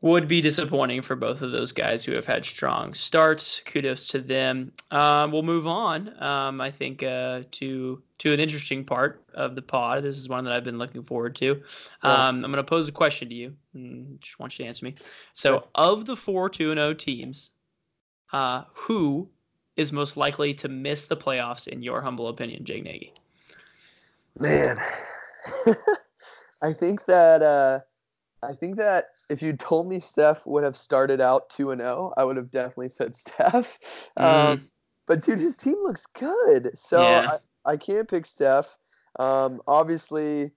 would 0.01 0.27
be 0.27 0.39
disappointing 0.39 1.01
for 1.01 1.15
both 1.15 1.41
of 1.41 1.51
those 1.51 1.71
guys 1.71 2.05
who 2.05 2.13
have 2.13 2.25
had 2.25 2.45
strong 2.45 2.93
starts. 2.93 3.61
Kudos 3.65 4.07
to 4.09 4.21
them. 4.21 4.71
Um, 4.91 5.31
we'll 5.31 5.43
move 5.43 5.67
on. 5.67 6.21
Um, 6.23 6.61
I 6.61 6.71
think 6.71 7.03
uh, 7.03 7.41
to 7.51 8.01
to 8.19 8.33
an 8.33 8.39
interesting 8.39 8.85
part 8.85 9.23
of 9.33 9.55
the 9.55 9.61
pod. 9.61 10.03
This 10.03 10.17
is 10.17 10.29
one 10.29 10.45
that 10.45 10.53
I've 10.53 10.63
been 10.63 10.77
looking 10.77 11.03
forward 11.03 11.35
to. 11.37 11.61
Um, 12.03 12.43
I'm 12.43 12.51
going 12.51 12.55
to 12.55 12.63
pose 12.63 12.87
a 12.87 12.93
question 12.93 13.29
to 13.29 13.35
you. 13.35 13.53
And 13.73 14.19
just 14.21 14.39
want 14.39 14.57
you 14.57 14.63
to 14.63 14.69
answer 14.69 14.85
me. 14.85 14.95
So, 15.33 15.67
of 15.75 16.05
the 16.05 16.15
four 16.15 16.49
two 16.49 16.71
and 16.71 16.77
zero 16.77 16.89
oh 16.89 16.93
teams, 16.93 17.51
uh, 18.31 18.63
who 18.73 19.27
is 19.75 19.91
most 19.91 20.15
likely 20.15 20.53
to 20.53 20.69
miss 20.69 21.05
the 21.05 21.17
playoffs 21.17 21.67
in 21.67 21.83
your 21.83 22.01
humble 22.01 22.29
opinion, 22.29 22.63
Jake 22.63 22.83
Nagy? 22.83 23.13
Man, 24.37 24.79
I 26.61 26.73
think 26.73 27.05
that. 27.05 27.41
Uh 27.41 27.79
I 28.41 28.53
think 28.53 28.77
that 28.77 29.07
if 29.29 29.41
you 29.41 29.53
told 29.53 29.87
me 29.87 29.99
Steph 29.99 30.45
would 30.45 30.63
have 30.63 30.75
started 30.75 31.19
out 31.19 31.49
two 31.49 31.71
and 31.71 31.81
zero, 31.81 32.13
oh, 32.15 32.19
I 32.19 32.23
would 32.23 32.37
have 32.37 32.51
definitely 32.51 32.89
said 32.89 33.15
Steph. 33.15 33.77
Mm. 34.17 34.23
Um, 34.23 34.69
but 35.07 35.21
dude, 35.21 35.39
his 35.39 35.55
team 35.55 35.75
looks 35.83 36.05
good, 36.05 36.71
so 36.77 37.01
yeah. 37.01 37.27
I, 37.65 37.73
I 37.73 37.77
can't 37.77 38.07
pick 38.07 38.25
Steph. 38.25 38.77
Um, 39.19 39.61
obviously, 39.67 40.51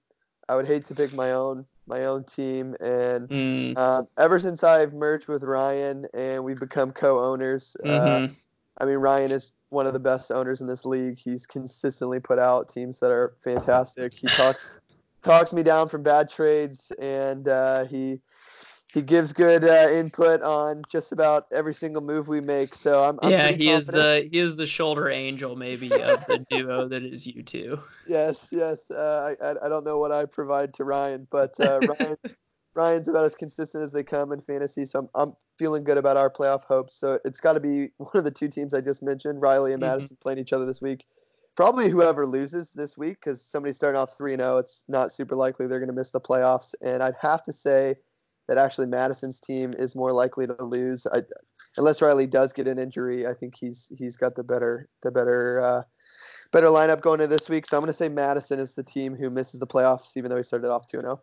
I 0.47 0.55
would 0.55 0.67
hate 0.67 0.85
to 0.85 0.95
pick 0.95 1.13
my 1.13 1.31
own 1.31 1.65
my 1.85 2.05
own 2.05 2.23
team, 2.23 2.75
and 2.79 3.27
mm. 3.27 3.73
uh, 3.75 4.03
ever 4.17 4.39
since 4.39 4.63
I've 4.63 4.93
merged 4.93 5.27
with 5.27 5.43
Ryan 5.43 6.05
and 6.13 6.43
we've 6.43 6.59
become 6.59 6.91
co-owners, 6.91 7.75
uh, 7.83 7.87
mm-hmm. 7.87 8.25
uh, 8.25 8.35
I 8.79 8.85
mean 8.85 8.97
Ryan 8.97 9.31
is 9.31 9.53
one 9.69 9.87
of 9.87 9.93
the 9.93 9.99
best 9.99 10.31
owners 10.31 10.61
in 10.61 10.67
this 10.67 10.85
league. 10.85 11.17
He's 11.17 11.45
consistently 11.45 12.19
put 12.19 12.39
out 12.39 12.69
teams 12.69 12.99
that 12.99 13.11
are 13.11 13.33
fantastic. 13.43 14.13
He 14.13 14.27
talks 14.27 14.63
talks 15.23 15.53
me 15.53 15.63
down 15.63 15.89
from 15.89 16.03
bad 16.03 16.29
trades, 16.29 16.91
and 16.99 17.47
uh, 17.47 17.85
he 17.85 18.21
he 18.93 19.01
gives 19.01 19.33
good 19.33 19.63
uh, 19.63 19.89
input 19.91 20.41
on 20.43 20.83
just 20.87 21.11
about 21.11 21.47
every 21.51 21.73
single 21.73 22.03
move 22.03 22.27
we 22.27 22.39
make. 22.39 22.75
So 22.75 23.03
I'm, 23.03 23.17
I'm 23.23 23.31
yeah, 23.31 23.47
he 23.47 23.65
confident. 23.65 23.77
is 23.79 23.87
the 23.87 24.29
he 24.31 24.39
is 24.39 24.55
the 24.55 24.67
shoulder 24.67 25.09
angel 25.09 25.55
maybe 25.55 25.91
of 25.91 26.23
the 26.27 26.45
duo 26.51 26.87
that 26.87 27.03
is 27.03 27.25
you 27.25 27.41
two. 27.41 27.79
Yes, 28.07 28.47
yes. 28.51 28.91
Uh, 28.91 29.33
I 29.41 29.65
I 29.65 29.69
don't 29.69 29.83
know 29.83 29.97
what 29.97 30.11
I 30.11 30.25
provide 30.25 30.73
to 30.75 30.83
Ryan, 30.83 31.27
but 31.31 31.59
uh, 31.59 31.79
Ryan 31.99 32.17
Ryan's 32.75 33.07
about 33.07 33.25
as 33.25 33.35
consistent 33.35 33.83
as 33.83 33.91
they 33.91 34.03
come 34.03 34.31
in 34.31 34.41
fantasy. 34.41 34.85
So 34.85 34.99
I'm 34.99 35.09
I'm 35.15 35.33
feeling 35.57 35.83
good 35.83 35.97
about 35.97 36.17
our 36.17 36.29
playoff 36.29 36.65
hopes. 36.65 36.95
So 36.95 37.19
it's 37.25 37.39
got 37.39 37.53
to 37.53 37.59
be 37.59 37.89
one 37.97 38.11
of 38.13 38.23
the 38.23 38.31
two 38.31 38.47
teams 38.47 38.73
I 38.73 38.81
just 38.81 39.01
mentioned, 39.01 39.41
Riley 39.41 39.73
and 39.73 39.81
mm-hmm. 39.81 39.91
Madison, 39.91 40.17
playing 40.21 40.39
each 40.39 40.53
other 40.53 40.65
this 40.65 40.81
week 40.81 41.05
probably 41.55 41.89
whoever 41.89 42.25
loses 42.25 42.73
this 42.73 42.97
week 42.97 43.17
because 43.19 43.41
somebody's 43.41 43.75
starting 43.75 43.99
off 43.99 44.17
3 44.17 44.35
0. 44.35 44.57
It's 44.57 44.85
not 44.87 45.11
super 45.11 45.35
likely 45.35 45.67
they're 45.67 45.79
going 45.79 45.87
to 45.87 45.93
miss 45.93 46.11
the 46.11 46.21
playoffs. 46.21 46.73
And 46.81 47.03
I'd 47.03 47.15
have 47.19 47.43
to 47.43 47.53
say 47.53 47.95
that 48.47 48.57
actually 48.57 48.87
Madison's 48.87 49.39
team 49.39 49.73
is 49.77 49.95
more 49.95 50.11
likely 50.11 50.47
to 50.47 50.63
lose. 50.63 51.07
I, 51.13 51.21
unless 51.77 52.01
Riley 52.01 52.27
does 52.27 52.53
get 52.53 52.67
an 52.67 52.79
injury, 52.79 53.27
I 53.27 53.33
think 53.33 53.55
he's 53.55 53.91
he's 53.95 54.17
got 54.17 54.35
the 54.35 54.43
better 54.43 54.89
the 55.01 55.11
better 55.11 55.61
uh, 55.61 55.83
better 56.51 56.67
lineup 56.67 57.01
going 57.01 57.21
into 57.21 57.35
this 57.35 57.49
week. 57.49 57.65
So 57.65 57.77
I'm 57.77 57.81
going 57.81 57.91
to 57.91 57.97
say 57.97 58.09
Madison 58.09 58.59
is 58.59 58.75
the 58.75 58.83
team 58.83 59.15
who 59.15 59.29
misses 59.29 59.59
the 59.59 59.67
playoffs, 59.67 60.17
even 60.17 60.29
though 60.29 60.37
he 60.37 60.43
started 60.43 60.69
off 60.69 60.87
2 60.87 61.01
0. 61.01 61.21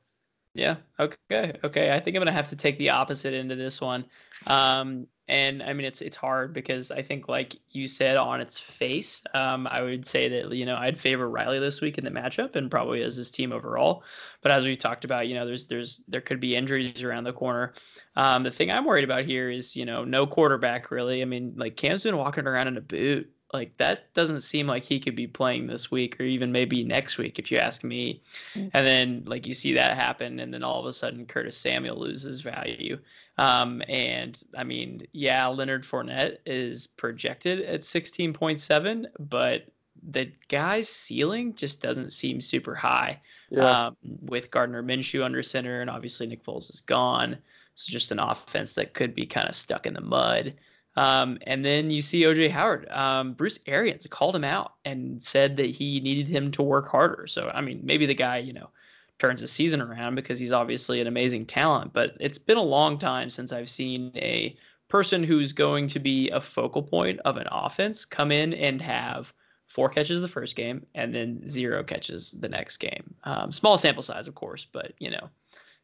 Yeah. 0.54 0.76
Okay. 0.98 1.52
Okay. 1.62 1.92
I 1.92 2.00
think 2.00 2.16
I'm 2.16 2.20
gonna 2.20 2.32
have 2.32 2.48
to 2.50 2.56
take 2.56 2.76
the 2.78 2.90
opposite 2.90 3.34
end 3.34 3.52
of 3.52 3.58
this 3.58 3.80
one. 3.80 4.04
Um, 4.46 5.06
and 5.28 5.62
I 5.62 5.72
mean, 5.72 5.86
it's 5.86 6.02
it's 6.02 6.16
hard 6.16 6.52
because 6.52 6.90
I 6.90 7.02
think, 7.02 7.28
like 7.28 7.54
you 7.70 7.86
said, 7.86 8.16
on 8.16 8.40
its 8.40 8.58
face, 8.58 9.22
um, 9.32 9.68
I 9.68 9.80
would 9.80 10.04
say 10.04 10.28
that 10.28 10.52
you 10.56 10.66
know 10.66 10.74
I'd 10.76 10.98
favor 10.98 11.30
Riley 11.30 11.60
this 11.60 11.80
week 11.80 11.98
in 11.98 12.04
the 12.04 12.10
matchup 12.10 12.56
and 12.56 12.68
probably 12.68 13.02
as 13.02 13.14
his 13.14 13.30
team 13.30 13.52
overall. 13.52 14.02
But 14.42 14.50
as 14.50 14.64
we 14.64 14.76
talked 14.76 15.04
about, 15.04 15.28
you 15.28 15.34
know, 15.34 15.46
there's 15.46 15.68
there's 15.68 16.02
there 16.08 16.20
could 16.20 16.40
be 16.40 16.56
injuries 16.56 17.04
around 17.04 17.24
the 17.24 17.32
corner. 17.32 17.74
Um, 18.16 18.42
the 18.42 18.50
thing 18.50 18.72
I'm 18.72 18.84
worried 18.84 19.04
about 19.04 19.24
here 19.24 19.50
is 19.50 19.76
you 19.76 19.84
know 19.84 20.04
no 20.04 20.26
quarterback 20.26 20.90
really. 20.90 21.22
I 21.22 21.26
mean, 21.26 21.54
like 21.56 21.76
Cam's 21.76 22.02
been 22.02 22.16
walking 22.16 22.48
around 22.48 22.66
in 22.66 22.76
a 22.76 22.80
boot 22.80 23.30
like 23.52 23.76
that 23.78 24.12
doesn't 24.14 24.42
seem 24.42 24.66
like 24.66 24.84
he 24.84 25.00
could 25.00 25.16
be 25.16 25.26
playing 25.26 25.66
this 25.66 25.90
week 25.90 26.20
or 26.20 26.24
even 26.24 26.52
maybe 26.52 26.84
next 26.84 27.18
week 27.18 27.38
if 27.38 27.50
you 27.50 27.58
ask 27.58 27.82
me. 27.82 28.22
Mm. 28.54 28.70
And 28.72 28.86
then 28.86 29.22
like 29.26 29.46
you 29.46 29.54
see 29.54 29.72
that 29.74 29.96
happen 29.96 30.38
and 30.40 30.54
then 30.54 30.62
all 30.62 30.80
of 30.80 30.86
a 30.86 30.92
sudden 30.92 31.26
Curtis 31.26 31.56
Samuel 31.56 31.98
loses 31.98 32.40
value. 32.40 32.98
Um, 33.38 33.82
and 33.88 34.40
I 34.56 34.64
mean, 34.64 35.06
yeah, 35.12 35.46
Leonard 35.48 35.84
Fournette 35.84 36.38
is 36.46 36.86
projected 36.86 37.62
at 37.62 37.80
16.7, 37.80 39.06
but 39.18 39.66
the 40.10 40.30
guy's 40.48 40.88
ceiling 40.88 41.54
just 41.54 41.82
doesn't 41.82 42.12
seem 42.12 42.40
super 42.40 42.74
high. 42.74 43.20
Yeah. 43.50 43.86
Um, 43.86 43.96
with 44.02 44.50
Gardner 44.50 44.82
Minshew 44.82 45.24
under 45.24 45.42
center 45.42 45.80
and 45.80 45.90
obviously 45.90 46.26
Nick 46.26 46.44
Foles 46.44 46.72
is 46.72 46.80
gone. 46.80 47.36
So 47.74 47.90
just 47.90 48.12
an 48.12 48.20
offense 48.20 48.74
that 48.74 48.94
could 48.94 49.14
be 49.14 49.26
kind 49.26 49.48
of 49.48 49.56
stuck 49.56 49.86
in 49.86 49.94
the 49.94 50.00
mud. 50.00 50.54
Um, 50.96 51.38
and 51.46 51.64
then 51.64 51.90
you 51.90 52.03
see 52.03 52.22
OJ 52.22 52.50
Howard. 52.50 52.88
Um, 52.90 53.35
Bruce 53.35 53.61
Arians 53.66 54.07
called 54.09 54.35
him 54.35 54.44
out 54.44 54.74
and 54.85 55.22
said 55.22 55.57
that 55.57 55.70
he 55.70 56.00
needed 56.00 56.29
him 56.29 56.50
to 56.53 56.62
work 56.62 56.88
harder. 56.88 57.26
So, 57.26 57.50
I 57.55 57.61
mean, 57.61 57.81
maybe 57.83 58.07
the 58.07 58.14
guy, 58.14 58.38
you 58.38 58.53
know, 58.53 58.70
turns 59.18 59.40
the 59.40 59.48
season 59.48 59.81
around 59.81 60.14
because 60.14 60.38
he's 60.38 60.53
obviously 60.53 61.00
an 61.00 61.07
amazing 61.07 61.46
talent. 61.46 61.92
But 61.92 62.16
it's 62.18 62.38
been 62.38 62.57
a 62.57 62.62
long 62.62 62.98
time 62.98 63.31
since 63.31 63.53
I've 63.53 63.70
seen 63.70 64.11
a 64.16 64.57
person 64.88 65.22
who's 65.22 65.53
going 65.53 65.87
to 65.88 66.00
be 66.00 66.29
a 66.31 66.40
focal 66.40 66.83
point 66.83 67.20
of 67.20 67.37
an 67.37 67.46
offense 67.53 68.05
come 68.05 68.33
in 68.33 68.55
and 68.55 68.83
have 68.83 69.33
four 69.66 69.88
catches 69.88 70.20
the 70.20 70.26
first 70.26 70.57
game 70.57 70.85
and 70.96 71.14
then 71.14 71.46
zero 71.46 71.85
catches 71.85 72.33
the 72.33 72.48
next 72.48 72.79
game. 72.79 73.14
Um, 73.22 73.53
small 73.53 73.79
sample 73.79 74.03
size, 74.03 74.26
of 74.26 74.35
course, 74.35 74.66
but, 74.72 74.94
you 74.98 75.11
know, 75.11 75.31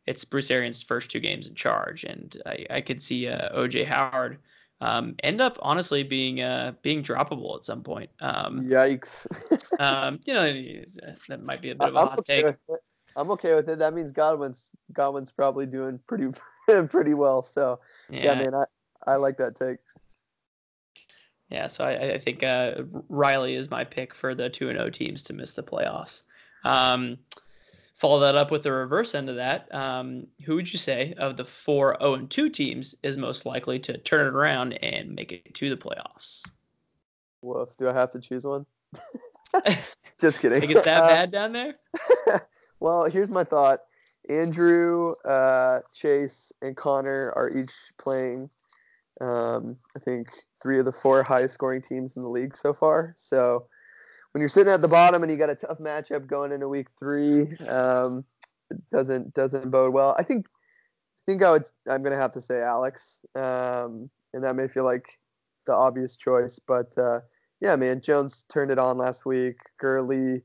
it's 0.06 0.24
Bruce 0.24 0.50
Arians' 0.50 0.82
first 0.82 1.10
two 1.10 1.20
games 1.20 1.46
in 1.46 1.54
charge. 1.54 2.02
And 2.02 2.42
I, 2.46 2.66
I 2.70 2.80
could 2.80 3.00
see 3.00 3.28
uh, 3.28 3.56
OJ 3.56 3.86
Howard– 3.86 4.38
um, 4.80 5.14
end 5.22 5.40
up 5.40 5.58
honestly 5.62 6.02
being 6.02 6.40
uh, 6.40 6.72
being 6.82 7.02
droppable 7.02 7.56
at 7.56 7.64
some 7.64 7.82
point. 7.82 8.10
Um, 8.20 8.62
Yikes! 8.62 9.26
um, 9.80 10.20
you 10.24 10.34
know 10.34 10.46
uh, 10.46 11.12
that 11.28 11.42
might 11.42 11.62
be 11.62 11.70
a 11.70 11.74
bit 11.74 11.88
of 11.88 11.94
a 11.94 11.98
I'm 11.98 12.08
hot 12.08 12.18
okay 12.20 12.42
take. 12.42 12.56
I'm 13.16 13.30
okay 13.30 13.54
with 13.54 13.68
it. 13.68 13.78
That 13.78 13.94
means 13.94 14.12
Godwin's 14.12 14.72
Godwin's 14.92 15.30
probably 15.30 15.66
doing 15.66 15.98
pretty 16.06 16.28
pretty 16.88 17.14
well. 17.14 17.42
So 17.42 17.80
yeah, 18.10 18.24
yeah 18.24 18.34
man, 18.34 18.54
I 18.54 18.64
I 19.12 19.16
like 19.16 19.38
that 19.38 19.56
take. 19.56 19.78
Yeah, 21.48 21.68
so 21.68 21.84
I, 21.84 22.14
I 22.14 22.18
think 22.18 22.42
uh, 22.42 22.82
Riley 23.08 23.54
is 23.54 23.70
my 23.70 23.84
pick 23.84 24.14
for 24.14 24.34
the 24.34 24.50
two 24.50 24.68
and 24.68 24.78
O 24.78 24.90
teams 24.90 25.22
to 25.24 25.32
miss 25.32 25.52
the 25.52 25.62
playoffs. 25.62 26.22
Um, 26.64 27.18
Follow 27.96 28.20
that 28.20 28.34
up 28.34 28.50
with 28.50 28.62
the 28.62 28.72
reverse 28.72 29.14
end 29.14 29.30
of 29.30 29.36
that. 29.36 29.74
Um, 29.74 30.26
who 30.44 30.54
would 30.56 30.70
you 30.70 30.78
say 30.78 31.14
of 31.16 31.38
the 31.38 31.44
four 31.44 31.96
0 31.98 32.14
and 32.14 32.30
2 32.30 32.50
teams 32.50 32.94
is 33.02 33.16
most 33.16 33.46
likely 33.46 33.78
to 33.80 33.96
turn 33.96 34.26
it 34.26 34.34
around 34.34 34.74
and 34.74 35.14
make 35.14 35.32
it 35.32 35.54
to 35.54 35.70
the 35.70 35.76
playoffs? 35.76 36.42
Woof. 37.40 37.76
Do 37.78 37.88
I 37.88 37.94
have 37.94 38.10
to 38.10 38.20
choose 38.20 38.44
one? 38.44 38.66
Just 40.20 40.40
kidding. 40.40 40.60
Think 40.60 40.72
it's 40.72 40.84
that 40.84 41.06
bad 41.06 41.30
down 41.30 41.52
there? 41.52 41.74
well, 42.80 43.04
here's 43.04 43.30
my 43.30 43.44
thought. 43.44 43.80
Andrew, 44.28 45.14
uh, 45.24 45.80
Chase, 45.94 46.52
and 46.62 46.76
Connor 46.76 47.32
are 47.36 47.50
each 47.50 47.72
playing, 47.98 48.50
um, 49.20 49.76
I 49.94 50.00
think, 50.00 50.28
three 50.60 50.78
of 50.78 50.84
the 50.84 50.92
four 50.92 51.22
highest 51.22 51.54
scoring 51.54 51.82
teams 51.82 52.16
in 52.16 52.22
the 52.22 52.28
league 52.28 52.56
so 52.56 52.72
far. 52.72 53.14
So 53.16 53.66
when 54.36 54.42
you're 54.42 54.50
sitting 54.50 54.70
at 54.70 54.82
the 54.82 54.88
bottom 54.88 55.22
and 55.22 55.32
you 55.32 55.38
got 55.38 55.48
a 55.48 55.54
tough 55.54 55.78
matchup 55.78 56.26
going 56.26 56.52
into 56.52 56.68
week 56.68 56.88
three, 56.98 57.56
um, 57.68 58.22
it 58.70 58.76
doesn't 58.92 59.32
doesn't 59.32 59.70
bode 59.70 59.94
well. 59.94 60.14
I 60.18 60.24
think 60.24 60.44
I 60.46 61.24
think 61.24 61.42
I 61.42 61.52
would 61.52 61.64
I'm 61.88 62.02
gonna 62.02 62.18
have 62.18 62.32
to 62.32 62.42
say 62.42 62.60
Alex, 62.60 63.20
um, 63.34 64.10
and 64.34 64.44
that 64.44 64.54
may 64.54 64.68
feel 64.68 64.84
like 64.84 65.06
the 65.66 65.74
obvious 65.74 66.18
choice, 66.18 66.58
but 66.58 66.92
uh, 66.98 67.20
yeah, 67.62 67.76
man, 67.76 68.02
Jones 68.02 68.44
turned 68.52 68.70
it 68.70 68.78
on 68.78 68.98
last 68.98 69.24
week. 69.24 69.56
Gurley, 69.80 70.42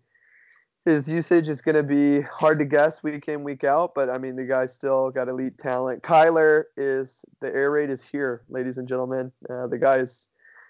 his 0.85 1.09
usage 1.09 1.49
is 1.49 1.61
to 1.61 1.83
be 1.83 2.21
hard 2.21 2.59
to 2.59 2.65
guess 2.65 3.03
week 3.03 3.27
in 3.27 3.43
week 3.43 3.65
out, 3.65 3.93
but 3.93 4.09
I 4.09 4.17
mean 4.17 4.37
the 4.37 4.45
guy's 4.45 4.73
still 4.73 5.11
got 5.11 5.27
elite 5.27 5.57
talent. 5.57 6.01
Kyler 6.01 6.63
is 6.77 7.25
the 7.41 7.47
air 7.47 7.71
raid 7.71 7.89
is 7.89 8.05
here, 8.05 8.45
ladies 8.47 8.77
and 8.77 8.87
gentlemen. 8.87 9.33
Uh, 9.49 9.67
the 9.67 9.77
guy 9.77 9.97
is 9.97 10.29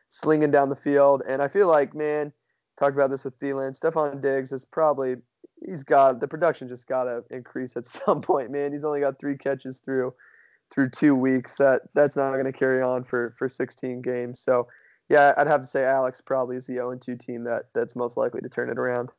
slinging 0.09 0.49
down 0.49 0.69
the 0.69 0.75
field, 0.75 1.21
and 1.29 1.39
I 1.39 1.47
feel 1.49 1.67
like 1.67 1.93
man 1.93 2.33
talked 2.81 2.95
about 2.95 3.11
this 3.11 3.23
with 3.23 3.39
Thielen. 3.39 3.79
Stefon 3.79 4.19
Diggs 4.21 4.51
is 4.51 4.65
probably 4.65 5.15
he's 5.63 5.83
got 5.83 6.19
the 6.19 6.27
production 6.27 6.67
just 6.67 6.87
got 6.87 7.03
to 7.03 7.23
increase 7.29 7.77
at 7.77 7.85
some 8.05 8.21
point, 8.21 8.51
man. 8.51 8.73
He's 8.73 8.83
only 8.83 8.99
got 8.99 9.19
three 9.19 9.37
catches 9.37 9.79
through 9.79 10.13
through 10.71 10.89
two 10.89 11.15
weeks. 11.15 11.57
That 11.57 11.83
that's 11.93 12.15
not 12.15 12.31
going 12.31 12.45
to 12.45 12.51
carry 12.51 12.81
on 12.81 13.03
for 13.03 13.35
for 13.37 13.47
16 13.47 14.01
games. 14.01 14.39
So 14.39 14.67
yeah, 15.09 15.33
I'd 15.37 15.47
have 15.47 15.61
to 15.61 15.67
say 15.67 15.83
Alex 15.83 16.21
probably 16.21 16.57
is 16.57 16.65
the 16.65 16.75
0 16.75 16.97
2 16.97 17.15
team 17.17 17.43
that 17.43 17.65
that's 17.73 17.95
most 17.95 18.17
likely 18.17 18.41
to 18.41 18.49
turn 18.49 18.69
it 18.69 18.79
around. 18.79 19.09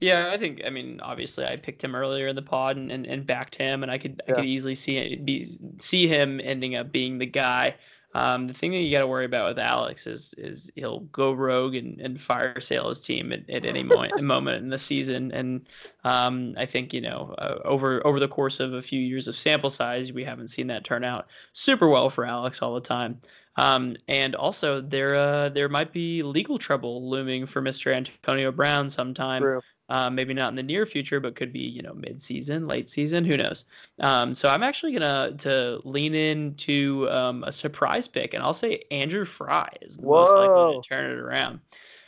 Yeah, 0.00 0.30
I 0.30 0.36
think 0.36 0.62
I 0.66 0.70
mean 0.70 1.00
obviously 1.00 1.46
I 1.46 1.56
picked 1.56 1.82
him 1.82 1.94
earlier 1.94 2.26
in 2.26 2.36
the 2.36 2.42
pod 2.42 2.76
and, 2.76 2.90
and, 2.90 3.06
and 3.06 3.26
backed 3.26 3.56
him 3.56 3.82
and 3.82 3.92
I 3.92 3.96
could 3.96 4.20
I 4.28 4.32
could 4.32 4.44
easily 4.44 4.74
see 4.74 5.16
be, 5.16 5.46
see 5.78 6.06
him 6.06 6.40
ending 6.42 6.74
up 6.74 6.92
being 6.92 7.18
the 7.18 7.26
guy 7.26 7.76
Um, 8.14 8.46
the 8.46 8.54
thing 8.54 8.70
that 8.70 8.78
you 8.78 8.90
got 8.90 9.00
to 9.00 9.06
worry 9.06 9.26
about 9.26 9.48
with 9.48 9.58
Alex 9.58 10.06
is 10.06 10.34
is 10.38 10.70
he'll 10.74 11.00
go 11.00 11.32
rogue 11.32 11.74
and, 11.74 12.00
and 12.00 12.20
fire 12.20 12.60
sale 12.60 12.88
his 12.88 13.00
team 13.00 13.32
at, 13.32 13.48
at 13.50 13.66
any 13.66 13.82
moment 13.82 14.20
moment 14.22 14.62
in 14.62 14.70
the 14.70 14.78
season. 14.78 15.32
And 15.32 15.68
um, 16.04 16.54
I 16.56 16.64
think 16.64 16.94
you 16.94 17.02
know 17.02 17.34
uh, 17.38 17.58
over 17.64 18.06
over 18.06 18.18
the 18.18 18.28
course 18.28 18.58
of 18.60 18.72
a 18.72 18.82
few 18.82 19.00
years 19.00 19.28
of 19.28 19.38
sample 19.38 19.70
size, 19.70 20.12
we 20.12 20.24
haven't 20.24 20.48
seen 20.48 20.66
that 20.68 20.84
turn 20.84 21.04
out 21.04 21.26
super 21.52 21.88
well 21.88 22.08
for 22.08 22.24
Alex 22.24 22.62
all 22.62 22.74
the 22.74 22.80
time. 22.80 23.20
Um, 23.56 23.96
and 24.08 24.34
also 24.34 24.80
there 24.80 25.14
uh, 25.14 25.48
there 25.48 25.68
might 25.68 25.92
be 25.92 26.22
legal 26.22 26.58
trouble 26.58 27.08
looming 27.08 27.46
for 27.46 27.62
Mr. 27.62 27.94
Antonio 27.94 28.52
Brown 28.52 28.88
sometime. 28.88 29.42
True. 29.42 29.60
Um, 29.88 30.16
maybe 30.16 30.34
not 30.34 30.48
in 30.48 30.56
the 30.56 30.64
near 30.64 30.84
future, 30.84 31.20
but 31.20 31.36
could 31.36 31.52
be 31.52 31.60
you 31.60 31.80
know 31.80 31.94
mid 31.94 32.20
season, 32.20 32.66
late 32.66 32.90
season, 32.90 33.24
who 33.24 33.36
knows? 33.36 33.66
Um, 34.00 34.34
so 34.34 34.48
I'm 34.48 34.64
actually 34.64 34.92
gonna 34.92 35.34
to 35.38 35.80
lean 35.84 36.14
into 36.14 37.08
um, 37.08 37.44
a 37.44 37.52
surprise 37.52 38.08
pick, 38.08 38.34
and 38.34 38.42
I'll 38.42 38.52
say 38.52 38.82
Andrew 38.90 39.24
Fry 39.24 39.68
is 39.80 39.96
Whoa. 39.96 40.22
most 40.22 40.34
likely 40.34 40.82
to 40.82 40.88
turn 40.88 41.10
it 41.12 41.18
around. 41.18 41.60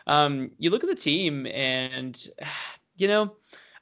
Um, 0.08 0.50
you 0.58 0.70
look 0.70 0.82
at 0.82 0.88
the 0.88 0.96
team, 0.96 1.46
and 1.46 2.26
you 2.96 3.06
know, 3.06 3.36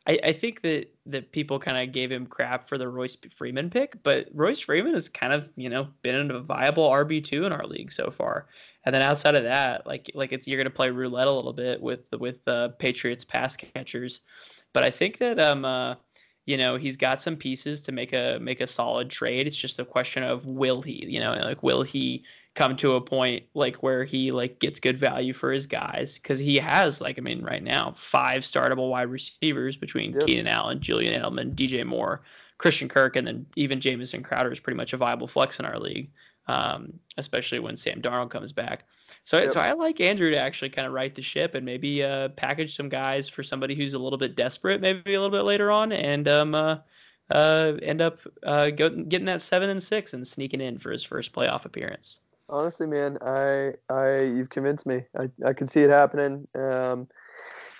I, 0.06 0.18
I 0.24 0.32
think 0.32 0.62
that 0.62 0.92
that 1.06 1.32
people 1.32 1.58
kind 1.58 1.78
of 1.78 1.92
gave 1.94 2.12
him 2.12 2.26
crap 2.26 2.68
for 2.68 2.78
the 2.78 2.88
Royce 2.88 3.16
Freeman 3.34 3.70
pick, 3.70 4.02
but 4.02 4.28
Royce 4.32 4.60
Freeman 4.60 4.94
has 4.94 5.08
kind 5.08 5.32
of 5.32 5.48
you 5.56 5.68
know 5.68 5.88
been 6.02 6.30
a 6.30 6.40
viable 6.40 6.88
RB 6.88 7.24
two 7.24 7.44
in 7.44 7.52
our 7.52 7.66
league 7.66 7.92
so 7.92 8.10
far. 8.10 8.46
And 8.86 8.94
then 8.94 9.02
outside 9.02 9.34
of 9.34 9.42
that, 9.42 9.84
like 9.84 10.10
like 10.14 10.32
it's 10.32 10.46
you're 10.46 10.58
gonna 10.58 10.70
play 10.70 10.90
roulette 10.90 11.26
a 11.26 11.32
little 11.32 11.52
bit 11.52 11.82
with 11.82 12.04
with 12.18 12.44
the 12.44 12.54
uh, 12.54 12.68
Patriots 12.68 13.24
pass 13.24 13.56
catchers, 13.56 14.20
but 14.72 14.84
I 14.84 14.92
think 14.92 15.18
that 15.18 15.40
um 15.40 15.64
uh, 15.64 15.96
you 16.46 16.56
know 16.56 16.76
he's 16.76 16.96
got 16.96 17.20
some 17.20 17.34
pieces 17.34 17.82
to 17.82 17.92
make 17.92 18.12
a 18.12 18.38
make 18.40 18.60
a 18.60 18.66
solid 18.66 19.10
trade. 19.10 19.48
It's 19.48 19.56
just 19.56 19.80
a 19.80 19.84
question 19.84 20.22
of 20.22 20.46
will 20.46 20.82
he 20.82 21.04
you 21.04 21.18
know 21.18 21.32
like 21.32 21.64
will 21.64 21.82
he 21.82 22.22
come 22.54 22.76
to 22.76 22.94
a 22.94 23.00
point 23.00 23.42
like 23.54 23.82
where 23.82 24.04
he 24.04 24.30
like 24.30 24.60
gets 24.60 24.78
good 24.78 24.96
value 24.96 25.32
for 25.32 25.50
his 25.50 25.66
guys 25.66 26.14
because 26.14 26.38
he 26.38 26.54
has 26.54 27.00
like 27.00 27.18
I 27.18 27.22
mean 27.22 27.42
right 27.42 27.64
now 27.64 27.92
five 27.96 28.42
startable 28.42 28.88
wide 28.88 29.10
receivers 29.10 29.76
between 29.76 30.12
yep. 30.12 30.26
Keenan 30.26 30.46
Allen, 30.46 30.80
Julian 30.80 31.20
Edelman, 31.20 31.56
DJ 31.56 31.84
Moore, 31.84 32.22
Christian 32.58 32.88
Kirk, 32.88 33.16
and 33.16 33.26
then 33.26 33.46
even 33.56 33.80
Jamison 33.80 34.22
Crowder 34.22 34.52
is 34.52 34.60
pretty 34.60 34.76
much 34.76 34.92
a 34.92 34.96
viable 34.96 35.26
flex 35.26 35.58
in 35.58 35.66
our 35.66 35.80
league 35.80 36.08
um, 36.48 36.92
especially 37.16 37.58
when 37.58 37.76
Sam 37.76 38.00
Darnold 38.00 38.30
comes 38.30 38.52
back. 38.52 38.84
So, 39.24 39.38
yep. 39.38 39.50
so 39.50 39.60
I 39.60 39.72
like 39.72 40.00
Andrew 40.00 40.30
to 40.30 40.38
actually 40.38 40.70
kind 40.70 40.86
of 40.86 40.92
right 40.92 41.14
the 41.14 41.22
ship 41.22 41.54
and 41.54 41.64
maybe 41.64 42.02
uh, 42.02 42.28
package 42.30 42.76
some 42.76 42.88
guys 42.88 43.28
for 43.28 43.42
somebody 43.42 43.74
who's 43.74 43.94
a 43.94 43.98
little 43.98 44.18
bit 44.18 44.36
desperate, 44.36 44.80
maybe 44.80 45.14
a 45.14 45.20
little 45.20 45.36
bit 45.36 45.44
later 45.44 45.70
on, 45.70 45.92
and 45.92 46.28
um, 46.28 46.54
uh, 46.54 46.78
uh, 47.30 47.72
end 47.82 48.00
up 48.00 48.20
uh, 48.44 48.70
getting 48.70 49.24
that 49.24 49.42
seven 49.42 49.70
and 49.70 49.82
six 49.82 50.14
and 50.14 50.26
sneaking 50.26 50.60
in 50.60 50.78
for 50.78 50.92
his 50.92 51.02
first 51.02 51.32
playoff 51.32 51.64
appearance. 51.64 52.20
Honestly, 52.48 52.86
man, 52.86 53.18
I, 53.22 53.72
I, 53.90 54.22
you've 54.22 54.50
convinced 54.50 54.86
me. 54.86 55.02
I, 55.18 55.28
I 55.44 55.52
can 55.52 55.66
see 55.66 55.82
it 55.82 55.90
happening. 55.90 56.46
Um, 56.54 57.08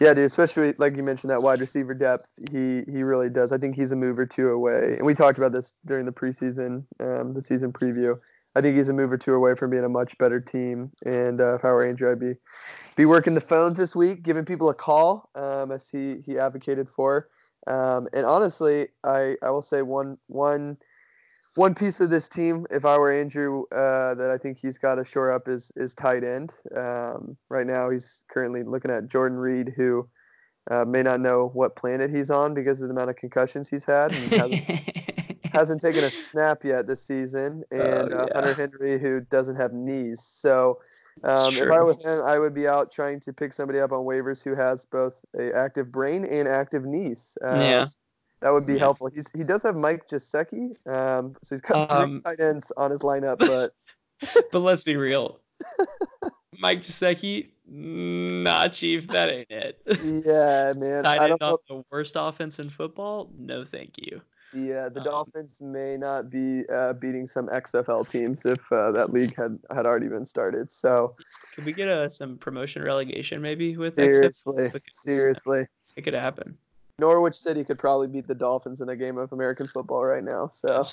yeah, 0.00 0.12
dude. 0.12 0.24
Especially 0.24 0.74
like 0.78 0.96
you 0.96 1.02
mentioned 1.02 1.30
that 1.30 1.42
wide 1.42 1.60
receiver 1.60 1.94
depth. 1.94 2.28
He 2.50 2.82
he 2.90 3.02
really 3.02 3.30
does. 3.30 3.52
I 3.52 3.58
think 3.58 3.76
he's 3.76 3.92
a 3.92 3.96
move 3.96 4.18
or 4.18 4.26
two 4.26 4.50
away. 4.50 4.96
And 4.96 5.06
we 5.06 5.14
talked 5.14 5.38
about 5.38 5.52
this 5.52 5.72
during 5.86 6.04
the 6.04 6.12
preseason, 6.12 6.84
um, 7.00 7.32
the 7.32 7.42
season 7.42 7.72
preview. 7.72 8.18
I 8.56 8.62
think 8.62 8.74
he's 8.74 8.88
a 8.88 8.94
move 8.94 9.12
or 9.12 9.18
two 9.18 9.34
away 9.34 9.54
from 9.54 9.70
being 9.70 9.84
a 9.84 9.88
much 9.88 10.16
better 10.16 10.40
team. 10.40 10.90
And 11.04 11.42
uh, 11.42 11.56
if 11.56 11.64
I 11.64 11.68
were 11.68 11.86
Andrew, 11.86 12.10
I'd 12.10 12.18
be 12.18 12.34
be 12.96 13.04
working 13.04 13.34
the 13.34 13.40
phones 13.42 13.76
this 13.76 13.94
week, 13.94 14.22
giving 14.22 14.46
people 14.46 14.70
a 14.70 14.74
call, 14.74 15.28
um, 15.34 15.70
as 15.70 15.90
he 15.90 16.22
he 16.24 16.38
advocated 16.38 16.88
for. 16.88 17.28
Um, 17.66 18.08
and 18.14 18.24
honestly, 18.24 18.88
I 19.04 19.36
I 19.42 19.50
will 19.50 19.60
say 19.60 19.82
one 19.82 20.16
one 20.28 20.78
one 21.54 21.74
piece 21.74 22.00
of 22.00 22.08
this 22.08 22.30
team, 22.30 22.66
if 22.70 22.86
I 22.86 22.96
were 22.96 23.12
Andrew, 23.12 23.64
uh, 23.72 24.14
that 24.14 24.30
I 24.30 24.38
think 24.38 24.58
he's 24.58 24.78
got 24.78 24.94
to 24.94 25.04
shore 25.04 25.30
up 25.30 25.48
is 25.48 25.70
is 25.76 25.94
tight 25.94 26.24
end. 26.24 26.54
Um, 26.74 27.36
right 27.50 27.66
now, 27.66 27.90
he's 27.90 28.22
currently 28.30 28.62
looking 28.62 28.90
at 28.90 29.08
Jordan 29.08 29.36
Reed, 29.36 29.74
who 29.76 30.08
uh, 30.70 30.86
may 30.86 31.02
not 31.02 31.20
know 31.20 31.50
what 31.52 31.76
planet 31.76 32.10
he's 32.10 32.30
on 32.30 32.54
because 32.54 32.80
of 32.80 32.88
the 32.88 32.94
amount 32.94 33.10
of 33.10 33.16
concussions 33.16 33.68
he's 33.68 33.84
had. 33.84 34.12
hasn't 34.12 34.62
taken 35.80 36.04
a 36.04 36.10
snap 36.10 36.64
yet 36.64 36.86
this 36.86 37.02
season, 37.02 37.64
oh, 37.72 37.76
and 37.76 38.12
oh, 38.12 38.16
yeah. 38.16 38.16
uh, 38.16 38.34
Hunter 38.34 38.54
Henry, 38.54 38.98
who 38.98 39.20
doesn't 39.20 39.56
have 39.56 39.72
knees. 39.72 40.22
So, 40.22 40.80
um, 41.24 41.54
if 41.54 41.70
I 41.70 41.80
were 41.80 41.94
him, 41.94 42.22
I 42.24 42.38
would 42.38 42.54
be 42.54 42.68
out 42.68 42.92
trying 42.92 43.20
to 43.20 43.32
pick 43.32 43.52
somebody 43.52 43.80
up 43.80 43.92
on 43.92 44.04
waivers 44.04 44.42
who 44.44 44.54
has 44.54 44.84
both 44.84 45.24
a 45.38 45.54
active 45.56 45.90
brain 45.90 46.24
and 46.24 46.46
active 46.46 46.84
knees. 46.84 47.38
Uh, 47.44 47.58
yeah. 47.60 47.88
That 48.40 48.50
would 48.50 48.66
be 48.66 48.74
yeah. 48.74 48.80
helpful. 48.80 49.08
He's 49.08 49.30
he 49.32 49.44
does 49.44 49.62
have 49.62 49.76
Mike 49.76 50.08
Gesicki, 50.08 50.76
um, 50.86 51.34
so 51.42 51.54
he's 51.54 51.62
got 51.62 51.90
um, 51.90 52.22
three 52.24 52.36
tight 52.36 52.40
ends 52.40 52.70
on 52.76 52.90
his 52.90 53.00
lineup, 53.00 53.38
but 53.40 53.74
but 54.52 54.60
let's 54.60 54.84
be 54.84 54.96
real, 54.96 55.40
Mike 56.58 56.82
Gesicki, 56.82 57.48
nah, 57.66 58.68
Chief, 58.68 59.06
that 59.08 59.32
ain't 59.32 59.50
it. 59.50 59.80
Yeah, 59.86 60.74
man. 60.76 61.04
Tight 61.04 61.30
end 61.30 61.42
on 61.42 61.56
the 61.68 61.82
worst 61.90 62.14
offense 62.16 62.58
in 62.58 62.68
football? 62.68 63.30
No, 63.38 63.64
thank 63.64 63.94
you. 63.96 64.20
Yeah, 64.52 64.88
the 64.88 65.00
um, 65.00 65.04
Dolphins 65.04 65.60
may 65.60 65.96
not 65.96 66.30
be 66.30 66.62
uh, 66.72 66.92
beating 66.94 67.26
some 67.26 67.48
XFL 67.48 68.08
teams 68.08 68.40
if 68.44 68.60
uh, 68.72 68.92
that 68.92 69.12
league 69.12 69.34
had 69.36 69.58
had 69.74 69.86
already 69.86 70.08
been 70.08 70.24
started. 70.24 70.70
So, 70.70 71.14
could 71.54 71.64
we 71.64 71.72
get 71.72 71.88
uh, 71.88 72.08
some 72.08 72.38
promotion 72.38 72.82
relegation 72.82 73.42
maybe 73.42 73.76
with 73.76 73.96
seriously, 73.96 74.68
XFL? 74.68 74.80
seriously, 74.92 75.66
it 75.96 76.02
could 76.02 76.14
happen. 76.14 76.56
Norwich 76.98 77.34
City 77.34 77.64
could 77.64 77.78
probably 77.78 78.06
beat 78.06 78.26
the 78.26 78.34
Dolphins 78.34 78.80
in 78.80 78.88
a 78.88 78.96
game 78.96 79.18
of 79.18 79.32
American 79.32 79.66
football 79.66 80.04
right 80.04 80.24
now. 80.24 80.46
So, 80.46 80.86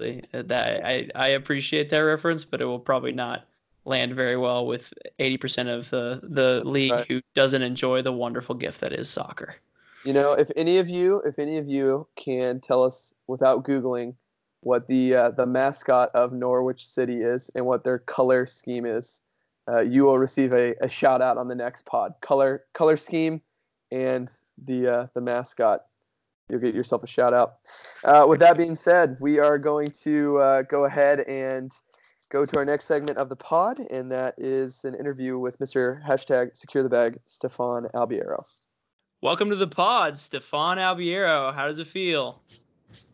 uh, 0.00 0.42
that 0.44 0.84
I 0.86 1.08
I 1.14 1.28
appreciate 1.28 1.90
that 1.90 1.98
reference, 1.98 2.44
but 2.44 2.60
it 2.60 2.64
will 2.64 2.78
probably 2.78 3.12
not 3.12 3.44
land 3.84 4.14
very 4.14 4.36
well 4.36 4.66
with 4.66 4.92
80% 5.18 5.68
of 5.68 5.90
the 5.90 6.20
the 6.22 6.62
league 6.64 6.92
right. 6.92 7.06
who 7.06 7.20
doesn't 7.34 7.62
enjoy 7.62 8.02
the 8.02 8.12
wonderful 8.12 8.54
gift 8.54 8.80
that 8.80 8.92
is 8.92 9.08
soccer. 9.08 9.56
You 10.04 10.14
know, 10.14 10.32
if 10.32 10.50
any 10.56 10.78
of 10.78 10.88
you, 10.88 11.20
if 11.26 11.38
any 11.38 11.58
of 11.58 11.68
you 11.68 12.06
can 12.16 12.60
tell 12.60 12.82
us 12.82 13.12
without 13.26 13.64
googling 13.64 14.14
what 14.60 14.86
the 14.88 15.14
uh, 15.14 15.30
the 15.30 15.44
mascot 15.46 16.10
of 16.14 16.32
Norwich 16.32 16.86
City 16.86 17.22
is 17.22 17.50
and 17.54 17.66
what 17.66 17.84
their 17.84 17.98
color 17.98 18.46
scheme 18.46 18.86
is, 18.86 19.20
uh, 19.68 19.80
you 19.80 20.04
will 20.04 20.18
receive 20.18 20.52
a, 20.52 20.74
a 20.80 20.88
shout 20.88 21.20
out 21.20 21.36
on 21.36 21.48
the 21.48 21.54
next 21.54 21.84
pod. 21.84 22.14
Color 22.22 22.64
color 22.72 22.96
scheme 22.96 23.42
and 23.90 24.30
the 24.64 24.88
uh, 24.88 25.06
the 25.14 25.20
mascot. 25.20 25.82
You'll 26.48 26.60
get 26.60 26.74
yourself 26.74 27.04
a 27.04 27.06
shout 27.06 27.34
out. 27.34 27.56
Uh, 28.02 28.26
with 28.28 28.40
that 28.40 28.56
being 28.56 28.74
said, 28.74 29.18
we 29.20 29.38
are 29.38 29.58
going 29.58 29.90
to 30.02 30.38
uh, 30.38 30.62
go 30.62 30.86
ahead 30.86 31.20
and 31.20 31.70
go 32.30 32.46
to 32.46 32.56
our 32.56 32.64
next 32.64 32.86
segment 32.86 33.18
of 33.18 33.28
the 33.28 33.36
pod, 33.36 33.78
and 33.90 34.10
that 34.10 34.34
is 34.38 34.84
an 34.84 34.94
interview 34.94 35.38
with 35.38 35.58
Mr. 35.58 36.02
Hashtag 36.04 36.56
Secure 36.56 36.82
the 36.82 36.88
Bag, 36.88 37.18
Stefan 37.26 37.86
Albiero. 37.94 38.44
Welcome 39.22 39.50
to 39.50 39.56
the 39.56 39.66
pod, 39.66 40.16
Stefan 40.16 40.78
Albiero. 40.78 41.52
How 41.52 41.66
does 41.66 41.78
it 41.78 41.86
feel? 41.86 42.40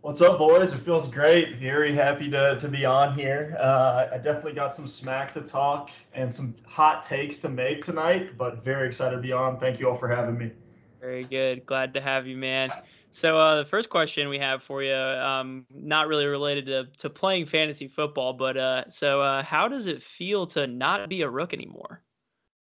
What's 0.03 0.21
up, 0.21 0.39
boys? 0.39 0.73
It 0.73 0.79
feels 0.79 1.09
great. 1.09 1.57
Very 1.57 1.93
happy 1.93 2.31
to, 2.31 2.57
to 2.61 2.69
be 2.69 2.85
on 2.85 3.19
here. 3.19 3.57
Uh, 3.59 4.07
I 4.13 4.19
definitely 4.19 4.53
got 4.53 4.73
some 4.73 4.87
smack 4.87 5.33
to 5.33 5.41
talk 5.41 5.91
and 6.15 6.33
some 6.33 6.55
hot 6.65 7.03
takes 7.03 7.39
to 7.39 7.49
make 7.49 7.85
tonight, 7.85 8.39
but 8.39 8.65
very 8.65 8.87
excited 8.87 9.17
to 9.17 9.21
be 9.21 9.33
on. 9.33 9.59
Thank 9.59 9.81
you 9.81 9.89
all 9.89 9.97
for 9.97 10.07
having 10.07 10.39
me. 10.39 10.53
Very 11.01 11.25
good. 11.25 11.67
Glad 11.67 11.93
to 11.95 12.01
have 12.01 12.25
you, 12.25 12.37
man. 12.37 12.71
So 13.11 13.37
uh, 13.37 13.57
the 13.57 13.65
first 13.65 13.91
question 13.91 14.29
we 14.29 14.39
have 14.39 14.63
for 14.63 14.85
you, 14.85 14.95
um, 14.95 15.67
not 15.75 16.07
really 16.07 16.27
related 16.27 16.67
to, 16.67 16.87
to 16.99 17.11
playing 17.11 17.47
fantasy 17.47 17.89
football, 17.89 18.33
but 18.33 18.57
uh, 18.57 18.89
so 18.91 19.23
uh, 19.23 19.43
how 19.43 19.67
does 19.67 19.89
it 19.89 20.05
feel 20.05 20.47
to 20.47 20.69
not 20.69 21.09
be 21.09 21.23
a 21.23 21.29
rook 21.29 21.53
anymore? 21.53 22.01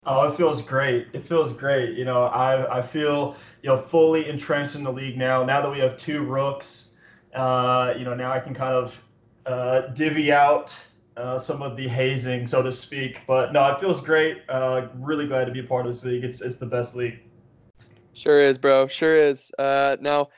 Oh, 0.05 0.27
it 0.27 0.37
feels 0.37 0.61
great. 0.61 1.07
It 1.13 1.27
feels 1.27 1.51
great. 1.51 1.97
You 1.97 2.05
know, 2.05 2.23
I 2.23 2.79
I 2.79 2.81
feel 2.81 3.35
you 3.61 3.69
know 3.69 3.77
fully 3.77 4.29
entrenched 4.29 4.75
in 4.75 4.83
the 4.83 4.91
league 4.91 5.17
now. 5.17 5.43
Now 5.43 5.61
that 5.61 5.69
we 5.69 5.79
have 5.79 5.97
two 5.97 6.23
rooks, 6.23 6.91
uh, 7.35 7.93
you 7.97 8.05
know, 8.05 8.13
now 8.13 8.31
I 8.31 8.39
can 8.39 8.53
kind 8.53 8.73
of 8.73 8.99
uh, 9.45 9.81
divvy 9.93 10.31
out 10.31 10.77
uh, 11.17 11.37
some 11.37 11.61
of 11.61 11.75
the 11.75 11.87
hazing, 11.87 12.47
so 12.47 12.63
to 12.63 12.71
speak. 12.71 13.21
But 13.27 13.51
no, 13.51 13.69
it 13.71 13.79
feels 13.79 13.99
great. 13.99 14.37
Uh, 14.47 14.87
really 14.95 15.27
glad 15.27 15.45
to 15.45 15.51
be 15.51 15.59
a 15.59 15.63
part 15.63 15.85
of 15.85 15.91
this 15.91 16.05
league. 16.05 16.23
It's 16.23 16.41
it's 16.41 16.55
the 16.55 16.65
best 16.65 16.95
league. 16.95 17.19
Sure 18.13 18.39
is, 18.39 18.57
bro. 18.57 18.87
Sure 18.87 19.15
is. 19.15 19.51
Uh, 19.59 19.97
now 19.99 20.29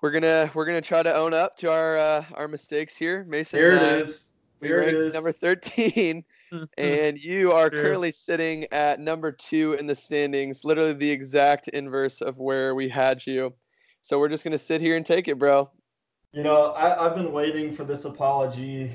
we're 0.00 0.10
gonna 0.10 0.50
we're 0.54 0.66
gonna 0.66 0.80
try 0.80 1.04
to 1.04 1.14
own 1.14 1.32
up 1.32 1.56
to 1.58 1.70
our 1.70 1.96
uh, 1.96 2.24
our 2.34 2.48
mistakes 2.48 2.96
here, 2.96 3.24
Mason. 3.24 3.60
Here 3.60 3.72
it 3.72 3.82
is. 3.82 4.30
Here 4.60 4.82
it 4.82 4.94
is. 4.94 5.14
Number 5.14 5.30
thirteen. 5.30 6.24
And 6.78 7.22
you 7.22 7.52
are 7.52 7.70
currently 7.70 8.12
sitting 8.12 8.66
at 8.72 9.00
number 9.00 9.32
two 9.32 9.74
in 9.74 9.86
the 9.86 9.94
standings, 9.94 10.64
literally 10.64 10.92
the 10.92 11.10
exact 11.10 11.68
inverse 11.68 12.20
of 12.20 12.38
where 12.38 12.74
we 12.74 12.88
had 12.88 13.26
you. 13.26 13.54
So 14.00 14.18
we're 14.18 14.28
just 14.28 14.44
gonna 14.44 14.58
sit 14.58 14.80
here 14.80 14.96
and 14.96 15.06
take 15.06 15.28
it, 15.28 15.38
bro. 15.38 15.70
You 16.32 16.42
know, 16.42 16.72
I, 16.72 17.04
have 17.04 17.14
been 17.14 17.32
waiting 17.32 17.72
for 17.72 17.84
this 17.84 18.04
apology, 18.06 18.90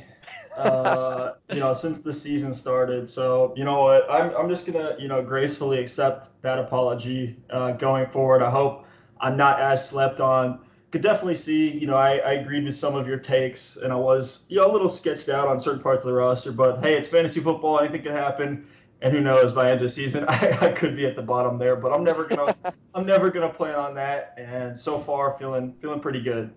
uh, 0.58 1.34
you 1.52 1.60
know, 1.60 1.72
since 1.72 2.00
the 2.00 2.12
season 2.12 2.52
started. 2.52 3.10
So 3.10 3.54
you 3.56 3.64
know 3.64 3.84
what, 3.84 4.10
I'm 4.10 4.36
I'm 4.36 4.50
just 4.50 4.66
gonna 4.66 4.96
you 5.00 5.08
know 5.08 5.24
gracefully 5.24 5.80
accept 5.80 6.30
that 6.42 6.60
apology 6.60 7.38
uh, 7.50 7.74
going 7.74 8.08
forward. 8.08 8.42
I 8.42 8.50
hope 8.50 8.86
I'm 9.22 9.38
not 9.38 9.60
as 9.60 9.88
slept 9.88 10.20
on 10.20 10.60
could 10.92 11.02
definitely 11.02 11.36
see, 11.36 11.70
you 11.70 11.86
know, 11.86 11.96
I, 11.96 12.18
I 12.18 12.32
agreed 12.34 12.64
with 12.64 12.76
some 12.76 12.96
of 12.96 13.08
your 13.08 13.18
takes, 13.18 13.76
and 13.78 13.92
I 13.92 13.96
was, 13.96 14.46
you 14.48 14.58
know, 14.58 14.72
a 14.72 14.72
little 14.72 14.90
sketched 14.90 15.30
out 15.30 15.48
on 15.48 15.60
certain 15.60 15.82
parts 15.82 16.04
of 16.04 16.08
the 16.08 16.14
roster. 16.14 16.52
But 16.52 16.80
hey, 16.80 16.96
it's 16.96 17.08
fantasy 17.08 17.42
football; 17.42 17.80
anything 17.80 18.04
can 18.04 18.14
happen. 18.14 18.68
And 19.02 19.14
who 19.14 19.22
knows? 19.22 19.54
By 19.54 19.72
end 19.72 19.82
of 19.82 19.92
season, 19.92 20.26
I, 20.28 20.58
I 20.62 20.72
could 20.72 20.96
be 20.96 21.06
at 21.06 21.16
the 21.16 21.22
bottom 21.22 21.58
there. 21.58 21.76
But 21.76 21.92
I'm 21.92 22.04
never 22.04 22.24
gonna, 22.24 22.56
I'm 22.94 23.06
never 23.06 23.30
gonna 23.30 23.50
plan 23.50 23.76
on 23.76 23.96
that. 23.96 24.34
And 24.38 24.78
so 24.78 25.00
far, 25.00 25.38
feeling 25.38 25.76
feeling 25.82 26.00
pretty 26.00 26.22
good. 26.22 26.54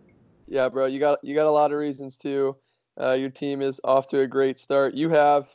Yeah, 0.46 0.68
bro, 0.68 0.86
you 0.86 1.00
got 1.00 1.18
you 1.22 1.34
got 1.34 1.46
a 1.46 1.50
lot 1.50 1.72
of 1.72 1.78
reasons 1.78 2.16
too. 2.16 2.56
Uh, 3.00 3.12
your 3.12 3.30
team 3.30 3.62
is 3.62 3.80
off 3.82 4.06
to 4.08 4.20
a 4.20 4.26
great 4.26 4.58
start. 4.58 4.94
You 4.94 5.08
have 5.08 5.48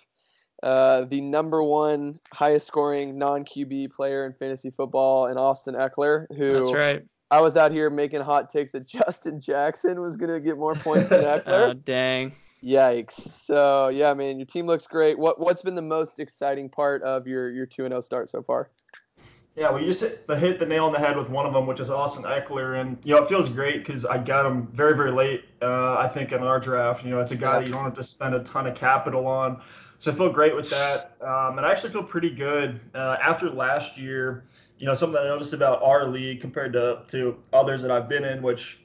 uh, 0.63 1.05
the 1.05 1.21
number 1.21 1.63
one 1.63 2.19
highest 2.33 2.67
scoring 2.67 3.17
non 3.17 3.45
QB 3.45 3.91
player 3.91 4.25
in 4.25 4.33
fantasy 4.33 4.69
football 4.69 5.27
in 5.27 5.37
Austin 5.37 5.75
Ekeler, 5.75 6.25
who 6.35 6.53
That's 6.53 6.73
right. 6.73 7.03
I 7.35 7.41
was 7.41 7.57
out 7.57 7.73
here 7.73 7.89
making 7.89 8.21
hot 8.21 8.49
takes 8.49 8.71
that 8.71 8.87
Justin 8.87 9.41
Jackson 9.41 9.99
was 9.99 10.15
going 10.15 10.31
to 10.31 10.39
get 10.39 10.57
more 10.57 10.73
points 10.73 11.09
than 11.09 11.21
Ekeler. 11.23 11.43
Oh, 11.47 11.73
dang. 11.73 12.31
Yikes! 12.63 13.11
So 13.11 13.89
yeah, 13.89 14.13
man, 14.13 14.39
your 14.39 14.45
team 14.45 14.65
looks 14.65 14.87
great. 14.87 15.19
What 15.19 15.39
what's 15.39 15.61
been 15.61 15.75
the 15.75 15.83
most 15.83 16.19
exciting 16.19 16.67
part 16.67 17.03
of 17.03 17.27
your 17.27 17.51
your 17.51 17.65
two 17.67 17.83
and 17.83 17.91
zero 17.91 18.01
start 18.01 18.29
so 18.29 18.41
far? 18.41 18.71
Yeah, 19.55 19.71
we 19.71 19.85
just 19.85 20.01
hit 20.01 20.25
the, 20.25 20.35
hit 20.35 20.57
the 20.57 20.65
nail 20.65 20.85
on 20.85 20.91
the 20.91 20.97
head 20.97 21.15
with 21.15 21.29
one 21.29 21.45
of 21.45 21.53
them, 21.53 21.67
which 21.67 21.79
is 21.79 21.91
Austin 21.91 22.23
Ekeler, 22.23 22.81
and 22.81 22.97
you 23.03 23.13
know 23.13 23.21
it 23.21 23.29
feels 23.29 23.49
great 23.49 23.85
because 23.85 24.03
I 24.03 24.17
got 24.17 24.47
him 24.47 24.67
very 24.67 24.95
very 24.95 25.11
late. 25.11 25.43
Uh, 25.61 25.95
I 25.99 26.07
think 26.07 26.31
in 26.31 26.41
our 26.41 26.59
draft, 26.59 27.03
you 27.03 27.11
know, 27.11 27.19
it's 27.19 27.33
a 27.33 27.35
guy 27.35 27.59
that 27.59 27.67
you 27.67 27.73
don't 27.73 27.83
have 27.83 27.93
to 27.95 28.03
spend 28.03 28.33
a 28.33 28.39
ton 28.39 28.65
of 28.65 28.73
capital 28.73 29.27
on, 29.27 29.61
so 29.99 30.11
I 30.11 30.15
feel 30.15 30.31
great 30.31 30.55
with 30.55 30.69
that. 30.71 31.17
Um, 31.21 31.57
and 31.57 31.67
I 31.67 31.71
actually 31.71 31.91
feel 31.91 32.03
pretty 32.03 32.31
good 32.31 32.79
uh, 32.95 33.17
after 33.21 33.49
last 33.51 33.97
year. 33.97 34.43
You 34.77 34.85
know, 34.85 34.93
something 34.93 35.19
I 35.19 35.25
noticed 35.25 35.53
about 35.53 35.81
our 35.81 36.07
league 36.07 36.41
compared 36.41 36.73
to 36.73 37.03
to 37.09 37.37
others 37.53 37.81
that 37.81 37.91
I've 37.91 38.09
been 38.09 38.25
in, 38.25 38.41
which 38.41 38.79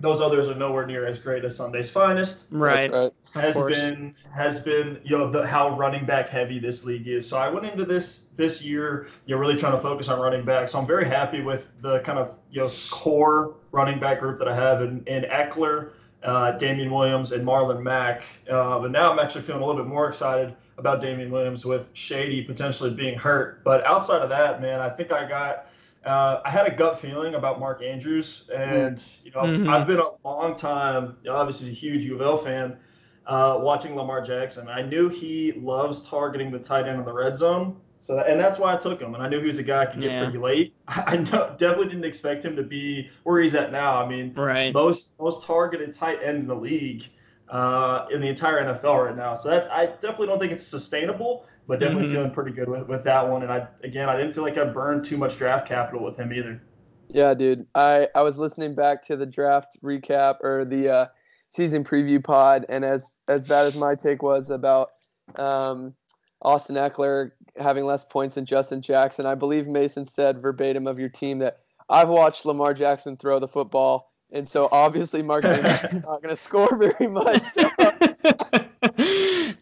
those 0.00 0.20
others 0.20 0.48
are 0.48 0.54
nowhere 0.54 0.86
near 0.86 1.06
as 1.06 1.18
great 1.18 1.44
as 1.44 1.56
Sunday's 1.56 1.90
finest. 1.90 2.46
Right. 2.50 2.90
right. 2.90 3.12
Has 3.34 3.60
been 3.60 4.14
has 4.34 4.58
been 4.58 5.00
you 5.04 5.16
know 5.16 5.30
the, 5.30 5.46
how 5.46 5.76
running 5.76 6.04
back 6.04 6.28
heavy 6.28 6.58
this 6.58 6.84
league 6.84 7.06
is. 7.06 7.28
So 7.28 7.36
I 7.36 7.48
went 7.48 7.66
into 7.66 7.84
this 7.84 8.26
this 8.36 8.60
year 8.60 9.08
you 9.26 9.34
know 9.34 9.40
really 9.40 9.56
trying 9.56 9.72
to 9.72 9.80
focus 9.80 10.08
on 10.08 10.18
running 10.18 10.44
back. 10.44 10.68
So 10.68 10.78
I'm 10.78 10.86
very 10.86 11.06
happy 11.06 11.40
with 11.40 11.70
the 11.80 12.00
kind 12.00 12.18
of 12.18 12.34
you 12.50 12.60
know 12.60 12.70
core 12.90 13.54
running 13.72 14.00
back 14.00 14.20
group 14.20 14.38
that 14.40 14.48
I 14.48 14.54
have 14.54 14.82
in, 14.82 15.04
in 15.06 15.24
Ekeler, 15.24 15.90
uh, 16.24 16.52
Damian 16.52 16.90
Williams, 16.90 17.30
and 17.32 17.46
Marlon 17.46 17.82
Mack. 17.82 18.22
Uh, 18.50 18.80
but 18.80 18.90
now 18.90 19.12
I'm 19.12 19.18
actually 19.20 19.42
feeling 19.42 19.62
a 19.62 19.66
little 19.66 19.80
bit 19.80 19.88
more 19.88 20.08
excited 20.08 20.56
about 20.80 21.00
Damian 21.00 21.30
Williams 21.30 21.64
with 21.64 21.90
Shady 21.92 22.42
potentially 22.42 22.90
being 22.90 23.16
hurt. 23.18 23.62
But 23.62 23.84
outside 23.86 24.22
of 24.22 24.28
that, 24.30 24.60
man, 24.60 24.80
I 24.80 24.88
think 24.88 25.12
I 25.12 25.28
got 25.28 25.66
uh, 26.04 26.40
I 26.46 26.50
had 26.50 26.66
a 26.66 26.74
gut 26.74 26.98
feeling 26.98 27.34
about 27.34 27.60
Mark 27.60 27.82
Andrews, 27.82 28.48
and 28.54 29.04
you 29.22 29.30
know, 29.32 29.40
Mhm. 29.42 29.68
I've 29.68 29.86
been 29.86 29.98
a 30.00 30.08
long 30.26 30.54
time, 30.54 31.18
you 31.22 31.28
know, 31.30 31.36
obviously 31.36 31.68
a 31.68 31.72
huge 31.74 32.06
U 32.06 32.14
of 32.14 32.22
L 32.22 32.38
fan, 32.38 32.78
uh, 33.26 33.58
watching 33.60 33.94
Lamar 33.94 34.22
Jackson. 34.22 34.66
I 34.66 34.80
knew 34.80 35.10
he 35.10 35.52
loves 35.52 36.02
targeting 36.08 36.50
the 36.50 36.58
tight 36.58 36.86
end 36.88 36.98
in 37.00 37.04
the 37.04 37.12
red 37.12 37.36
zone, 37.36 37.76
so 37.98 38.16
that, 38.16 38.28
and 38.30 38.40
that's 38.40 38.58
why 38.58 38.72
I 38.72 38.76
took 38.78 38.98
him. 38.98 39.12
And 39.14 39.22
I 39.22 39.28
knew 39.28 39.40
he 39.40 39.46
was 39.46 39.58
a 39.58 39.62
guy 39.62 39.82
I 39.82 39.86
could 39.86 40.00
get 40.00 40.12
Yeah. 40.12 40.22
pretty 40.24 40.38
late. 40.38 40.74
I 40.88 41.18
know, 41.18 41.54
definitely 41.58 41.88
didn't 41.88 42.06
expect 42.06 42.46
him 42.46 42.56
to 42.56 42.62
be 42.62 43.10
where 43.24 43.38
he's 43.42 43.54
at 43.54 43.70
now. 43.70 44.02
I 44.02 44.08
mean, 44.08 44.32
Right. 44.34 44.72
most 44.72 45.20
most 45.20 45.44
targeted 45.46 45.92
tight 45.92 46.20
end 46.24 46.38
in 46.38 46.46
the 46.46 46.56
league 46.56 47.04
uh, 47.50 48.06
in 48.12 48.20
the 48.20 48.28
entire 48.28 48.62
NFL 48.64 49.06
right 49.06 49.16
now. 49.16 49.34
So 49.34 49.48
that's 49.50 49.68
I 49.68 49.86
definitely 49.86 50.28
don't 50.28 50.38
think 50.38 50.52
it's 50.52 50.66
sustainable, 50.66 51.46
but 51.66 51.80
definitely 51.80 52.08
Mhm. 52.08 52.12
feeling 52.12 52.30
pretty 52.30 52.52
good 52.52 52.68
with, 52.68 52.86
with 52.88 53.04
that 53.04 53.28
one. 53.28 53.42
And 53.42 53.52
I 53.52 53.66
again 53.84 54.08
I 54.08 54.16
didn't 54.16 54.32
feel 54.32 54.44
like 54.44 54.56
I 54.58 54.64
burned 54.64 55.04
too 55.04 55.16
much 55.16 55.36
draft 55.36 55.66
capital 55.66 56.04
with 56.04 56.16
him 56.16 56.32
either. 56.32 56.60
Yeah, 57.08 57.34
dude. 57.34 57.66
I 57.74 58.08
I 58.14 58.22
was 58.22 58.38
listening 58.38 58.74
back 58.74 59.02
to 59.06 59.16
the 59.16 59.26
draft 59.26 59.76
recap 59.82 60.36
or 60.42 60.64
the 60.64 60.88
uh, 60.88 61.06
season 61.50 61.82
preview 61.84 62.22
pod, 62.22 62.66
and 62.68 62.84
as 62.84 63.14
as 63.28 63.42
bad 63.44 63.66
as 63.66 63.74
my 63.74 63.94
take 63.96 64.22
was 64.22 64.50
about 64.50 64.90
um, 65.36 65.94
Austin 66.42 66.76
Ekeler 66.76 67.32
having 67.56 67.84
less 67.84 68.04
points 68.04 68.36
than 68.36 68.44
Justin 68.46 68.80
Jackson, 68.80 69.26
I 69.26 69.34
believe 69.34 69.66
Mason 69.66 70.04
said 70.04 70.40
verbatim 70.40 70.86
of 70.86 70.98
your 70.98 71.08
team 71.08 71.40
that 71.40 71.58
I've 71.88 72.08
watched 72.08 72.46
Lamar 72.46 72.74
Jackson 72.74 73.16
throw 73.16 73.38
the 73.40 73.48
football, 73.48 74.09
and 74.32 74.48
so 74.48 74.68
obviously 74.72 75.22
Mark 75.22 75.44
is 75.44 75.92
not 75.92 76.22
going 76.22 76.28
to 76.28 76.36
score 76.36 76.76
very 76.76 77.08
much. 77.08 77.44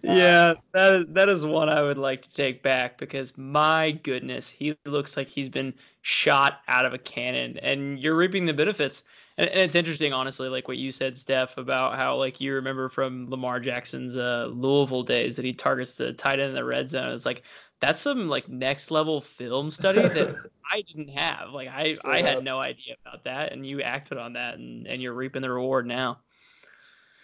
yeah, 0.02 0.54
that 0.72 0.94
is, 0.94 1.04
that 1.08 1.28
is 1.28 1.46
one 1.46 1.68
I 1.68 1.82
would 1.82 1.98
like 1.98 2.22
to 2.22 2.32
take 2.32 2.62
back 2.62 2.98
because 2.98 3.36
my 3.36 3.92
goodness, 4.02 4.48
he 4.50 4.76
looks 4.84 5.16
like 5.16 5.28
he's 5.28 5.48
been 5.48 5.74
shot 6.02 6.60
out 6.68 6.84
of 6.84 6.94
a 6.94 6.98
cannon, 6.98 7.58
and 7.58 7.98
you're 7.98 8.16
reaping 8.16 8.46
the 8.46 8.52
benefits. 8.52 9.04
And, 9.36 9.48
and 9.50 9.60
it's 9.60 9.74
interesting, 9.74 10.12
honestly, 10.12 10.48
like 10.48 10.68
what 10.68 10.78
you 10.78 10.90
said, 10.90 11.16
Steph, 11.16 11.56
about 11.58 11.96
how 11.96 12.16
like 12.16 12.40
you 12.40 12.54
remember 12.54 12.88
from 12.88 13.28
Lamar 13.30 13.60
Jackson's 13.60 14.16
uh, 14.16 14.50
Louisville 14.52 15.02
days 15.02 15.36
that 15.36 15.44
he 15.44 15.52
targets 15.52 15.94
the 15.94 16.12
tight 16.12 16.40
end 16.40 16.50
in 16.50 16.54
the 16.54 16.64
red 16.64 16.90
zone. 16.90 17.12
It's 17.12 17.26
like 17.26 17.42
that's 17.80 18.00
some 18.00 18.28
like 18.28 18.48
next 18.48 18.90
level 18.90 19.20
film 19.20 19.70
study 19.70 20.08
that 20.08 20.34
I 20.70 20.82
didn't 20.82 21.10
have. 21.10 21.50
Like 21.50 21.68
I 21.68 21.96
I 22.04 22.22
had 22.22 22.38
up. 22.38 22.44
no 22.44 22.58
idea 22.58 22.96
about 23.06 23.24
that, 23.24 23.52
and 23.52 23.66
you 23.66 23.82
acted 23.82 24.18
on 24.18 24.34
that, 24.34 24.54
and 24.54 24.86
and 24.86 25.02
you're 25.02 25.14
reaping 25.14 25.42
the 25.42 25.50
reward 25.50 25.86
now. 25.86 26.20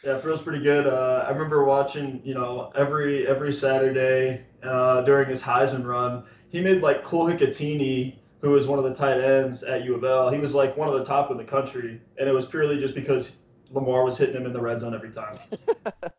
Yeah, 0.03 0.17
it 0.19 0.23
feels 0.23 0.43
pretty 0.43 0.63
good. 0.63 0.87
Uh, 0.87 1.25
I 1.27 1.31
remember 1.31 1.65
watching, 1.65 2.21
you 2.25 2.35
know, 2.35 2.71
every 2.77 3.27
every 3.27 3.53
Saturday 3.53 4.45
uh, 4.63 5.01
during 5.03 5.29
his 5.31 5.43
Heisman 5.43 5.85
run, 5.85 6.25
he 6.51 6.61
made 6.61 6.83
like 6.83 7.03
Cole 7.03 7.27
Hikutini, 7.27 8.19
who 8.43 8.51
was 8.51 8.67
one 8.67 8.79
of 8.79 8.85
the 8.85 8.95
tight 8.95 9.21
ends 9.21 9.63
at 9.63 9.85
U 9.85 9.95
of 9.95 10.05
L. 10.05 10.29
He 10.31 10.39
was 10.39 10.55
like 10.55 10.77
one 10.77 10.89
of 10.89 10.95
the 10.99 11.05
top 11.05 11.31
in 11.31 11.39
the 11.39 11.45
country, 11.45 12.03
and 12.19 12.29
it 12.29 12.33
was 12.33 12.45
purely 12.45 12.79
just 12.79 12.95
because 12.95 13.37
Lamar 13.71 14.05
was 14.05 14.19
hitting 14.19 14.37
him 14.37 14.45
in 14.45 14.53
the 14.53 14.61
red 14.61 14.81
zone 14.81 14.95
every 14.95 15.11
time. 15.11 15.39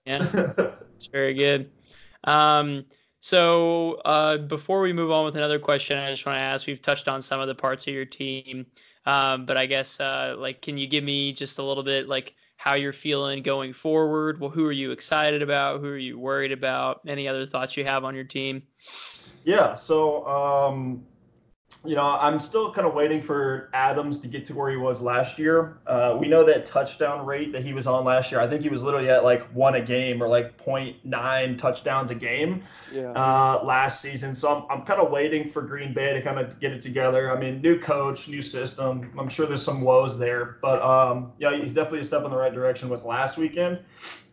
Yeah. 0.06 0.26
It's 0.98 1.08
very 1.12 1.34
good. 1.34 1.72
Um, 2.24 2.86
so 3.26 4.02
uh, 4.06 4.38
before 4.38 4.82
we 4.82 4.94
move 4.94 5.10
on 5.10 5.26
with 5.26 5.36
another 5.36 5.58
question, 5.58 5.98
I 5.98 6.12
just 6.12 6.28
want 6.28 6.36
to 6.36 6.42
ask: 6.42 6.68
We've 6.68 6.80
touched 6.80 7.08
on 7.08 7.24
some 7.24 7.40
of 7.40 7.48
the 7.48 7.56
parts 7.56 7.88
of 7.88 7.94
your 7.96 8.06
team, 8.06 8.68
um, 9.08 9.48
but 9.48 9.58
I 9.58 9.66
guess 9.66 10.00
uh, 10.00 10.36
like, 10.38 10.62
can 10.62 10.78
you 10.78 10.86
give 10.86 11.04
me 11.04 11.34
just 11.34 11.58
a 11.58 11.64
little 11.64 11.82
bit 11.82 12.08
like 12.08 12.36
how 12.58 12.76
you're 12.76 12.94
feeling 12.94 13.42
going 13.42 13.74
forward? 13.74 14.40
Well, 14.40 14.52
who 14.52 14.64
are 14.68 14.72
you 14.72 14.92
excited 14.92 15.42
about? 15.42 15.82
Who 15.82 15.88
are 15.88 15.98
you 15.98 16.20
worried 16.20 16.52
about? 16.52 17.02
Any 17.08 17.28
other 17.28 17.48
thoughts 17.48 17.76
you 17.76 17.84
have 17.84 18.04
on 18.04 18.14
your 18.14 18.26
team? 18.26 18.62
Yeah, 19.44 19.74
so 19.74 20.24
um, 20.28 21.04
you 21.86 21.96
know, 21.96 22.18
I'm 22.20 22.40
still 22.40 22.72
kind 22.72 22.88
of 22.88 22.94
waiting 22.94 23.22
for 23.22 23.70
Adams 23.74 24.20
to 24.20 24.28
get 24.28 24.46
to 24.48 24.54
where 24.54 24.70
he 24.70 24.78
was 24.78 25.02
last 25.02 25.38
year. 25.38 25.78
Uh, 25.88 26.18
we 26.20 26.28
know 26.28 26.44
that 26.44 26.66
touchdown 26.66 27.26
rate 27.26 27.52
that 27.52 27.64
he 27.64 27.74
was 27.74 27.88
on 27.88 28.04
last 28.04 28.32
year. 28.32 28.42
I 28.42 28.48
think 28.48 28.62
he 28.62 28.70
was 28.70 28.84
literally 28.84 29.10
at 29.10 29.24
like 29.24 29.44
one 29.52 29.76
a 29.76 29.82
game 29.82 30.22
or 30.22 30.28
like 30.28 30.58
0.9 30.64 31.58
touchdowns 31.58 32.12
a 32.12 32.16
game 32.16 32.64
yeah. 32.92 33.12
uh, 33.12 33.62
last 33.64 34.02
season. 34.02 34.34
So 34.36 34.56
I'm, 34.56 34.80
I'm 34.80 34.86
kind 34.86 35.00
of 35.00 35.12
waiting 35.12 35.50
for 35.50 35.62
Green 35.62 35.94
Bay 35.94 36.14
to 36.14 36.22
kind 36.22 36.40
of 36.40 36.60
get 36.60 36.72
it 36.72 36.82
together. 36.82 37.36
I 37.36 37.40
mean, 37.40 37.62
new 37.62 37.80
coach, 37.80 38.28
new 38.28 38.42
system. 38.42 39.12
I'm 39.18 39.30
sure 39.30 39.46
there's 39.46 39.64
some 39.64 39.82
woes 39.82 40.18
there, 40.18 40.58
but 40.62 40.82
um, 40.82 41.34
yeah, 41.40 41.56
he's 41.56 41.74
definitely 41.74 42.00
a 42.00 42.06
step 42.06 42.24
in 42.24 42.32
the 42.32 42.38
right 42.38 42.54
direction 42.54 42.90
with 42.90 43.04
last 43.04 43.38
weekend. 43.38 43.80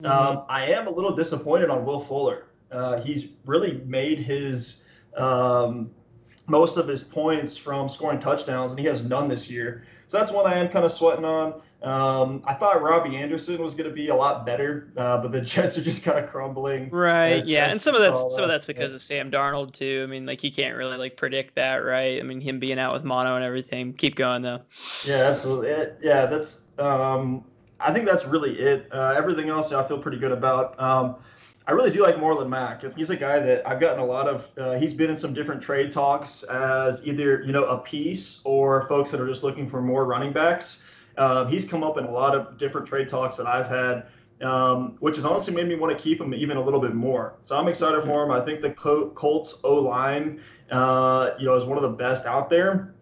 Um, 0.05 0.45
I 0.49 0.67
am 0.67 0.87
a 0.87 0.91
little 0.91 1.15
disappointed 1.15 1.71
on 1.71 1.85
Will 1.85 2.01
Fuller. 2.01 2.47
Uh, 2.73 3.01
he's 3.01 3.27
really 3.45 3.83
made 3.85 4.19
his 4.19 4.83
um, 5.17 5.91
most 6.47 6.77
of 6.77 6.89
his 6.89 7.03
points 7.03 7.57
from 7.57 7.89
scoring 7.89 8.21
touchdowns, 8.21 8.73
and 8.73 8.81
he 8.81 8.87
has 8.87 9.03
none 9.05 9.29
this 9.29 9.49
year. 9.49 9.85
So 10.07 10.19
that's 10.19 10.33
one 10.33 10.47
I 10.47 10.59
am 10.59 10.69
kind 10.69 10.85
of 10.85 10.93
sweating 10.93 11.25
on. 11.25 11.61
Um, 11.83 12.43
I 12.47 12.55
thought 12.55 12.81
Robbie 12.81 13.17
Anderson 13.17 13.61
was 13.61 13.75
going 13.75 13.89
to 13.89 13.95
be 13.95 14.09
a 14.09 14.15
lot 14.15 14.47
better, 14.47 14.93
uh, 14.97 15.19
but 15.19 15.33
the 15.33 15.41
Jets 15.53 15.77
are 15.79 15.83
just 15.83 16.03
kind 16.05 16.19
of 16.19 16.31
crumbling. 16.31 16.91
Right. 16.91 17.33
as- 17.33 17.49
yeah, 17.49 17.67
as 17.67 17.73
and 17.73 17.83
some 17.83 17.95
of 17.95 18.01
that's 18.03 18.19
saw 18.19 18.29
some 18.29 18.45
of 18.45 18.51
that's 18.51 18.67
because 18.67 18.93
of 18.93 19.03
Sam 19.03 19.31
Darnold 19.31 19.73
too. 19.73 20.03
I 20.05 20.07
mean, 20.07 20.27
like 20.27 20.41
he 20.41 20.51
can't 20.51 20.77
really 20.77 20.97
like 20.97 21.17
predict 21.17 21.55
that, 21.57 21.77
right? 21.77 22.21
I 22.21 22.23
mean, 22.23 22.41
him 22.41 22.61
being 22.61 22.79
out 22.79 22.93
with 22.93 23.05
mono 23.05 23.35
and 23.35 23.45
everything. 23.45 23.95
Keep 23.95 24.15
going 24.17 24.43
though. 24.43 24.61
Yeah, 25.05 25.29
absolutely. 25.31 25.71
Yeah, 26.03 26.27
that's. 26.27 26.61
Um, 26.79 27.45
I 27.81 27.93
think 27.93 28.07
that's 28.07 28.27
really 28.27 28.59
it. 28.61 28.89
Uh, 28.93 29.15
everything 29.17 29.49
else, 29.49 29.73
I 29.73 29.87
feel 29.89 29.99
pretty 29.99 30.19
good 30.19 30.33
about. 30.33 30.79
Um, 30.81 31.17
I 31.67 31.73
really 31.73 31.91
do 31.91 32.03
like 32.03 32.17
Marlon 32.17 32.49
Mack. 32.49 32.83
He's 32.97 33.11
a 33.11 33.17
guy 33.17 33.39
that 33.39 33.67
I've 33.67 33.79
gotten 33.79 34.01
a 34.01 34.05
lot 34.05 34.27
of. 34.27 34.49
Uh, 34.59 34.73
he's 34.73 34.93
been 34.93 35.11
in 35.11 35.17
some 35.17 35.33
different 35.33 35.63
trade 35.63 35.93
talks 35.93 36.43
as 36.45 37.07
either 37.07 37.43
you 37.43 37.53
know 37.53 37.65
a 37.65 37.79
piece 37.79 38.41
or 38.45 38.89
folks 38.89 39.11
that 39.11 39.21
are 39.21 39.29
just 39.29 39.45
looking 39.45 39.69
for 39.69 39.81
more 39.81 40.05
running 40.05 40.33
backs. 40.33 40.83
Um, 41.19 41.47
he's 41.47 41.65
come 41.65 41.85
up 41.85 41.99
in 41.99 42.05
a 42.05 42.11
lot 42.11 42.35
of 42.35 42.59
different 42.59 42.87
trade 42.87 43.09
talks 43.09 43.37
that 43.37 43.47
I've 43.47 43.69
had, 43.69 44.07
um, 44.41 44.97
which 45.01 45.17
has 45.17 45.25
honestly 45.25 45.55
made 45.55 45.69
me 45.69 45.77
want 45.77 45.97
to 45.97 46.03
keep 46.03 46.21
him 46.21 46.35
even 46.35 46.57
a 46.57 46.63
little 46.63 46.81
bit 46.81 46.95
more. 46.95 47.35
So 47.45 47.57
I'm 47.57 47.69
excited 47.69 48.03
for 48.03 48.25
him. 48.25 48.31
I 48.33 48.41
think 48.41 48.61
the 48.61 48.71
Col- 48.71 49.11
Colts 49.11 49.61
O 49.63 49.75
line, 49.75 50.41
uh, 50.71 51.31
you 51.39 51.47
know, 51.47 51.55
is 51.55 51.65
one 51.65 51.77
of 51.79 51.83
the 51.83 51.97
best 51.97 52.27
out 52.27 52.51
there. 52.51 52.95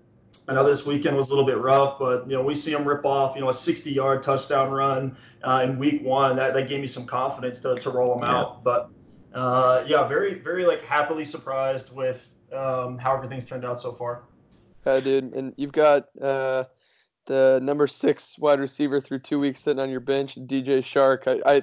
I 0.50 0.52
know 0.52 0.64
this 0.64 0.84
weekend 0.84 1.16
was 1.16 1.28
a 1.28 1.30
little 1.30 1.46
bit 1.46 1.58
rough, 1.58 1.96
but 1.96 2.28
you 2.28 2.36
know 2.36 2.42
we 2.42 2.56
see 2.56 2.72
him 2.72 2.86
rip 2.86 3.06
off, 3.06 3.36
you 3.36 3.40
know, 3.40 3.50
a 3.50 3.52
60-yard 3.52 4.24
touchdown 4.24 4.72
run 4.72 5.16
uh, 5.44 5.62
in 5.64 5.78
Week 5.78 6.02
One. 6.02 6.34
That, 6.34 6.54
that 6.54 6.68
gave 6.68 6.80
me 6.80 6.88
some 6.88 7.06
confidence 7.06 7.60
to, 7.60 7.76
to 7.76 7.90
roll 7.90 8.16
him 8.16 8.24
Yeah. 8.24 8.36
out. 8.36 8.64
But 8.64 8.90
uh, 9.32 9.84
yeah, 9.86 10.08
very 10.08 10.40
very 10.40 10.66
like 10.66 10.82
happily 10.82 11.24
surprised 11.24 11.94
with 11.94 12.28
um, 12.52 12.98
how 12.98 13.14
everything's 13.16 13.46
turned 13.46 13.64
out 13.64 13.78
so 13.78 13.92
far. 13.92 14.24
Yeah, 14.84 14.98
dude, 14.98 15.34
and 15.34 15.54
you've 15.56 15.70
got 15.70 16.06
uh, 16.20 16.64
the 17.26 17.60
number 17.62 17.86
six 17.86 18.36
wide 18.36 18.58
receiver 18.58 19.00
through 19.00 19.20
two 19.20 19.38
weeks 19.38 19.60
sitting 19.60 19.78
on 19.80 19.88
your 19.88 20.00
bench, 20.00 20.34
DJ 20.34 20.78
Chark. 20.80 21.28
I, 21.28 21.58
I, 21.58 21.62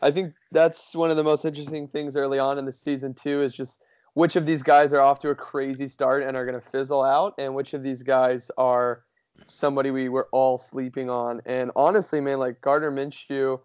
I 0.00 0.10
think 0.12 0.32
that's 0.52 0.94
one 0.94 1.10
of 1.10 1.16
the 1.16 1.24
most 1.24 1.44
interesting 1.44 1.88
things 1.88 2.16
early 2.16 2.38
on 2.38 2.56
in 2.56 2.66
the 2.66 2.72
season 2.72 3.14
too. 3.14 3.42
Is 3.42 3.56
just 3.56 3.82
which 4.18 4.34
of 4.34 4.44
these 4.44 4.64
guys 4.64 4.92
are 4.92 5.00
off 5.00 5.20
to 5.20 5.28
a 5.28 5.34
crazy 5.34 5.86
start 5.86 6.24
and 6.24 6.36
are 6.36 6.44
going 6.44 6.60
to 6.60 6.66
fizzle 6.66 7.04
out, 7.04 7.34
and 7.38 7.54
which 7.54 7.72
of 7.72 7.84
these 7.84 8.02
guys 8.02 8.50
are 8.58 9.04
somebody 9.46 9.92
we 9.92 10.08
were 10.08 10.28
all 10.32 10.58
sleeping 10.58 11.08
on. 11.08 11.40
And 11.46 11.70
honestly, 11.76 12.20
man, 12.20 12.40
like 12.40 12.60
Gardner 12.60 12.90
Minshew, 12.90 13.60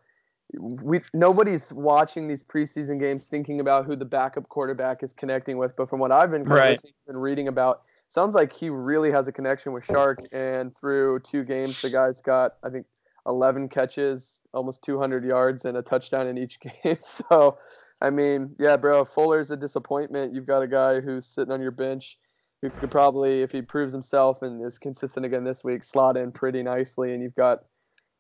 we 0.60 1.02
nobody's 1.12 1.74
watching 1.74 2.28
these 2.28 2.44
preseason 2.44 3.00
games 3.00 3.26
thinking 3.26 3.62
about 3.62 3.88
who 3.88 3.96
the 3.96 4.06
backup 4.06 4.48
quarterback 4.50 5.02
is 5.02 5.12
connecting 5.12 5.58
with. 5.58 5.76
But 5.76 5.90
from 5.90 6.00
what 6.00 6.12
I've 6.12 6.30
been 6.30 6.44
right. 6.44 6.80
and 7.08 7.20
reading 7.20 7.48
about, 7.48 7.82
sounds 8.08 8.36
like 8.36 8.54
he 8.54 8.70
really 8.70 9.10
has 9.10 9.28
a 9.28 9.32
connection 9.32 9.74
with 9.74 9.88
Chark. 9.88 10.18
And 10.32 10.78
through 10.78 11.22
two 11.22 11.44
games, 11.44 11.82
the 11.82 11.90
guy's 11.90 12.22
got 12.22 12.58
I 12.64 12.70
think 12.70 12.86
11 13.26 13.70
catches, 13.70 14.42
almost 14.54 14.84
200 14.84 15.26
yards, 15.26 15.66
and 15.66 15.78
a 15.78 15.82
touchdown 15.82 16.28
in 16.28 16.38
each 16.38 16.60
game. 16.84 17.00
So. 17.02 17.58
I 18.04 18.10
mean, 18.10 18.54
yeah, 18.60 18.76
bro. 18.76 19.06
Fuller's 19.06 19.50
a 19.50 19.58
disappointment. 19.58 20.36
You've 20.36 20.46
got 20.46 20.62
a 20.62 20.68
guy 20.68 21.00
who's 21.00 21.26
sitting 21.26 21.54
on 21.54 21.62
your 21.62 21.72
bench 21.72 22.20
who 22.62 22.70
could 22.70 22.92
probably, 22.92 23.42
if 23.42 23.52
he 23.52 23.62
proves 23.62 23.94
himself 23.94 24.42
and 24.42 24.64
is 24.66 24.78
consistent 24.78 25.26
again 25.26 25.46
this 25.46 25.64
week, 25.64 25.84
slot 25.84 26.18
in 26.18 26.32
pretty 26.32 26.62
nicely. 26.62 27.14
And 27.14 27.24
you've 27.24 27.36
got 27.36 27.64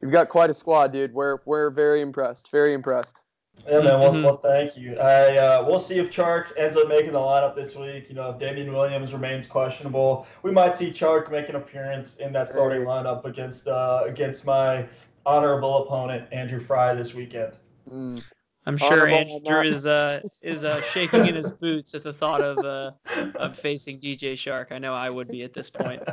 you've 0.02 0.12
got 0.12 0.30
quite 0.30 0.50
a 0.50 0.54
squad, 0.54 0.94
dude. 0.94 1.14
We're 1.14 1.40
we're 1.46 1.70
very 1.70 2.02
impressed. 2.02 2.50
Very 2.50 2.74
impressed. 2.74 3.22
Yeah, 3.68 3.82
man. 3.82 4.00
Well, 4.00 4.14
mm-hmm. 4.14 4.24
well 4.24 4.38
thank 4.38 4.78
you. 4.78 4.98
I 4.98 5.38
uh, 5.38 5.66
we'll 5.68 5.78
see 5.80 6.00
if 6.00 6.10
Chark 6.10 6.48
ends 6.58 6.78
up 6.78 6.88
making 6.88 7.12
the 7.12 7.20
lineup 7.20 7.54
this 7.54 7.76
week. 7.76 8.06
You 8.08 8.16
know, 8.16 8.30
if 8.30 8.40
Damian 8.40 8.72
Williams 8.72 9.12
remains 9.14 9.48
questionable, 9.48 10.26
we 10.44 10.52
might 10.52 10.76
see 10.76 10.92
Chark 10.92 11.30
make 11.30 11.50
an 11.50 11.56
appearance 11.56 12.18
in 12.18 12.32
that 12.34 12.48
starting 12.48 12.82
lineup 12.82 13.26
against 13.26 13.68
uh, 13.68 14.04
against 14.06 14.46
my 14.46 14.88
honorable 15.26 15.84
opponent 15.84 16.28
Andrew 16.32 16.62
Fry 16.62 16.94
this 16.94 17.14
weekend. 17.14 17.58
Mm. 17.92 18.24
I'm 18.66 18.78
sure 18.78 19.07
Andrew 19.07 19.61
is 19.61 19.86
uh, 19.86 20.22
is 20.41 20.64
uh, 20.64 20.82
shaking 20.82 21.28
in 21.28 21.36
his 21.36 21.51
boots 21.51 21.95
at 21.95 22.03
the 22.03 22.14
thought 22.14 22.41
of 22.41 22.57
uh, 22.59 22.91
of 23.36 23.57
facing 23.57 23.99
DJ 23.99 24.34
Chark. 24.34 24.72
I 24.72 24.80
know 24.80 24.93
I 24.93 25.09
would 25.09 25.28
be 25.28 25.43
at 25.43 25.53
this 25.53 25.70
point. 25.70 26.01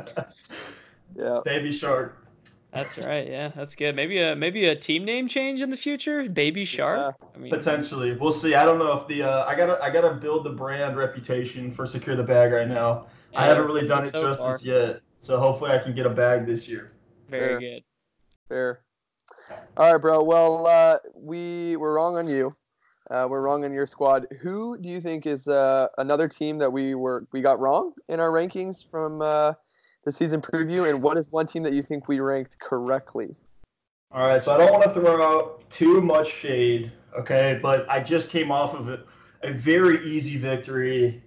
Yeah, 1.15 1.41
Baby 1.43 1.71
Shark. 1.73 2.25
That's 2.71 2.97
right. 2.97 3.27
Yeah, 3.27 3.49
that's 3.49 3.75
good. 3.75 3.95
Maybe 3.95 4.19
a 4.19 4.33
maybe 4.33 4.67
a 4.67 4.75
team 4.75 5.03
name 5.03 5.27
change 5.27 5.61
in 5.61 5.69
the 5.69 5.75
future. 5.75 6.29
Baby 6.29 6.63
Shark. 6.63 7.17
Yeah. 7.19 7.27
I 7.35 7.37
mean, 7.37 7.51
potentially. 7.51 8.13
We'll 8.13 8.31
see. 8.31 8.55
I 8.55 8.63
don't 8.63 8.79
know 8.79 8.93
if 8.93 9.07
the 9.07 9.23
uh, 9.23 9.45
I 9.45 9.55
gotta 9.55 9.81
I 9.83 9.89
gotta 9.89 10.13
build 10.13 10.45
the 10.45 10.51
brand 10.51 10.95
reputation 10.95 11.71
for 11.71 11.85
Secure 11.85 12.15
the 12.15 12.23
Bag 12.23 12.53
right 12.53 12.67
now. 12.67 13.07
Yeah, 13.33 13.41
I 13.41 13.45
haven't 13.45 13.65
really 13.65 13.85
done 13.85 14.03
it 14.03 14.11
so 14.11 14.21
justice 14.23 14.63
far. 14.63 14.73
yet, 14.73 15.01
so 15.19 15.37
hopefully 15.37 15.71
I 15.71 15.79
can 15.79 15.93
get 15.93 16.05
a 16.05 16.09
bag 16.09 16.45
this 16.45 16.67
year. 16.67 16.93
Very 17.29 17.49
Fair. 17.49 17.59
good. 17.59 17.83
Fair. 18.47 18.79
All 19.77 19.91
right, 19.91 20.01
bro. 20.01 20.23
Well, 20.23 20.67
uh, 20.67 20.97
we 21.15 21.75
were 21.77 21.93
wrong 21.93 22.17
on 22.17 22.27
you. 22.27 22.55
Uh, 23.09 23.27
we're 23.29 23.41
wrong 23.41 23.65
on 23.65 23.73
your 23.73 23.87
squad. 23.87 24.27
Who 24.41 24.77
do 24.77 24.87
you 24.87 25.01
think 25.01 25.25
is 25.25 25.47
uh, 25.47 25.87
another 25.97 26.27
team 26.27 26.57
that 26.59 26.71
we 26.71 26.95
were 26.95 27.27
we 27.31 27.41
got 27.41 27.59
wrong 27.59 27.93
in 28.07 28.19
our 28.19 28.31
rankings 28.31 28.85
from 28.89 29.21
uh, 29.21 29.53
the 30.05 30.11
season 30.11 30.41
preview? 30.41 30.89
And 30.89 31.01
what 31.01 31.17
is 31.17 31.31
one 31.31 31.47
team 31.47 31.63
that 31.63 31.73
you 31.73 31.81
think 31.81 32.07
we 32.07 32.19
ranked 32.19 32.59
correctly? 32.59 33.35
All 34.11 34.27
right, 34.27 34.43
so 34.43 34.53
I 34.53 34.57
don't 34.57 34.71
want 34.71 34.83
to 34.83 34.93
throw 34.93 35.23
out 35.23 35.69
too 35.69 36.01
much 36.01 36.29
shade, 36.29 36.91
okay? 37.17 37.59
But 37.61 37.89
I 37.89 38.01
just 38.01 38.29
came 38.29 38.51
off 38.51 38.73
of 38.73 38.89
a, 38.89 39.03
a 39.43 39.53
very 39.53 40.05
easy 40.05 40.37
victory 40.37 41.23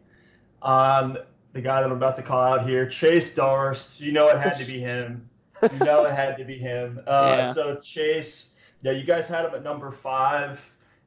on 0.60 1.18
the 1.54 1.62
guy 1.62 1.80
that 1.80 1.86
I'm 1.86 1.96
about 1.96 2.16
to 2.16 2.22
call 2.22 2.42
out 2.42 2.68
here, 2.68 2.86
Chase 2.86 3.34
Darst. 3.34 4.00
You 4.00 4.12
know 4.12 4.28
it 4.28 4.38
had 4.38 4.58
to 4.58 4.64
be 4.64 4.80
him 4.80 5.28
you 5.72 5.78
know 5.80 6.04
it 6.04 6.12
had 6.12 6.36
to 6.38 6.44
be 6.44 6.58
him. 6.58 7.00
Uh, 7.06 7.36
yeah. 7.40 7.52
So 7.52 7.76
Chase, 7.76 8.54
yeah, 8.82 8.92
you 8.92 9.04
guys 9.04 9.26
had 9.26 9.44
him 9.44 9.54
at 9.54 9.62
number 9.62 9.90
five. 9.90 10.60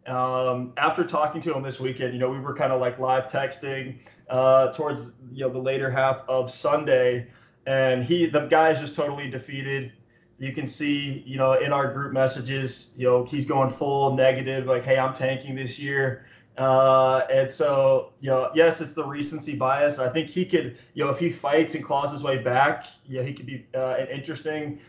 Um, 0.08 0.74
after 0.78 1.04
talking 1.04 1.42
to 1.42 1.54
him 1.54 1.64
this 1.64 1.80
weekend, 1.80 2.14
you 2.14 2.20
know, 2.20 2.30
we 2.30 2.40
were 2.40 2.56
kind 2.56 2.72
of 2.72 2.80
like 2.80 2.98
live 2.98 3.28
texting 3.28 4.00
uh, 4.30 4.72
towards 4.72 5.12
you 5.32 5.46
know 5.46 5.52
the 5.52 5.60
later 5.60 5.90
half 5.90 6.22
of 6.30 6.50
Sunday, 6.50 7.28
and 7.66 8.04
he 8.04 8.26
the 8.26 8.46
guy 8.48 8.72
is 8.72 8.80
just 8.80 8.96
totally 8.96 9.30
defeated. 9.30 9.92
You 10.40 10.54
can 10.54 10.68
see, 10.68 11.24
you 11.26 11.38
know, 11.38 11.54
in 11.54 11.74
our 11.74 11.92
group 11.92 12.14
messages, 12.14 12.94
you 12.96 13.08
know, 13.08 13.26
he's 13.26 13.46
going 13.46 13.70
full 13.70 14.16
negative, 14.16 14.68
like, 14.68 14.84
"Hey, 14.84 14.98
I'm 14.98 15.14
tanking 15.14 15.56
this 15.56 15.80
year." 15.80 16.27
Uh, 16.58 17.22
and 17.32 17.52
so, 17.52 18.14
you 18.20 18.30
know, 18.30 18.50
yes, 18.56 18.82
it's 18.82 18.94
the 18.94 19.04
recency 19.04 19.56
bias. 19.56 20.00
I 20.00 20.10
think 20.10 20.30
he 20.30 20.44
could, 20.44 20.78
you 20.96 21.04
know, 21.04 21.12
if 21.12 21.20
he 21.20 21.30
fights 21.30 21.76
and 21.76 21.84
claws 21.84 22.12
his 22.12 22.24
way 22.24 22.40
back, 22.40 22.86
yeah, 23.06 23.22
he 23.22 23.34
could 23.34 23.46
be 23.46 23.68
uh, 23.76 23.96
an 24.00 24.08
interesting, 24.08 24.80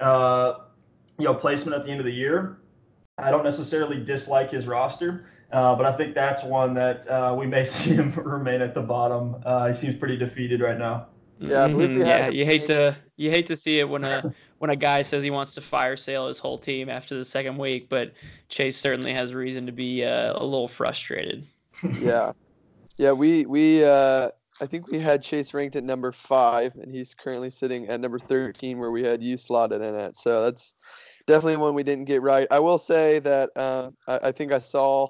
uh, 0.00 0.54
you 1.18 1.26
know, 1.26 1.34
placement 1.34 1.76
at 1.76 1.84
the 1.84 1.90
end 1.90 2.00
of 2.00 2.06
the 2.06 2.12
year. 2.12 2.58
I 3.18 3.30
don't 3.30 3.44
necessarily 3.44 4.02
dislike 4.02 4.50
his 4.50 4.66
roster, 4.66 5.26
uh, 5.52 5.74
but 5.74 5.84
I 5.84 5.92
think 5.92 6.14
that's 6.14 6.44
one 6.44 6.72
that 6.74 7.06
uh, 7.10 7.34
we 7.38 7.46
may 7.46 7.64
see 7.66 7.94
him 7.94 8.14
remain 8.14 8.62
at 8.62 8.74
the 8.74 8.82
bottom. 8.82 9.36
Uh, 9.44 9.68
he 9.68 9.74
seems 9.74 9.96
pretty 9.96 10.16
defeated 10.16 10.62
right 10.62 10.78
now. 10.78 11.08
Yeah, 11.40 11.68
mm-hmm. 11.68 12.00
yeah. 12.00 12.28
You 12.28 12.44
hate 12.44 12.66
to 12.68 12.96
you 13.16 13.30
hate 13.30 13.46
to 13.46 13.56
see 13.56 13.78
it 13.78 13.88
when 13.88 14.04
a 14.04 14.22
when 14.58 14.70
a 14.70 14.76
guy 14.76 15.02
says 15.02 15.22
he 15.22 15.30
wants 15.30 15.52
to 15.54 15.60
fire 15.60 15.96
sale 15.96 16.26
his 16.26 16.38
whole 16.38 16.58
team 16.58 16.88
after 16.88 17.16
the 17.16 17.24
second 17.24 17.56
week, 17.58 17.88
but 17.88 18.12
Chase 18.48 18.76
certainly 18.76 19.12
has 19.12 19.34
reason 19.34 19.66
to 19.66 19.72
be 19.72 20.04
uh, 20.04 20.32
a 20.34 20.44
little 20.44 20.68
frustrated. 20.68 21.46
yeah, 22.00 22.32
yeah. 22.96 23.12
We 23.12 23.46
we 23.46 23.84
uh, 23.84 24.30
I 24.60 24.66
think 24.66 24.90
we 24.90 24.98
had 24.98 25.22
Chase 25.22 25.54
ranked 25.54 25.76
at 25.76 25.84
number 25.84 26.10
five, 26.10 26.74
and 26.74 26.92
he's 26.92 27.14
currently 27.14 27.50
sitting 27.50 27.88
at 27.88 28.00
number 28.00 28.18
thirteen, 28.18 28.78
where 28.78 28.90
we 28.90 29.04
had 29.04 29.22
you 29.22 29.36
slotted 29.36 29.80
in 29.80 29.94
at. 29.94 30.16
So 30.16 30.42
that's 30.44 30.74
definitely 31.26 31.56
one 31.56 31.74
we 31.74 31.84
didn't 31.84 32.06
get 32.06 32.22
right. 32.22 32.48
I 32.50 32.58
will 32.58 32.78
say 32.78 33.20
that 33.20 33.50
uh, 33.54 33.90
I, 34.08 34.28
I 34.28 34.32
think 34.32 34.52
I 34.52 34.58
saw 34.58 35.08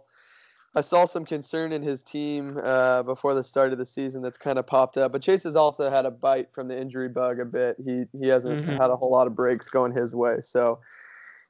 I 0.75 0.81
saw 0.83 1.07
some 1.07 1.25
concern 1.25 1.73
in 1.73 1.83
his 1.83 2.03
team 2.03 2.59
uh, 2.63 3.03
before 3.03 3.35
the 3.35 3.43
start 3.43 3.73
of 3.73 3.79
the 3.79 3.87
season 3.87 4.21
that's 4.23 4.39
kind 4.39 4.59
of 4.59 4.67
popped 4.67 4.99
up. 4.99 5.13
But 5.13 5.23
Chase 5.23 5.43
has 5.45 5.57
also 5.57 5.91
had 5.91 6.05
a 6.05 6.11
bite 6.11 6.53
from 6.53 6.69
the 6.69 6.79
injury 6.79 7.09
bug 7.09 7.41
a 7.41 7.45
bit. 7.45 7.77
He 7.85 8.05
he 8.21 8.29
hasn't 8.29 8.63
mm-hmm. 8.63 8.77
had 8.77 8.91
a 8.91 8.97
whole 8.97 9.11
lot 9.11 9.27
of 9.27 9.35
breaks 9.35 9.69
going 9.69 9.93
his 9.93 10.15
way. 10.15 10.37
So 10.43 10.79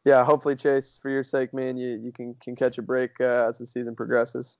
yeah, 0.04 0.24
hopefully 0.24 0.56
Chase, 0.56 0.98
for 1.00 1.10
your 1.10 1.24
sake, 1.24 1.52
man, 1.52 1.76
you, 1.76 2.00
you 2.02 2.12
can 2.12 2.34
can 2.40 2.54
catch 2.54 2.78
a 2.78 2.82
break 2.82 3.10
uh, 3.20 3.48
as 3.48 3.58
the 3.58 3.66
season 3.66 3.96
progresses. 3.96 4.56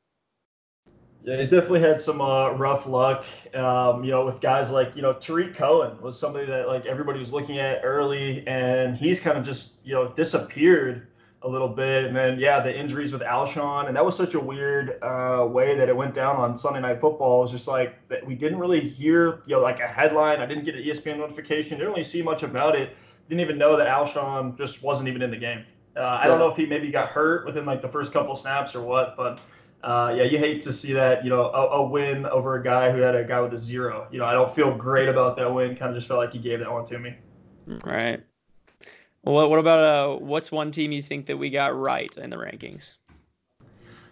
Yeah, 1.25 1.37
he's 1.37 1.51
definitely 1.51 1.81
had 1.81 2.01
some 2.01 2.21
uh, 2.21 2.51
rough 2.53 2.87
luck. 2.87 3.25
Um, 3.55 4.03
you 4.05 4.11
know, 4.11 4.25
with 4.25 4.41
guys 4.41 4.71
like 4.71 4.95
you 4.97 5.03
know 5.03 5.13
Tarik 5.15 5.55
Cohen 5.55 6.01
was 6.01 6.19
somebody 6.19 6.47
that 6.47 6.69
like 6.69 6.85
everybody 6.87 7.21
was 7.21 7.33
looking 7.33 7.59
at 7.59 7.81
early, 7.85 8.47
and 8.47 8.97
he's 8.97 9.21
kind 9.21 9.39
of 9.39 9.45
just 9.45 9.75
you 9.85 9.95
know 9.95 10.09
disappeared 10.13 11.07
a 11.43 11.49
little 11.49 11.69
bit. 11.69 12.05
And 12.05 12.17
then, 12.17 12.39
yeah, 12.39 12.61
the 12.61 12.77
injuries 12.77 13.13
with 13.13 13.23
Alshon. 13.23 13.87
And 13.87 13.97
that 13.97 14.05
was 14.05 14.17
such 14.17 14.35
a 14.35 14.41
weird 14.41 15.03
uh, 15.03 15.47
way 15.49 15.77
that 15.77 15.89
it 15.89 15.97
went 15.97 16.15
down 16.15 16.37
on 16.37 16.59
Sunday 16.59 16.81
Night 16.81 17.01
Football. 17.01 17.41
It 17.41 17.43
was 17.43 17.51
just 17.53 17.69
like 17.69 18.09
that 18.09 18.27
we 18.27 18.35
didn't 18.35 18.59
really 18.59 18.81
hear, 18.81 19.43
you 19.47 19.57
know, 19.57 19.61
like 19.61 19.81
a 19.81 19.87
headline. 19.87 20.41
I 20.41 20.47
didn't 20.47 20.65
get 20.65 20.75
an 20.75 20.83
ESPN 20.83 21.19
notification. 21.19 21.79
Didn't 21.79 21.93
really 21.93 22.05
see 22.05 22.23
much 22.23 22.43
about 22.43 22.75
it. 22.75 22.97
Didn't 23.29 23.41
even 23.41 23.59
know 23.59 23.77
that 23.77 23.87
Alshon 23.87 24.57
just 24.57 24.83
wasn't 24.83 25.09
even 25.09 25.23
in 25.23 25.31
the 25.31 25.37
game. 25.37 25.65
Uh, 25.97 26.19
I 26.23 26.27
don't 26.27 26.39
know 26.39 26.49
if 26.49 26.57
he 26.57 26.67
maybe 26.67 26.91
got 26.91 27.09
hurt 27.09 27.45
within 27.45 27.67
like 27.67 27.83
the 27.83 27.89
first 27.89 28.13
couple 28.13 28.35
snaps 28.37 28.75
or 28.75 28.83
what, 28.83 29.17
but 29.17 29.41
uh, 29.83 30.13
yeah, 30.17 30.25
you 30.25 30.39
hate 30.39 30.63
to 30.63 30.73
see 30.73 30.93
that, 30.93 31.25
you 31.25 31.31
know, 31.31 31.47
a, 31.47 31.67
a, 31.69 31.83
win 31.83 32.27
over 32.27 32.57
a 32.57 32.63
guy 32.63 32.91
who 32.91 32.99
had 32.99 33.15
a 33.15 33.25
guy 33.25 33.41
with 33.41 33.55
a 33.55 33.59
zero. 33.59 34.09
You 34.11 34.19
know, 34.19 34.25
I 34.25 34.33
don't 34.33 34.53
feel 34.55 34.75
great 34.77 35.09
about 35.09 35.37
that 35.37 35.53
win. 35.53 35.77
Kind 35.77 35.91
of 35.91 35.97
just 35.97 36.09
felt 36.09 36.19
like 36.19 36.33
he 36.33 36.39
gave 36.39 36.61
that 36.61 36.71
one 36.71 36.85
to 36.87 36.99
me. 36.99 37.17
Right. 37.85 38.23
What 39.29 39.51
what 39.51 39.59
about 39.59 39.81
uh 39.81 40.19
what's 40.25 40.51
one 40.51 40.71
team 40.71 40.91
you 40.91 41.03
think 41.03 41.27
that 41.27 41.37
we 41.37 41.51
got 41.51 41.79
right 41.79 42.17
in 42.17 42.31
the 42.31 42.37
rankings? 42.37 42.95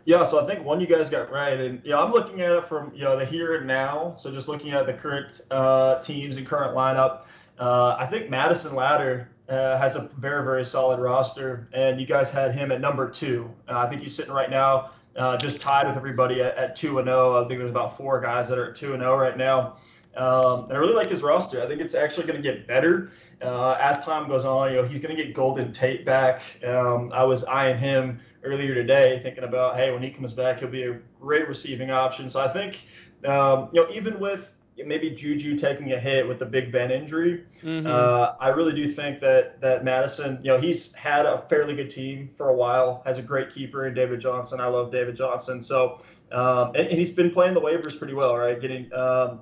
Yeah, 0.05 0.23
so 0.25 0.45
I 0.45 0.47
think 0.47 0.63
one 0.63 0.79
you 0.79 0.87
guys 0.87 1.09
got 1.09 1.33
right, 1.33 1.59
and 1.59 1.81
you 1.83 1.93
know 1.93 2.05
I'm 2.05 2.13
looking 2.13 2.43
at 2.43 2.53
it 2.53 2.69
from 2.69 2.93
you 2.95 3.03
know 3.03 3.19
the 3.19 3.25
here 3.25 3.57
and 3.57 3.67
now. 3.67 4.15
So 4.19 4.31
just 4.31 4.47
looking 4.47 4.73
at 4.73 4.85
the 4.85 4.93
current 4.93 5.41
uh, 5.51 6.01
teams 6.03 6.37
and 6.37 6.47
current 6.47 6.77
lineup, 6.77 7.23
uh, 7.59 7.97
I 7.99 8.05
think 8.05 8.29
Madison 8.29 8.75
Ladder 8.75 9.31
uh, 9.49 9.79
has 9.79 9.97
a 9.97 10.11
very 10.19 10.45
very 10.45 10.63
solid 10.63 11.01
roster, 11.01 11.67
and 11.73 11.99
you 11.99 12.07
guys 12.07 12.29
had 12.29 12.55
him 12.55 12.71
at 12.71 12.83
number 12.83 13.09
two. 13.09 13.51
Uh, 13.71 13.79
I 13.79 13.89
think 13.89 14.03
he's 14.03 14.15
sitting 14.15 14.35
right 14.35 14.51
now 14.51 14.91
uh, 15.17 15.37
just 15.37 15.61
tied 15.61 15.87
with 15.87 15.97
everybody 15.97 16.43
at, 16.43 16.57
at 16.57 16.77
two 16.77 16.99
and 16.99 17.07
zero. 17.07 17.37
Oh. 17.37 17.45
I 17.45 17.49
think 17.49 17.59
there's 17.59 17.71
about 17.71 17.97
four 17.97 18.21
guys 18.21 18.49
that 18.49 18.59
are 18.59 18.71
at 18.71 18.77
two 18.77 18.93
and 18.93 19.03
zero 19.03 19.15
oh 19.15 19.19
right 19.19 19.37
now. 19.37 19.77
Um, 20.17 20.67
I 20.71 20.77
really 20.77 20.95
like 20.95 21.11
his 21.11 21.23
roster. 21.23 21.63
I 21.63 21.67
think 21.67 21.81
it's 21.81 21.95
actually 21.95 22.27
going 22.27 22.43
to 22.43 22.43
get 22.43 22.67
better 22.67 23.13
uh, 23.43 23.73
as 23.73 24.05
time 24.05 24.29
goes 24.29 24.45
on. 24.45 24.71
You 24.71 24.83
know, 24.83 24.85
he's 24.89 25.01
going 25.01 25.15
to 25.15 25.23
get 25.23 25.35
Golden 25.35 25.73
Tate 25.73 26.05
back. 26.05 26.43
Um, 26.65 27.13
I 27.13 27.23
was 27.25 27.45
eyeing 27.45 27.79
him 27.79 28.21
earlier 28.43 28.75
today, 28.75 29.21
thinking 29.23 29.45
about, 29.45 29.77
hey, 29.77 29.93
when 29.93 30.03
he 30.03 30.11
comes 30.11 30.33
back, 30.33 30.61
he'll 30.61 30.69
be 30.69 30.85
a 30.85 30.99
great 31.21 31.49
receiving 31.49 31.91
option. 31.91 32.29
So 32.29 32.41
I 32.41 32.49
think, 32.49 32.87
um, 33.27 33.69
you 33.73 33.83
know, 33.83 33.91
even 33.91 34.19
with 34.19 34.53
maybe 34.85 35.11
Juju 35.11 35.57
taking 35.57 35.93
a 35.93 35.99
hit 35.99 36.27
with 36.27 36.39
the 36.39 36.47
Big 36.47 36.71
Ben 36.71 36.91
injury, 36.91 37.45
mm-hmm. 37.63 37.87
uh, 37.87 38.35
I 38.41 38.49
really 38.49 38.75
do 38.75 38.91
think 38.91 39.21
that 39.21 39.61
that 39.61 39.85
Madison, 39.85 40.39
you 40.43 40.53
know, 40.53 40.59
he's 40.59 40.95
had 40.95 41.27
a 41.27 41.45
fairly 41.49 41.75
good 41.75 41.91
team 41.91 42.31
for 42.37 42.51
a 42.51 42.55
while, 42.55 43.03
has 43.05 43.19
a 43.19 43.23
great 43.23 43.53
keeper 43.53 43.87
in 43.87 43.95
David 43.95 44.21
Johnson. 44.21 44.61
I 44.61 44.67
love 44.67 44.93
David 44.93 45.17
Johnson. 45.17 45.63
So, 45.63 46.01
um, 46.33 46.69
and, 46.75 46.89
and, 46.89 46.99
he's 46.99 47.11
been 47.11 47.31
playing 47.31 47.55
the 47.55 47.61
waivers 47.61 47.97
pretty 47.97 48.15
well, 48.15 48.37
right? 48.37 48.61
Getting 48.61 48.93
um, 48.93 49.41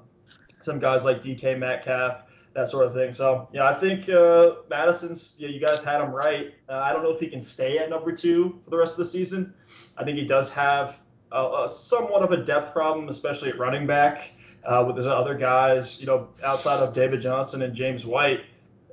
some 0.65 0.79
guys 0.79 1.05
like 1.05 1.23
DK 1.23 1.59
Metcalf 1.59 2.23
that 2.55 2.69
sort 2.69 2.87
of 2.87 2.95
thing. 2.95 3.13
So 3.13 3.49
yeah, 3.53 3.69
I 3.69 3.75
think 3.75 4.09
uh, 4.09 4.53
Madison's. 4.71 5.35
Yeah, 5.39 5.49
you 5.49 5.61
guys 5.61 5.83
had 5.83 6.01
him 6.01 6.11
right. 6.11 6.55
Uh, 6.69 6.79
I 6.79 6.93
don't 6.93 7.03
know 7.03 7.11
if 7.11 7.21
he 7.21 7.27
can 7.27 7.41
stay 7.41 7.79
at 7.79 7.91
number 7.91 8.13
two 8.13 8.61
for 8.65 8.71
the 8.71 8.77
rest 8.77 8.93
of 8.93 8.99
the 8.99 9.05
season. 9.05 9.53
I 9.99 10.05
think 10.05 10.19
he 10.19 10.25
does 10.25 10.51
have 10.51 10.99
a, 11.33 11.65
a 11.65 11.69
somewhat 11.69 12.23
of 12.23 12.31
a 12.33 12.45
depth 12.45 12.73
problem, 12.73 13.09
especially 13.09 13.51
at 13.51 13.59
running 13.59 13.87
back. 13.87 14.31
Uh, 14.65 14.83
with 14.87 14.97
his 14.97 15.07
other 15.07 15.35
guys, 15.35 16.01
you 16.01 16.07
know, 16.07 16.29
outside 16.43 16.81
of 16.81 16.95
David 16.95 17.21
Johnson 17.21 17.61
and 17.61 17.75
James 17.75 18.07
White, 18.07 18.45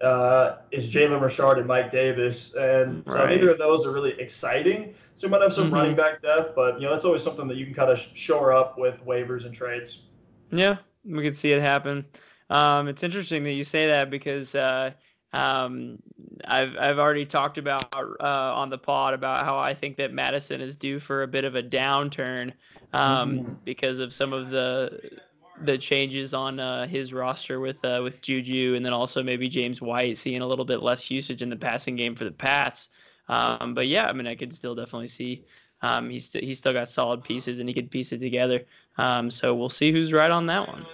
uh, 0.02 0.58
is 0.72 0.90
Jalen 0.90 1.22
Richard 1.22 1.60
and 1.60 1.68
Mike 1.68 1.92
Davis, 1.92 2.56
and 2.56 3.04
so 3.08 3.16
right. 3.16 3.30
neither 3.30 3.52
of 3.52 3.58
those 3.58 3.86
are 3.86 3.92
really 3.92 4.20
exciting. 4.20 4.94
So 5.16 5.28
you 5.28 5.32
might 5.32 5.42
have 5.42 5.54
some 5.54 5.66
mm-hmm. 5.66 5.76
running 5.76 5.96
back 5.96 6.22
depth, 6.22 6.56
but 6.58 6.82
you 6.82 6.88
know 6.88 6.92
that's 6.92 7.06
always 7.06 7.24
something 7.24 7.48
that 7.48 7.56
you 7.56 7.64
can 7.64 7.74
kind 7.74 7.90
of 7.90 8.00
shore 8.00 8.52
up 8.52 8.78
with 8.78 9.06
waivers 9.06 9.46
and 9.46 9.54
trades. 9.54 10.08
Yeah, 10.52 10.78
we 11.04 11.24
could 11.24 11.36
see 11.36 11.52
it 11.52 11.62
happen. 11.62 12.06
Um, 12.50 12.88
it's 12.88 13.04
interesting 13.04 13.44
that 13.44 13.54
you 13.54 13.64
say 13.64 13.88
that 13.88 14.10
because 14.10 14.56
uh, 14.56 14.92
um, 15.34 15.98
I've 16.46 16.76
I've 16.78 17.00
already 17.00 17.26
talked 17.26 17.58
about 17.58 17.94
uh, 17.96 18.54
on 18.56 18.70
the 18.70 18.78
pod 18.78 19.14
about 19.14 19.46
how 19.46 19.58
I 19.58 19.74
think 19.74 19.98
that 19.98 20.14
Madison 20.14 20.60
is 20.60 20.76
due 20.76 21.00
for 21.00 21.24
a 21.24 21.28
bit 21.28 21.46
of 21.46 21.56
a 21.56 21.64
downturn 21.64 22.52
um, 22.94 23.40
mm-hmm. 23.40 23.54
because 23.64 24.00
of 24.00 24.14
some 24.14 24.34
of 24.34 24.50
the 24.50 25.20
the 25.64 25.78
changes 25.78 26.34
on 26.34 26.60
uh, 26.60 26.88
his 26.88 27.14
roster 27.14 27.60
with 27.60 27.84
uh, 27.86 28.02
with 28.04 28.22
Juju 28.22 28.74
and 28.76 28.86
then 28.86 28.94
also 28.94 29.24
maybe 29.24 29.48
James 29.48 29.82
White 29.82 30.18
seeing 30.18 30.42
a 30.42 30.48
little 30.48 30.66
bit 30.66 30.84
less 30.84 31.10
usage 31.10 31.42
in 31.42 31.50
the 31.50 31.56
passing 31.56 31.96
game 31.96 32.16
for 32.16 32.26
the 32.26 32.32
Pats. 32.32 32.90
Um, 33.30 33.74
but 33.74 33.88
yeah, 33.88 34.08
I 34.08 34.14
mean 34.14 34.28
I 34.28 34.36
could 34.36 34.54
still 34.54 34.76
definitely 34.76 35.08
see 35.08 35.46
um, 35.82 36.10
he's 36.10 36.30
st- 36.30 36.44
he's 36.44 36.60
still 36.60 36.74
got 36.74 36.90
solid 36.90 37.24
pieces 37.24 37.60
and 37.60 37.68
he 37.68 37.74
could 37.74 37.90
piece 37.90 38.12
it 38.12 38.20
together. 38.20 38.62
Um, 38.98 39.32
so 39.32 39.56
we'll 39.56 39.70
see 39.70 39.92
who's 39.92 40.14
right 40.14 40.32
on 40.32 40.46
that 40.48 40.68
one. 40.68 40.86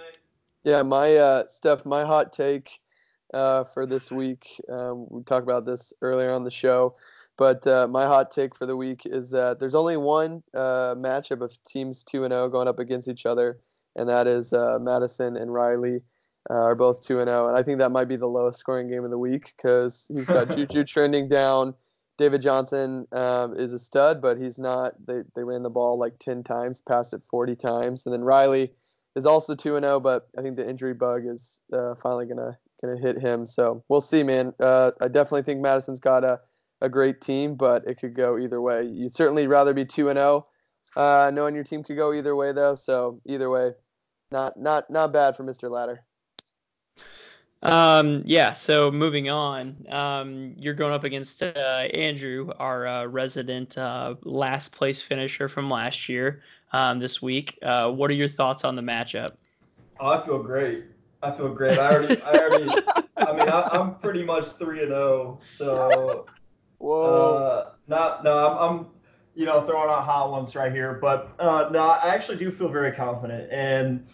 Yeah, 0.64 0.82
my 0.84 1.16
uh, 1.16 1.48
Steph, 1.48 1.86
my 1.86 2.06
hot 2.06 2.34
take 2.34 2.80
uh, 3.34 3.64
for 3.64 3.86
this 3.86 4.12
week. 4.12 4.62
Um, 4.70 5.08
we 5.10 5.24
talked 5.24 5.44
about 5.44 5.66
this 5.66 5.94
earlier 6.02 6.32
on 6.32 6.44
the 6.44 6.52
show, 6.52 6.96
but 7.38 7.66
uh, 7.68 7.88
my 7.88 8.06
hot 8.06 8.32
take 8.32 8.56
for 8.56 8.66
the 8.66 8.76
week 8.76 9.04
is 9.06 9.30
that 9.30 9.60
there's 9.60 9.76
only 9.76 9.98
one 9.98 10.44
uh, 10.54 10.96
matchup 10.96 11.42
of 11.42 11.58
teams 11.64 12.04
two 12.04 12.24
and 12.24 12.32
zero 12.32 12.46
oh 12.46 12.50
going 12.50 12.68
up 12.68 12.80
against 12.80 13.08
each 13.08 13.26
other, 13.26 13.60
and 13.96 14.10
that 14.10 14.28
is 14.28 14.54
uh, 14.54 14.78
Madison 14.82 15.38
and 15.38 15.54
Riley 15.54 16.02
uh, 16.50 16.54
are 16.54 16.76
both 16.76 17.02
two 17.02 17.20
and 17.20 17.28
zero, 17.28 17.46
oh. 17.46 17.48
and 17.50 17.58
I 17.58 17.64
think 17.64 17.80
that 17.80 17.92
might 17.92 18.08
be 18.08 18.16
the 18.16 18.28
lowest 18.28 18.60
scoring 18.60 18.90
game 18.90 19.04
of 19.04 19.12
the 19.12 19.18
week 19.18 19.54
because 19.58 20.10
he's 20.14 20.28
got 20.28 20.50
Juju 20.56 20.84
trending 20.84 21.28
down. 21.28 21.74
David 22.18 22.42
Johnson 22.42 23.08
um, 23.12 23.58
is 23.58 23.74
a 23.74 23.80
stud, 23.80 24.22
but 24.22 24.38
he's 24.38 24.58
not. 24.58 24.94
They 25.06 25.22
they 25.36 25.44
ran 25.44 25.64
the 25.64 25.70
ball 25.70 26.00
like 26.00 26.18
ten 26.20 26.44
times, 26.44 26.82
passed 26.82 27.14
it 27.14 27.22
forty 27.24 27.56
times, 27.56 28.06
and 28.06 28.14
then 28.14 28.24
Riley 28.24 28.74
is 29.16 29.26
also 29.26 29.56
two 29.56 29.76
and 29.76 29.84
zero, 29.84 29.96
oh, 29.96 30.00
but 30.00 30.28
I 30.38 30.42
think 30.42 30.56
the 30.56 30.68
injury 30.68 30.94
bug 30.94 31.24
is 31.28 31.62
uh, 31.74 31.96
finally 31.96 32.26
gonna 32.26 32.58
gonna 32.82 32.98
hit 32.98 33.20
him. 33.20 33.46
So 33.46 33.84
we'll 33.88 34.02
see, 34.02 34.24
man. 34.24 34.54
Uh, 34.60 34.92
I 35.00 35.08
definitely 35.08 35.44
think 35.44 35.62
Madison's 35.62 36.00
got 36.00 36.24
a 36.24 36.40
a 36.82 36.90
great 36.90 37.22
team, 37.22 37.56
but 37.56 37.84
it 37.88 38.00
could 38.00 38.16
go 38.16 38.38
either 38.38 38.62
way. 38.62 38.84
You'd 38.84 39.16
certainly 39.16 39.48
rather 39.48 39.74
be 39.74 39.86
two 39.86 40.10
and 40.10 40.18
zero, 40.18 40.48
oh, 40.96 41.02
uh, 41.02 41.32
knowing 41.32 41.56
your 41.56 41.64
team 41.64 41.84
could 41.84 41.98
go 41.98 42.14
either 42.14 42.36
way 42.36 42.52
though. 42.52 42.76
So 42.76 43.22
either 43.26 43.50
way, 43.50 43.72
not 44.32 44.58
not 44.60 44.90
not 44.90 45.14
bad 45.14 45.36
for 45.36 45.44
Mr. 45.44 45.70
Ladder. 45.70 46.04
Um, 47.64 48.24
yeah. 48.26 48.54
So 48.54 48.92
moving 48.92 49.30
on, 49.30 49.76
um, 49.90 50.54
you're 50.58 50.74
going 50.74 50.94
up 50.94 51.04
against 51.04 51.42
uh, 51.42 51.88
Andrew, 51.94 52.52
our 52.60 52.88
uh, 52.88 53.06
resident 53.06 53.78
uh, 53.78 54.16
last 54.24 54.72
place 54.72 55.02
finisher 55.02 55.48
from 55.50 55.70
last 55.70 56.08
year 56.08 56.42
um, 56.74 57.00
this 57.00 57.22
week. 57.22 57.58
Uh, 57.62 57.92
what 57.92 58.12
are 58.12 58.16
your 58.16 58.28
thoughts 58.28 58.64
on 58.64 58.76
the 58.76 58.82
matchup? 58.82 59.34
Oh, 60.00 60.10
I 60.10 60.26
feel 60.26 60.42
great. 60.42 60.86
I 61.24 61.36
feel 61.36 61.50
great. 61.50 61.80
I 61.80 61.96
already, 61.96 62.22
I 62.22 62.32
already. 62.32 62.70
I 63.18 63.32
mean, 63.34 63.50
I, 63.50 63.70
am 63.76 63.96
pretty 63.96 64.24
much 64.24 64.46
three 64.60 64.82
and 64.82 64.90
zero. 64.90 65.40
Oh, 65.42 65.48
so, 65.56 66.26
whoa. 66.78 67.36
Uh, 67.36 67.70
not 67.88 68.24
no. 68.24 68.38
I'm, 68.38 68.58
I'm, 68.58 68.86
you 69.34 69.46
know, 69.46 69.66
throwing 69.66 69.90
out 69.90 70.04
hot 70.04 70.32
ones 70.32 70.56
right 70.56 70.72
here, 70.72 70.98
but 71.02 71.34
uh, 71.40 71.70
no, 71.72 71.80
I 71.80 72.14
actually 72.14 72.38
do 72.38 72.52
feel 72.52 72.70
very 72.70 72.92
confident. 72.92 73.52
And 73.52 74.08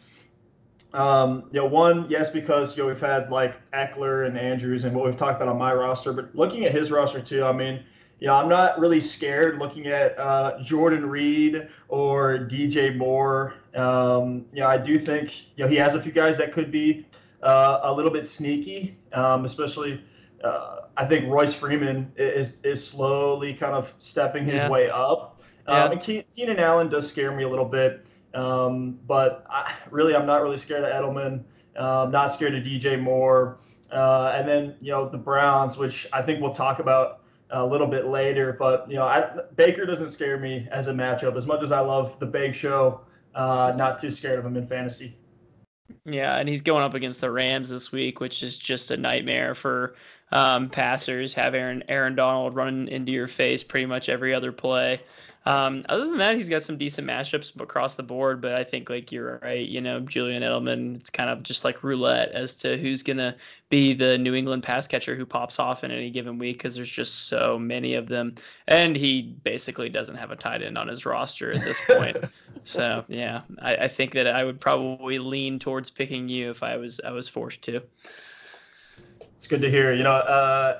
um, 0.93 1.45
you 1.51 1.59
know, 1.59 1.65
one, 1.65 2.07
yes, 2.09 2.29
because 2.29 2.77
you 2.77 2.83
know 2.83 2.87
we've 2.87 2.99
had 2.99 3.31
like 3.31 3.55
Ekeler 3.71 4.27
and 4.27 4.37
Andrews 4.37 4.85
and 4.85 4.95
what 4.95 5.05
we've 5.05 5.17
talked 5.17 5.41
about 5.41 5.47
on 5.47 5.57
my 5.57 5.73
roster, 5.73 6.13
but 6.13 6.35
looking 6.35 6.65
at 6.65 6.71
his 6.71 6.91
roster 6.91 7.21
too, 7.21 7.43
I 7.43 7.51
mean 7.51 7.83
you 8.23 8.27
know, 8.27 8.35
I'm 8.35 8.47
not 8.47 8.79
really 8.79 9.01
scared 9.01 9.59
looking 9.59 9.87
at 9.87 10.17
uh, 10.17 10.57
Jordan 10.63 11.09
Reed 11.09 11.67
or 11.89 12.37
DJ 12.37 12.95
Moore. 12.95 13.55
Um, 13.75 14.45
you 14.53 14.61
know, 14.61 14.67
I 14.67 14.77
do 14.77 14.97
think 14.97 15.47
you 15.57 15.65
know 15.65 15.69
he 15.69 15.75
has 15.75 15.93
a 15.93 16.01
few 16.01 16.13
guys 16.13 16.37
that 16.37 16.53
could 16.53 16.71
be 16.71 17.05
uh, 17.41 17.81
a 17.83 17.93
little 17.93 18.09
bit 18.09 18.25
sneaky, 18.25 18.97
um, 19.11 19.43
especially. 19.43 20.01
Uh, 20.41 20.81
I 20.95 21.05
think 21.05 21.29
Royce 21.29 21.53
Freeman 21.53 22.13
is 22.15 22.61
is 22.63 22.85
slowly 22.85 23.53
kind 23.53 23.73
of 23.73 23.93
stepping 23.97 24.45
his 24.45 24.55
yeah. 24.55 24.69
way 24.69 24.89
up. 24.89 25.41
Um, 25.67 25.91
And 25.91 26.01
Keenan 26.01 26.59
Allen 26.59 26.87
does 26.87 27.05
scare 27.07 27.35
me 27.35 27.43
a 27.43 27.49
little 27.49 27.65
bit, 27.65 28.05
um, 28.33 28.99
but 29.07 29.45
I, 29.49 29.73
really 29.89 30.15
I'm 30.15 30.25
not 30.25 30.41
really 30.41 30.57
scared 30.57 30.83
of 30.83 30.89
Edelman. 30.89 31.43
Um, 31.75 32.11
not 32.11 32.27
scared 32.31 32.55
of 32.55 32.63
DJ 32.63 32.99
Moore. 32.99 33.57
Uh, 33.91 34.33
and 34.35 34.47
then 34.47 34.75
you 34.79 34.91
know 34.91 35.07
the 35.07 35.17
Browns, 35.17 35.77
which 35.77 36.07
I 36.11 36.21
think 36.21 36.41
we'll 36.41 36.53
talk 36.53 36.79
about 36.79 37.21
a 37.51 37.65
little 37.65 37.87
bit 37.87 38.07
later. 38.07 38.55
But 38.57 38.89
you 38.89 38.95
know, 38.95 39.05
I, 39.05 39.29
Baker 39.55 39.85
doesn't 39.85 40.09
scare 40.09 40.39
me 40.39 40.67
as 40.71 40.87
a 40.87 40.93
matchup 40.93 41.35
as 41.35 41.45
much 41.45 41.61
as 41.61 41.71
I 41.71 41.79
love 41.79 42.19
the 42.19 42.25
Big 42.25 42.55
Show. 42.55 43.01
Uh, 43.35 43.73
not 43.75 43.99
too 43.99 44.11
scared 44.11 44.39
of 44.39 44.45
him 44.45 44.57
in 44.57 44.67
fantasy. 44.67 45.15
Yeah, 46.05 46.37
and 46.37 46.49
he's 46.49 46.61
going 46.61 46.83
up 46.83 46.93
against 46.93 47.21
the 47.21 47.31
Rams 47.31 47.69
this 47.69 47.91
week, 47.91 48.19
which 48.19 48.43
is 48.43 48.57
just 48.57 48.91
a 48.91 48.97
nightmare 48.97 49.53
for 49.53 49.95
um, 50.31 50.69
passers. 50.69 51.33
Have 51.33 51.53
Aaron 51.53 51.83
Aaron 51.87 52.15
Donald 52.15 52.55
running 52.55 52.87
into 52.87 53.11
your 53.11 53.27
face 53.27 53.63
pretty 53.63 53.85
much 53.85 54.09
every 54.09 54.33
other 54.33 54.51
play. 54.51 55.01
Um, 55.45 55.85
other 55.89 56.05
than 56.05 56.17
that, 56.19 56.37
he's 56.37 56.47
got 56.47 56.63
some 56.63 56.77
decent 56.77 57.05
matchups 57.05 57.59
across 57.59 57.95
the 57.95 58.03
board, 58.03 58.41
but 58.41 58.53
I 58.53 58.63
think 58.63 58.89
like 58.89 59.11
you're 59.11 59.39
right, 59.43 59.67
you 59.67 59.81
know, 59.81 59.99
Julian 59.99 60.41
Edelman, 60.41 60.95
it's 60.95 61.09
kind 61.09 61.29
of 61.29 61.43
just 61.43 61.65
like 61.65 61.83
roulette 61.83 62.31
as 62.31 62.55
to 62.57 62.77
who's 62.77 63.03
gonna 63.03 63.35
be 63.69 63.93
the 63.93 64.17
New 64.17 64.35
England 64.35 64.63
pass 64.63 64.87
catcher 64.87 65.15
who 65.15 65.25
pops 65.25 65.59
off 65.59 65.83
in 65.83 65.91
any 65.91 66.09
given 66.09 66.37
week 66.37 66.57
because 66.57 66.75
there's 66.75 66.89
just 66.89 67.27
so 67.27 67.59
many 67.59 67.95
of 67.95 68.07
them, 68.07 68.35
and 68.67 68.95
he 68.95 69.35
basically 69.43 69.89
doesn't 69.89 70.15
have 70.15 70.31
a 70.31 70.35
tight 70.37 70.61
end 70.61 70.77
on 70.77 70.87
his 70.87 71.05
roster 71.05 71.51
at 71.51 71.61
this 71.65 71.79
point. 71.87 72.15
so 72.63 73.03
yeah, 73.09 73.41
I, 73.61 73.75
I 73.75 73.87
think 73.89 74.13
that 74.13 74.27
I 74.27 74.45
would 74.45 74.61
probably 74.61 75.19
lean 75.19 75.59
towards 75.59 75.89
picking 75.89 76.29
you 76.29 76.51
if 76.51 76.63
I 76.63 76.77
was 76.77 77.01
I 77.03 77.11
was 77.11 77.27
forced 77.27 77.61
to. 77.63 77.81
It's 79.35 79.47
good 79.47 79.61
to 79.61 79.69
hear. 79.69 79.93
You 79.93 80.03
know. 80.03 80.13
Uh 80.13 80.79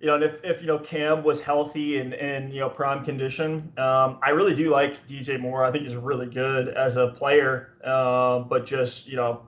you 0.00 0.06
know, 0.06 0.14
and 0.14 0.24
if, 0.24 0.36
if 0.44 0.60
you 0.60 0.66
know 0.66 0.78
Cam 0.78 1.24
was 1.24 1.40
healthy 1.40 1.98
and 1.98 2.14
and 2.14 2.52
you 2.52 2.60
know 2.60 2.68
prime 2.68 3.04
condition, 3.04 3.72
um, 3.78 4.18
I 4.22 4.30
really 4.30 4.54
do 4.54 4.70
like 4.70 5.06
DJ 5.06 5.40
Moore. 5.40 5.64
I 5.64 5.72
think 5.72 5.84
he's 5.84 5.96
really 5.96 6.26
good 6.26 6.68
as 6.68 6.96
a 6.96 7.08
player, 7.08 7.74
uh, 7.84 8.40
but 8.40 8.64
just 8.64 9.08
you 9.08 9.16
know 9.16 9.42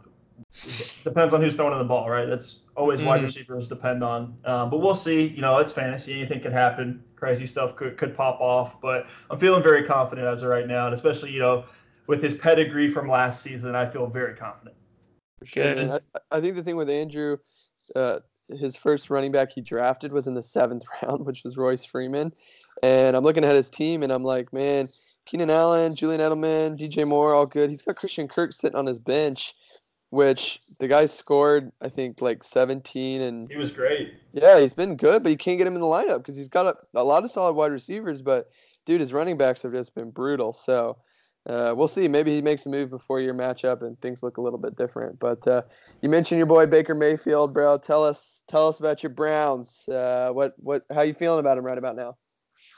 depends 1.05 1.33
on 1.33 1.41
who's 1.41 1.55
throwing 1.55 1.79
the 1.79 1.85
ball, 1.85 2.11
right? 2.11 2.27
That's 2.29 2.61
always 2.77 2.99
mm-hmm. 2.99 3.09
wide 3.09 3.23
receivers 3.23 3.69
depend 3.69 4.03
on. 4.03 4.37
Um, 4.45 4.71
but 4.71 4.79
we'll 4.79 4.97
see. 4.97 5.29
You 5.29 5.41
know, 5.41 5.59
it's 5.59 5.73
fantasy. 5.73 6.15
Anything 6.15 6.41
could 6.41 6.53
happen. 6.53 7.05
Crazy 7.15 7.47
stuff 7.47 7.77
could 7.77 7.97
could 7.97 8.17
pop 8.17 8.41
off. 8.41 8.81
But 8.81 9.07
I'm 9.31 9.39
feeling 9.39 9.63
very 9.63 9.85
confident 9.85 10.27
as 10.27 10.43
of 10.43 10.49
right 10.49 10.67
now, 10.67 10.87
and 10.87 10.95
especially 10.95 11.31
you 11.31 11.41
know 11.41 11.65
with 12.09 12.21
his 12.21 12.35
pedigree 12.35 12.91
from 12.91 13.09
last 13.09 13.41
season, 13.41 13.77
I 13.77 13.87
feel 13.87 14.07
very 14.09 14.35
confident. 14.35 14.75
For 15.39 15.47
sure. 15.47 15.93
I, 15.93 16.01
I, 16.31 16.41
think 16.41 16.57
the 16.57 16.63
thing 16.63 16.77
with 16.77 16.91
Andrew. 16.91 17.39
Uh, 17.95 18.19
his 18.59 18.77
first 18.77 19.11
running 19.11 19.33
back 19.33 19.53
he 19.53 19.61
drafted 19.61 20.13
was 20.13 20.27
in 20.27 20.35
the 20.35 20.43
seventh 20.43 20.85
round, 21.03 21.27
which 21.27 21.45
was 21.45 21.57
Royce 21.57 21.85
Freeman. 21.85 22.33
And 22.83 23.17
I'm 23.17 23.25
looking 23.25 23.45
at 23.45 23.55
his 23.55 23.71
team 23.71 24.03
and 24.03 24.13
I'm 24.13 24.25
like, 24.25 24.53
man, 24.53 24.89
Keenan 25.27 25.51
Allen, 25.51 25.95
Julian 25.95 26.21
Edelman, 26.21 26.79
DJ 26.79 27.07
Moore, 27.07 27.35
all 27.35 27.47
good. 27.47 27.71
He's 27.71 27.83
got 27.83 27.97
Christian 27.97 28.27
Kirk 28.27 28.53
sitting 28.53 28.79
on 28.79 28.87
his 28.87 28.99
bench, 28.99 29.55
which 30.11 30.61
the 30.79 30.89
guy 30.89 31.07
scored, 31.07 31.71
I 31.81 31.89
think, 31.89 32.21
like 32.21 32.43
17. 32.43 33.21
And 33.21 33.51
he 33.51 33.57
was 33.57 33.71
great. 33.71 34.15
Yeah, 34.33 34.59
he's 34.59 34.75
been 34.75 34.97
good, 34.97 35.23
but 35.23 35.31
you 35.31 35.39
can't 35.39 35.59
get 35.59 35.67
him 35.67 35.75
in 35.75 35.81
the 35.81 35.87
lineup 35.87 36.19
because 36.19 36.37
he's 36.37 36.49
got 36.49 36.67
a, 36.67 36.75
a 36.99 37.05
lot 37.05 37.25
of 37.25 37.31
solid 37.31 37.55
wide 37.55 37.73
receivers. 37.73 38.23
But 38.23 38.51
dude, 38.87 39.01
his 39.01 39.13
running 39.13 39.37
backs 39.37 39.63
have 39.63 39.73
just 39.73 39.95
been 39.95 40.11
brutal. 40.11 40.53
So 40.53 40.97
uh, 41.49 41.73
we'll 41.77 41.89
see. 41.89 42.07
Maybe 42.07 42.35
he 42.35 42.43
makes 42.43 42.67
a 42.67 42.69
move 42.69 42.91
before 42.91 43.21
your 43.21 43.35
matchup 43.35 43.83
and 43.83 44.01
things 44.01 44.23
look 44.23 44.37
a 44.37 44.41
little 44.41 44.59
bit 44.59 44.77
different. 44.77 45.19
But 45.19 45.47
uh, 45.47 45.63
you 46.03 46.09
mentioned 46.09 46.39
your 46.39 46.47
boy 46.47 46.67
Baker 46.67 46.95
Mayfield, 46.95 47.55
bro. 47.55 47.79
Tell 47.79 48.05
us, 48.05 48.43
tell 48.47 48.69
us 48.69 48.79
about 48.79 49.03
your 49.03 49.11
Browns. 49.11 49.89
Uh, 49.89 50.31
what, 50.33 50.55
what, 50.59 50.85
how 50.93 51.03
you 51.03 51.15
feeling 51.15 51.41
about 51.41 51.57
him 51.57 51.65
right 51.65 51.79
about 51.79 51.97
now? 51.97 52.17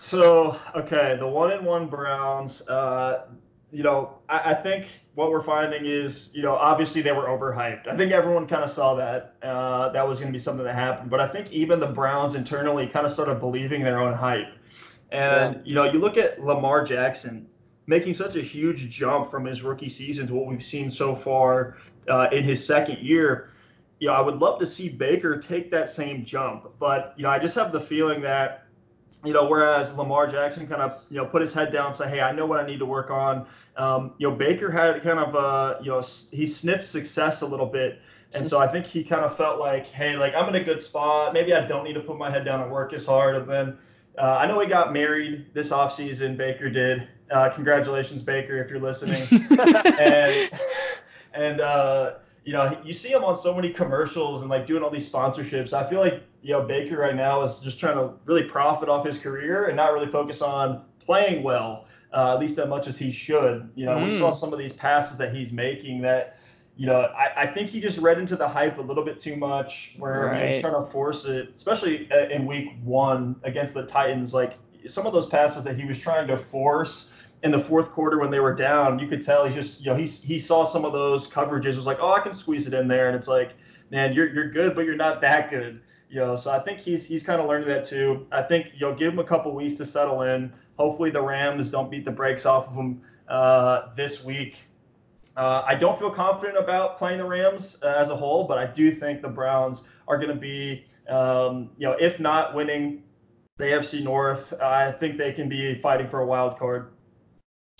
So, 0.00 0.58
okay, 0.76 1.16
the 1.18 1.26
one 1.26 1.50
and 1.50 1.66
one 1.66 1.88
Browns. 1.88 2.66
Uh, 2.68 3.26
you 3.72 3.82
know, 3.82 4.18
I, 4.28 4.50
I, 4.50 4.54
think 4.54 4.86
what 5.14 5.30
we're 5.30 5.42
finding 5.42 5.86
is, 5.86 6.30
you 6.34 6.42
know, 6.42 6.54
obviously 6.56 7.00
they 7.00 7.12
were 7.12 7.24
overhyped. 7.24 7.88
I 7.88 7.96
think 7.96 8.12
everyone 8.12 8.46
kind 8.46 8.62
of 8.62 8.68
saw 8.68 8.94
that 8.96 9.36
uh, 9.42 9.88
that 9.90 10.06
was 10.06 10.18
going 10.18 10.30
to 10.30 10.36
be 10.36 10.42
something 10.42 10.64
that 10.64 10.74
happened. 10.74 11.08
But 11.08 11.20
I 11.20 11.28
think 11.28 11.50
even 11.50 11.80
the 11.80 11.86
Browns 11.86 12.34
internally 12.34 12.86
kind 12.86 13.06
of 13.06 13.12
started 13.12 13.36
believing 13.36 13.82
their 13.82 13.98
own 13.98 14.12
hype. 14.12 14.48
And 15.10 15.56
yeah. 15.56 15.60
you 15.64 15.74
know, 15.74 15.84
you 15.84 16.00
look 16.00 16.18
at 16.18 16.44
Lamar 16.44 16.84
Jackson 16.84 17.46
making 17.86 18.14
such 18.14 18.36
a 18.36 18.42
huge 18.42 18.88
jump 18.88 19.30
from 19.30 19.44
his 19.44 19.62
rookie 19.62 19.88
season 19.88 20.26
to 20.28 20.34
what 20.34 20.46
we've 20.46 20.62
seen 20.62 20.88
so 20.90 21.14
far 21.14 21.76
uh, 22.08 22.28
in 22.32 22.44
his 22.44 22.64
second 22.64 22.98
year. 22.98 23.50
you 23.98 24.08
know, 24.08 24.14
I 24.14 24.20
would 24.20 24.38
love 24.38 24.58
to 24.60 24.66
see 24.66 24.88
Baker 24.88 25.38
take 25.38 25.70
that 25.70 25.88
same 25.88 26.24
jump, 26.24 26.68
but 26.78 27.14
you 27.16 27.22
know, 27.22 27.30
I 27.30 27.38
just 27.38 27.54
have 27.54 27.72
the 27.72 27.80
feeling 27.80 28.20
that, 28.22 28.66
you 29.24 29.32
know, 29.32 29.46
whereas 29.46 29.96
Lamar 29.96 30.26
Jackson 30.26 30.66
kind 30.66 30.82
of, 30.82 31.02
you 31.08 31.16
know, 31.18 31.24
put 31.26 31.40
his 31.40 31.52
head 31.52 31.72
down 31.72 31.86
and 31.86 31.94
say, 31.94 32.08
"Hey, 32.08 32.20
I 32.20 32.32
know 32.32 32.44
what 32.44 32.58
I 32.58 32.66
need 32.66 32.80
to 32.80 32.86
work 32.86 33.10
on." 33.10 33.46
Um, 33.76 34.14
you 34.18 34.28
know, 34.28 34.34
Baker 34.34 34.70
had 34.70 35.00
kind 35.02 35.20
of 35.20 35.34
a, 35.36 35.80
you 35.80 35.90
know, 35.90 36.02
he 36.32 36.46
sniffed 36.46 36.86
success 36.86 37.42
a 37.42 37.46
little 37.46 37.66
bit, 37.66 38.00
and 38.34 38.46
so 38.46 38.58
I 38.58 38.66
think 38.66 38.86
he 38.86 39.04
kind 39.04 39.24
of 39.24 39.36
felt 39.36 39.60
like, 39.60 39.86
"Hey, 39.86 40.16
like 40.16 40.34
I'm 40.34 40.48
in 40.48 40.56
a 40.56 40.64
good 40.64 40.80
spot. 40.80 41.32
Maybe 41.32 41.54
I 41.54 41.64
don't 41.64 41.84
need 41.84 41.94
to 41.94 42.00
put 42.00 42.18
my 42.18 42.30
head 42.30 42.44
down 42.44 42.60
and 42.62 42.72
work 42.72 42.92
as 42.92 43.04
hard." 43.04 43.36
And 43.36 43.48
then 43.48 43.78
uh, 44.18 44.38
I 44.40 44.46
know 44.46 44.58
he 44.58 44.66
got 44.66 44.92
married 44.92 45.46
this 45.54 45.70
offseason. 45.70 46.36
Baker 46.36 46.68
did. 46.68 47.06
Uh, 47.32 47.48
congratulations, 47.48 48.22
Baker, 48.22 48.62
if 48.62 48.70
you're 48.70 48.80
listening. 48.80 49.26
and 49.98 50.50
and 51.34 51.60
uh, 51.60 52.14
you 52.44 52.52
know, 52.52 52.78
you 52.84 52.92
see 52.92 53.10
him 53.10 53.24
on 53.24 53.36
so 53.36 53.54
many 53.54 53.70
commercials 53.70 54.42
and 54.42 54.50
like 54.50 54.66
doing 54.66 54.82
all 54.82 54.90
these 54.90 55.08
sponsorships. 55.08 55.72
I 55.72 55.88
feel 55.88 56.00
like 56.00 56.22
you 56.42 56.52
know 56.52 56.62
Baker 56.62 56.98
right 56.98 57.16
now 57.16 57.42
is 57.42 57.60
just 57.60 57.78
trying 57.78 57.96
to 57.96 58.14
really 58.24 58.44
profit 58.44 58.88
off 58.88 59.06
his 59.06 59.18
career 59.18 59.66
and 59.66 59.76
not 59.76 59.92
really 59.92 60.08
focus 60.08 60.42
on 60.42 60.84
playing 61.00 61.42
well, 61.42 61.86
uh, 62.12 62.34
at 62.34 62.40
least 62.40 62.58
as 62.58 62.68
much 62.68 62.86
as 62.86 62.98
he 62.98 63.10
should. 63.10 63.70
You 63.74 63.86
know, 63.86 63.96
mm. 63.96 64.04
we 64.04 64.18
saw 64.18 64.32
some 64.32 64.52
of 64.52 64.58
these 64.58 64.72
passes 64.72 65.16
that 65.18 65.34
he's 65.34 65.52
making 65.52 66.02
that. 66.02 66.38
You 66.74 66.86
know, 66.86 67.00
I, 67.00 67.42
I 67.42 67.46
think 67.46 67.68
he 67.68 67.80
just 67.80 67.98
read 67.98 68.18
into 68.18 68.34
the 68.34 68.48
hype 68.48 68.78
a 68.78 68.80
little 68.80 69.04
bit 69.04 69.20
too 69.20 69.36
much, 69.36 69.94
where 69.98 70.26
right. 70.26 70.52
he's 70.52 70.62
trying 70.62 70.74
to 70.74 70.90
force 70.90 71.26
it, 71.26 71.52
especially 71.54 72.10
uh, 72.10 72.28
in 72.28 72.46
week 72.46 72.70
one 72.82 73.36
against 73.44 73.74
the 73.74 73.84
Titans. 73.84 74.32
Like 74.32 74.58
some 74.86 75.06
of 75.06 75.12
those 75.12 75.26
passes 75.26 75.64
that 75.64 75.78
he 75.78 75.84
was 75.84 75.98
trying 75.98 76.26
to 76.28 76.36
force 76.36 77.11
in 77.42 77.50
the 77.50 77.58
fourth 77.58 77.90
quarter 77.90 78.18
when 78.20 78.30
they 78.30 78.40
were 78.40 78.54
down, 78.54 78.98
you 78.98 79.08
could 79.08 79.22
tell 79.22 79.46
he 79.46 79.54
just, 79.54 79.80
you 79.80 79.90
know, 79.90 79.96
he, 79.96 80.06
he 80.06 80.38
saw 80.38 80.64
some 80.64 80.84
of 80.84 80.92
those 80.92 81.28
coverages, 81.28 81.76
was 81.76 81.86
like, 81.86 81.98
oh, 82.00 82.12
I 82.12 82.20
can 82.20 82.32
squeeze 82.32 82.66
it 82.66 82.74
in 82.74 82.86
there. 82.86 83.08
And 83.08 83.16
it's 83.16 83.28
like, 83.28 83.54
man, 83.90 84.12
you're, 84.12 84.32
you're 84.32 84.50
good, 84.50 84.74
but 84.74 84.84
you're 84.84 84.96
not 84.96 85.20
that 85.22 85.50
good. 85.50 85.80
You 86.08 86.18
know, 86.18 86.36
so 86.36 86.50
I 86.50 86.58
think 86.58 86.78
he's 86.78 87.06
he's 87.06 87.22
kind 87.22 87.40
of 87.40 87.48
learning 87.48 87.68
that 87.68 87.84
too. 87.84 88.26
I 88.30 88.42
think 88.42 88.72
you 88.74 88.80
know, 88.80 88.94
give 88.94 89.14
him 89.14 89.18
a 89.18 89.24
couple 89.24 89.54
weeks 89.54 89.76
to 89.76 89.86
settle 89.86 90.20
in. 90.20 90.52
Hopefully, 90.76 91.08
the 91.08 91.22
Rams 91.22 91.70
don't 91.70 91.90
beat 91.90 92.04
the 92.04 92.10
brakes 92.10 92.44
off 92.44 92.68
of 92.68 92.74
him 92.74 93.00
uh, 93.28 93.94
this 93.96 94.22
week. 94.22 94.58
Uh, 95.38 95.62
I 95.66 95.74
don't 95.74 95.98
feel 95.98 96.10
confident 96.10 96.58
about 96.58 96.98
playing 96.98 97.16
the 97.16 97.24
Rams 97.24 97.78
uh, 97.82 97.94
as 97.96 98.10
a 98.10 98.16
whole, 98.16 98.44
but 98.44 98.58
I 98.58 98.66
do 98.66 98.92
think 98.92 99.22
the 99.22 99.28
Browns 99.28 99.84
are 100.06 100.18
going 100.18 100.28
to 100.28 100.34
be, 100.34 100.84
um, 101.08 101.70
you 101.78 101.86
know, 101.86 101.96
if 101.98 102.20
not 102.20 102.54
winning 102.54 103.04
the 103.56 103.64
AFC 103.64 104.02
North, 104.02 104.52
I 104.60 104.92
think 104.92 105.16
they 105.16 105.32
can 105.32 105.48
be 105.48 105.76
fighting 105.76 106.08
for 106.08 106.20
a 106.20 106.26
wild 106.26 106.58
card. 106.58 106.91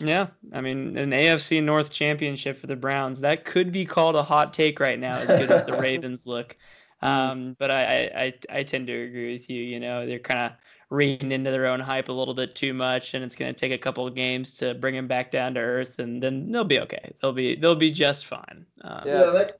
Yeah, 0.01 0.29
I 0.53 0.61
mean, 0.61 0.97
an 0.97 1.11
AFC 1.11 1.63
North 1.63 1.93
championship 1.93 2.59
for 2.59 2.67
the 2.67 2.77
Browns. 2.77 3.21
That 3.21 3.45
could 3.45 3.73
be 3.73 3.85
called 3.85 4.17
a 4.17 4.23
hot 4.23 4.55
take 4.55 4.81
right 4.81 4.99
now, 4.99 5.19
as 5.19 5.29
good 5.29 5.51
as 5.51 5.65
the 5.65 5.77
Ravens 5.79 6.27
look. 6.27 6.57
Um, 7.03 7.57
but 7.59 7.71
I, 7.71 8.11
I, 8.15 8.59
I 8.59 8.63
tend 8.63 8.87
to 8.87 8.93
agree 8.93 9.33
with 9.33 9.51
you. 9.51 9.61
You 9.61 9.81
know, 9.81 10.07
they're 10.07 10.19
kind 10.19 10.41
of 10.41 10.53
reading 10.89 11.33
into 11.33 11.51
their 11.51 11.67
own 11.67 11.81
hype 11.81 12.09
a 12.09 12.13
little 12.13 12.35
bit 12.35 12.55
too 12.55 12.73
much, 12.73 13.15
and 13.15 13.25
it's 13.25 13.35
going 13.35 13.53
to 13.53 13.59
take 13.59 13.73
a 13.73 13.79
couple 13.79 14.07
of 14.07 14.15
games 14.15 14.55
to 14.59 14.75
bring 14.75 14.95
them 14.95 15.09
back 15.09 15.31
down 15.31 15.55
to 15.55 15.61
earth, 15.61 15.99
and 15.99 16.23
then 16.23 16.51
they'll 16.53 16.65
be 16.65 16.81
okay. 16.81 17.13
They'll 17.21 17.33
be 17.33 17.57
they'll 17.57 17.75
be 17.75 17.91
just 17.91 18.27
fine. 18.27 18.67
Um, 18.83 19.03
yeah, 19.07 19.31
that, 19.31 19.59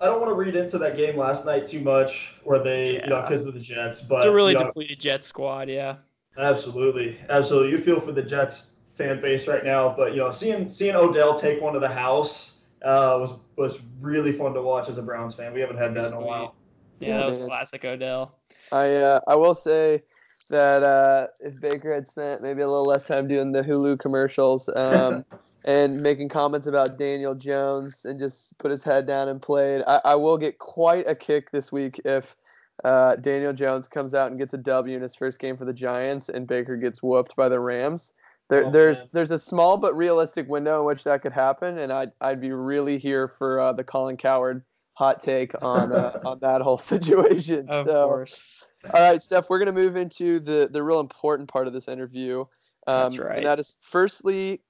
I 0.00 0.06
don't 0.06 0.20
want 0.20 0.30
to 0.30 0.34
read 0.34 0.56
into 0.56 0.78
that 0.78 0.96
game 0.96 1.16
last 1.16 1.44
night 1.44 1.66
too 1.66 1.80
much, 1.80 2.34
where 2.44 2.62
they 2.62 2.94
yeah. 2.94 3.04
you 3.04 3.10
know 3.10 3.22
because 3.22 3.44
of 3.44 3.54
the 3.54 3.60
Jets, 3.60 4.00
but 4.00 4.16
it's 4.16 4.24
a 4.24 4.32
really 4.32 4.52
you 4.52 4.58
know, 4.58 4.66
depleted 4.66 4.98
Jets 4.98 5.26
squad. 5.26 5.68
Yeah, 5.68 5.96
absolutely, 6.38 7.18
absolutely. 7.28 7.70
You 7.70 7.78
feel 7.78 8.00
for 8.00 8.12
the 8.12 8.22
Jets 8.22 8.69
fan 9.00 9.20
base 9.20 9.48
right 9.48 9.64
now. 9.64 9.94
But 9.96 10.12
you 10.12 10.18
know, 10.18 10.30
seeing 10.30 10.70
seeing 10.70 10.94
Odell 10.94 11.34
take 11.34 11.60
one 11.60 11.72
to 11.72 11.80
the 11.80 11.88
house 11.88 12.60
uh, 12.84 13.16
was 13.20 13.40
was 13.56 13.78
really 14.00 14.32
fun 14.32 14.54
to 14.54 14.62
watch 14.62 14.88
as 14.88 14.98
a 14.98 15.02
Browns 15.02 15.34
fan. 15.34 15.52
We 15.54 15.60
haven't 15.60 15.78
had 15.78 15.94
that 15.94 16.06
in 16.06 16.12
a 16.12 16.20
while. 16.20 16.54
Yeah, 17.00 17.18
that 17.18 17.26
was 17.26 17.38
classic 17.38 17.84
Odell. 17.84 18.36
I 18.72 18.96
uh, 18.96 19.20
I 19.26 19.34
will 19.36 19.54
say 19.54 20.02
that 20.50 20.82
uh, 20.82 21.28
if 21.40 21.60
Baker 21.60 21.94
had 21.94 22.06
spent 22.06 22.42
maybe 22.42 22.60
a 22.60 22.68
little 22.68 22.84
less 22.84 23.06
time 23.06 23.28
doing 23.28 23.52
the 23.52 23.62
Hulu 23.62 23.98
commercials 24.00 24.68
um, 24.74 25.24
and 25.64 26.02
making 26.02 26.28
comments 26.28 26.66
about 26.66 26.98
Daniel 26.98 27.34
Jones 27.34 28.04
and 28.04 28.18
just 28.18 28.58
put 28.58 28.70
his 28.70 28.82
head 28.82 29.06
down 29.06 29.28
and 29.28 29.40
played, 29.40 29.82
I, 29.86 30.00
I 30.04 30.14
will 30.16 30.36
get 30.36 30.58
quite 30.58 31.08
a 31.08 31.14
kick 31.14 31.52
this 31.52 31.70
week 31.70 32.00
if 32.04 32.36
uh, 32.82 33.16
Daniel 33.16 33.52
Jones 33.52 33.86
comes 33.86 34.12
out 34.12 34.30
and 34.30 34.40
gets 34.40 34.52
a 34.52 34.58
W 34.58 34.96
in 34.96 35.02
his 35.02 35.14
first 35.14 35.38
game 35.38 35.56
for 35.56 35.64
the 35.64 35.72
Giants 35.72 36.28
and 36.28 36.46
Baker 36.46 36.76
gets 36.76 37.02
whooped 37.02 37.36
by 37.36 37.48
the 37.48 37.60
Rams. 37.60 38.12
There, 38.50 38.66
oh, 38.66 38.70
there's 38.70 38.98
man. 38.98 39.08
there's 39.12 39.30
a 39.30 39.38
small 39.38 39.76
but 39.76 39.96
realistic 39.96 40.48
window 40.48 40.80
in 40.80 40.86
which 40.86 41.04
that 41.04 41.22
could 41.22 41.32
happen, 41.32 41.78
and 41.78 41.92
I'd 41.92 42.10
I'd 42.20 42.40
be 42.40 42.50
really 42.50 42.98
here 42.98 43.28
for 43.28 43.60
uh, 43.60 43.72
the 43.72 43.84
Colin 43.84 44.16
Cowherd 44.16 44.64
hot 44.94 45.22
take 45.22 45.54
on 45.62 45.92
uh, 45.92 46.18
on 46.24 46.40
that 46.40 46.60
whole 46.60 46.76
situation. 46.76 47.68
Of 47.68 47.86
so, 47.86 48.06
course. 48.06 48.64
All 48.92 49.00
right, 49.00 49.22
Steph, 49.22 49.48
we're 49.48 49.60
gonna 49.60 49.70
move 49.70 49.94
into 49.94 50.40
the 50.40 50.68
the 50.70 50.82
real 50.82 50.98
important 50.98 51.48
part 51.48 51.68
of 51.68 51.72
this 51.72 51.86
interview. 51.86 52.40
Um, 52.88 53.02
That's 53.02 53.18
right. 53.18 53.36
And 53.36 53.46
that 53.46 53.60
is 53.60 53.76
firstly 53.80 54.62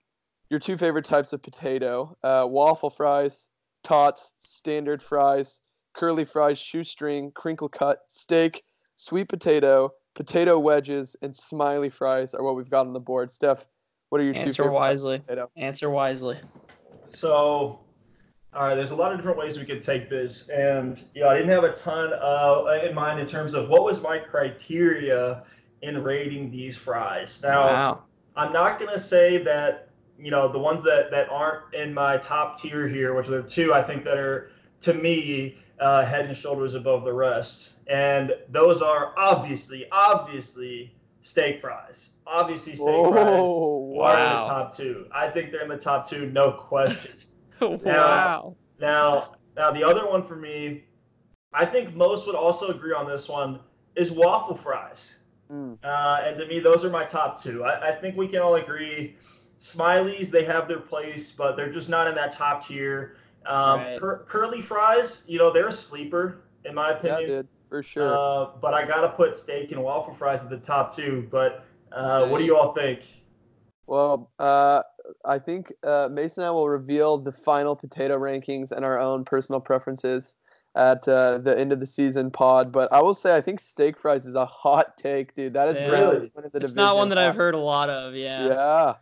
your 0.51 0.61
two 0.61 0.77
favorite 0.77 1.07
types 1.07 1.33
of 1.33 1.43
potato: 1.43 2.19
uh, 2.23 2.47
waffle 2.51 2.91
fries, 2.91 3.49
tots, 3.83 4.35
standard 4.41 5.03
fries, 5.03 5.63
curly 5.95 6.27
fries, 6.27 6.59
shoestring, 6.59 7.33
crinkle 7.33 7.71
cut, 7.71 8.01
steak, 8.09 8.63
sweet 8.97 9.31
potato, 9.31 9.95
potato 10.15 10.59
wedges, 10.59 11.17
and 11.23 11.35
smiley 11.35 11.89
fries 11.89 12.35
are 12.35 12.43
what 12.43 12.57
we've 12.57 12.71
got 12.71 12.87
on 12.87 12.93
the 12.93 13.01
board. 13.01 13.31
Steph, 13.31 13.67
what 14.09 14.21
are 14.21 14.25
your 14.25 14.35
Answer 14.35 14.65
two 14.65 14.71
wisely. 14.71 15.23
Answer 15.57 15.91
wisely. 15.91 16.39
So, 17.11 17.81
all 18.53 18.63
right, 18.63 18.75
there's 18.75 18.91
a 18.91 18.97
lot 18.97 19.13
of 19.13 19.19
different 19.19 19.39
ways 19.39 19.59
we 19.59 19.65
could 19.65 19.83
take 19.83 20.11
this, 20.11 20.49
and 20.49 21.01
you 21.15 21.23
know, 21.23 21.29
I 21.29 21.35
didn't 21.35 21.51
have 21.51 21.65
a 21.65 21.73
ton 21.73 22.13
uh, 22.13 22.87
in 22.87 22.95
mind 22.95 23.21
in 23.21 23.27
terms 23.27 23.55
of 23.55 23.69
what 23.69 23.85
was 23.85 24.01
my 24.01 24.19
criteria 24.19 25.45
in 25.83 26.03
rating 26.03 26.51
these 26.51 26.77
fries. 26.77 27.41
Now, 27.43 27.67
wow. 27.67 28.03
I'm 28.37 28.53
not 28.53 28.79
gonna 28.79 28.99
say 28.99 29.39
that 29.45 29.89
you 30.19 30.31
know 30.31 30.51
the 30.51 30.59
ones 30.59 30.83
that 30.85 31.11
that 31.11 31.29
aren't 31.31 31.75
in 31.75 31.95
my 31.95 32.19
top 32.19 32.61
tier 32.61 32.89
here, 32.89 33.15
which 33.15 33.29
are 33.29 33.43
two 33.43 33.73
I 33.73 33.83
think 33.83 34.05
that 34.05 34.19
are 34.19 34.51
to 34.83 34.95
me 34.95 35.59
uh, 35.81 36.05
head 36.05 36.27
and 36.27 36.37
shoulders 36.37 36.75
above 36.75 37.05
the 37.05 37.13
rest. 37.13 37.73
And 37.89 38.33
those 38.51 38.83
are 38.83 39.15
obviously, 39.19 39.87
obviously 39.91 40.95
steak 41.23 41.61
fries. 41.61 42.11
Obviously, 42.27 42.75
steak 42.75 42.87
Whoa, 42.87 43.11
fries 43.11 43.27
wow. 43.27 44.05
are 44.05 44.35
in 44.35 44.41
the 44.41 44.47
top 44.47 44.77
two. 44.77 45.07
I 45.13 45.29
think 45.29 45.51
they're 45.51 45.63
in 45.63 45.69
the 45.69 45.79
top 45.79 46.09
two, 46.09 46.27
no 46.31 46.53
question. 46.53 47.13
wow. 47.61 47.79
Now, 47.85 48.57
now, 48.81 49.37
now, 49.57 49.71
the 49.71 49.83
other 49.83 50.09
one 50.09 50.27
for 50.27 50.37
me, 50.37 50.85
I 51.53 51.67
think 51.67 51.95
most 51.95 52.27
would 52.27 52.37
also 52.37 52.69
agree 52.69 52.93
on 52.93 53.09
this 53.09 53.29
one, 53.29 53.61
is 53.97 54.11
waffle 54.11 54.57
fries. 54.57 55.17
Mm. 55.51 55.77
Uh, 55.83 56.21
and 56.25 56.39
to 56.39 56.47
me, 56.47 56.61
those 56.61 56.85
are 56.85 56.91
my 56.91 57.05
top 57.05 57.43
two. 57.43 57.65
I, 57.65 57.89
I 57.89 57.93
think 57.93 58.17
we 58.17 58.29
can 58.29 58.41
all 58.41 58.55
agree. 58.55 59.17
Smileys, 59.61 60.31
they 60.31 60.45
have 60.45 60.69
their 60.69 60.79
place, 60.79 61.31
but 61.33 61.57
they're 61.57 61.73
just 61.73 61.89
not 61.89 62.07
in 62.07 62.15
that 62.15 62.33
top 62.33 62.67
tier. 62.67 63.17
Um, 63.47 63.81
right. 63.81 64.01
cur- 64.01 64.25
curly 64.29 64.61
fries, 64.61 65.25
you 65.27 65.39
know, 65.39 65.53
they're 65.53 65.69
a 65.69 65.73
sleeper 65.73 66.43
in 66.65 66.75
my 66.75 66.93
opinion. 66.93 67.21
Yeah, 67.23 67.27
dude, 67.27 67.49
for 67.69 67.83
sure. 67.83 68.17
Uh, 68.17 68.51
but 68.61 68.75
I 68.75 68.87
gotta 68.87 69.09
put 69.09 69.37
steak 69.37 69.73
and 69.73 69.83
waffle 69.83 70.15
fries 70.15 70.43
at 70.43 70.51
the 70.51 70.59
top 70.59 70.95
too. 70.95 71.27
But 71.31 71.65
uh, 71.93 72.29
what 72.29 72.39
do 72.39 72.45
you 72.45 72.57
all 72.57 72.73
think? 72.73 73.01
Well, 73.87 74.31
uh, 74.39 74.83
I 75.25 75.39
think 75.39 75.73
uh, 75.83 76.09
Mason 76.11 76.43
and 76.43 76.49
I 76.49 76.51
will 76.53 76.69
reveal 76.69 77.19
the 77.19 77.33
final 77.33 77.75
potato 77.75 78.19
rankings 78.19 78.71
and 78.71 78.85
our 78.85 79.01
own 79.01 79.25
personal 79.25 79.61
preferences 79.61 80.35
at 80.77 81.09
uh, 81.09 81.39
the 81.39 81.59
end 81.59 81.73
of 81.73 81.81
the 81.81 81.87
season 81.87 82.31
pod. 82.31 82.71
But 82.71 82.93
I 82.93 83.03
will 83.03 83.15
say 83.15 83.37
I 83.37 83.41
think 83.41 83.59
steak 83.59 83.99
fries 83.99 84.27
is 84.27 84.37
a 84.37 84.47
hot 84.47 84.97
take, 84.97 85.35
dude. 85.35 85.55
That 85.55 85.69
is 85.69 85.79
yeah. 85.79 85.89
really. 85.89 86.31
It's 86.55 86.75
not 86.75 86.97
one 86.97 87.09
that 87.09 87.19
I've 87.19 87.35
heard 87.35 87.55
a 87.55 87.59
lot 87.59 87.91
of. 87.91 88.15
Yeah. 88.15 88.47
Yeah. 88.47 88.95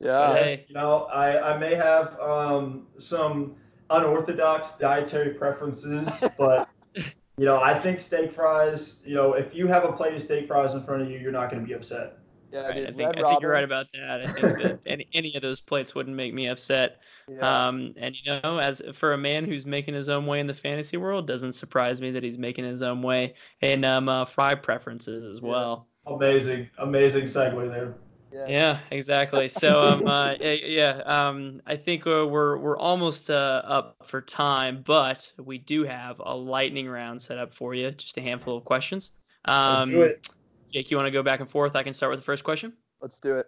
Yeah. 0.00 0.34
Hey. 0.34 0.64
You 0.68 0.74
know, 0.74 1.04
I, 1.04 1.54
I 1.54 1.58
may 1.58 1.74
have 1.74 2.18
um, 2.20 2.86
some 2.98 3.56
unorthodox 3.90 4.72
dietary 4.72 5.34
preferences, 5.34 6.22
but 6.38 6.68
you 6.94 7.44
know, 7.44 7.60
I 7.60 7.78
think 7.78 8.00
steak 8.00 8.34
fries. 8.34 9.02
You 9.04 9.14
know, 9.14 9.34
if 9.34 9.54
you 9.54 9.66
have 9.66 9.84
a 9.84 9.92
plate 9.92 10.14
of 10.14 10.22
steak 10.22 10.46
fries 10.46 10.74
in 10.74 10.84
front 10.84 11.02
of 11.02 11.10
you, 11.10 11.18
you're 11.18 11.32
not 11.32 11.50
going 11.50 11.62
to 11.62 11.66
be 11.66 11.74
upset. 11.74 12.18
Yeah, 12.50 12.66
right. 12.66 12.86
I, 12.86 12.92
think, 12.92 13.16
I 13.16 13.22
think 13.28 13.42
you're 13.42 13.50
right 13.50 13.64
about 13.64 13.88
that. 13.92 14.22
I 14.22 14.32
think 14.32 14.62
that 14.62 14.78
any, 14.86 15.06
any 15.12 15.34
of 15.34 15.42
those 15.42 15.60
plates 15.60 15.94
wouldn't 15.94 16.16
make 16.16 16.32
me 16.32 16.46
upset. 16.46 17.00
Yeah. 17.30 17.66
Um, 17.66 17.94
and 17.98 18.16
you 18.16 18.40
know, 18.42 18.58
as 18.58 18.80
for 18.94 19.12
a 19.12 19.18
man 19.18 19.44
who's 19.44 19.66
making 19.66 19.94
his 19.94 20.08
own 20.08 20.24
way 20.24 20.40
in 20.40 20.46
the 20.46 20.54
fantasy 20.54 20.96
world, 20.96 21.26
doesn't 21.26 21.52
surprise 21.52 22.00
me 22.00 22.10
that 22.12 22.22
he's 22.22 22.38
making 22.38 22.64
his 22.64 22.82
own 22.82 23.02
way 23.02 23.34
in 23.60 23.84
um, 23.84 24.08
uh, 24.08 24.24
fry 24.24 24.54
preferences 24.54 25.26
as 25.26 25.42
well. 25.42 25.86
Yes. 26.06 26.14
Amazing, 26.14 26.68
amazing 26.78 27.24
segue 27.24 27.68
there. 27.68 27.94
Yeah. 28.32 28.46
yeah, 28.46 28.78
exactly. 28.90 29.48
So 29.48 29.80
um, 29.80 30.06
uh, 30.06 30.34
yeah, 30.40 31.02
um, 31.06 31.62
I 31.66 31.76
think 31.76 32.06
uh, 32.06 32.26
we're 32.26 32.58
we're 32.58 32.78
almost 32.78 33.30
uh, 33.30 33.62
up 33.64 33.96
for 34.04 34.20
time, 34.20 34.82
but 34.84 35.30
we 35.38 35.58
do 35.58 35.84
have 35.84 36.20
a 36.24 36.36
lightning 36.36 36.88
round 36.88 37.20
set 37.22 37.38
up 37.38 37.54
for 37.54 37.74
you. 37.74 37.90
Just 37.90 38.18
a 38.18 38.20
handful 38.20 38.56
of 38.56 38.64
questions. 38.64 39.12
Um, 39.44 39.78
Let's 39.78 39.90
do 39.90 40.02
it. 40.02 40.28
Jake, 40.72 40.90
you 40.90 40.96
want 40.96 41.06
to 41.06 41.12
go 41.12 41.22
back 41.22 41.40
and 41.40 41.48
forth? 41.48 41.74
I 41.76 41.82
can 41.82 41.94
start 41.94 42.10
with 42.10 42.20
the 42.20 42.24
first 42.24 42.44
question. 42.44 42.74
Let's 43.00 43.18
do 43.20 43.38
it. 43.38 43.46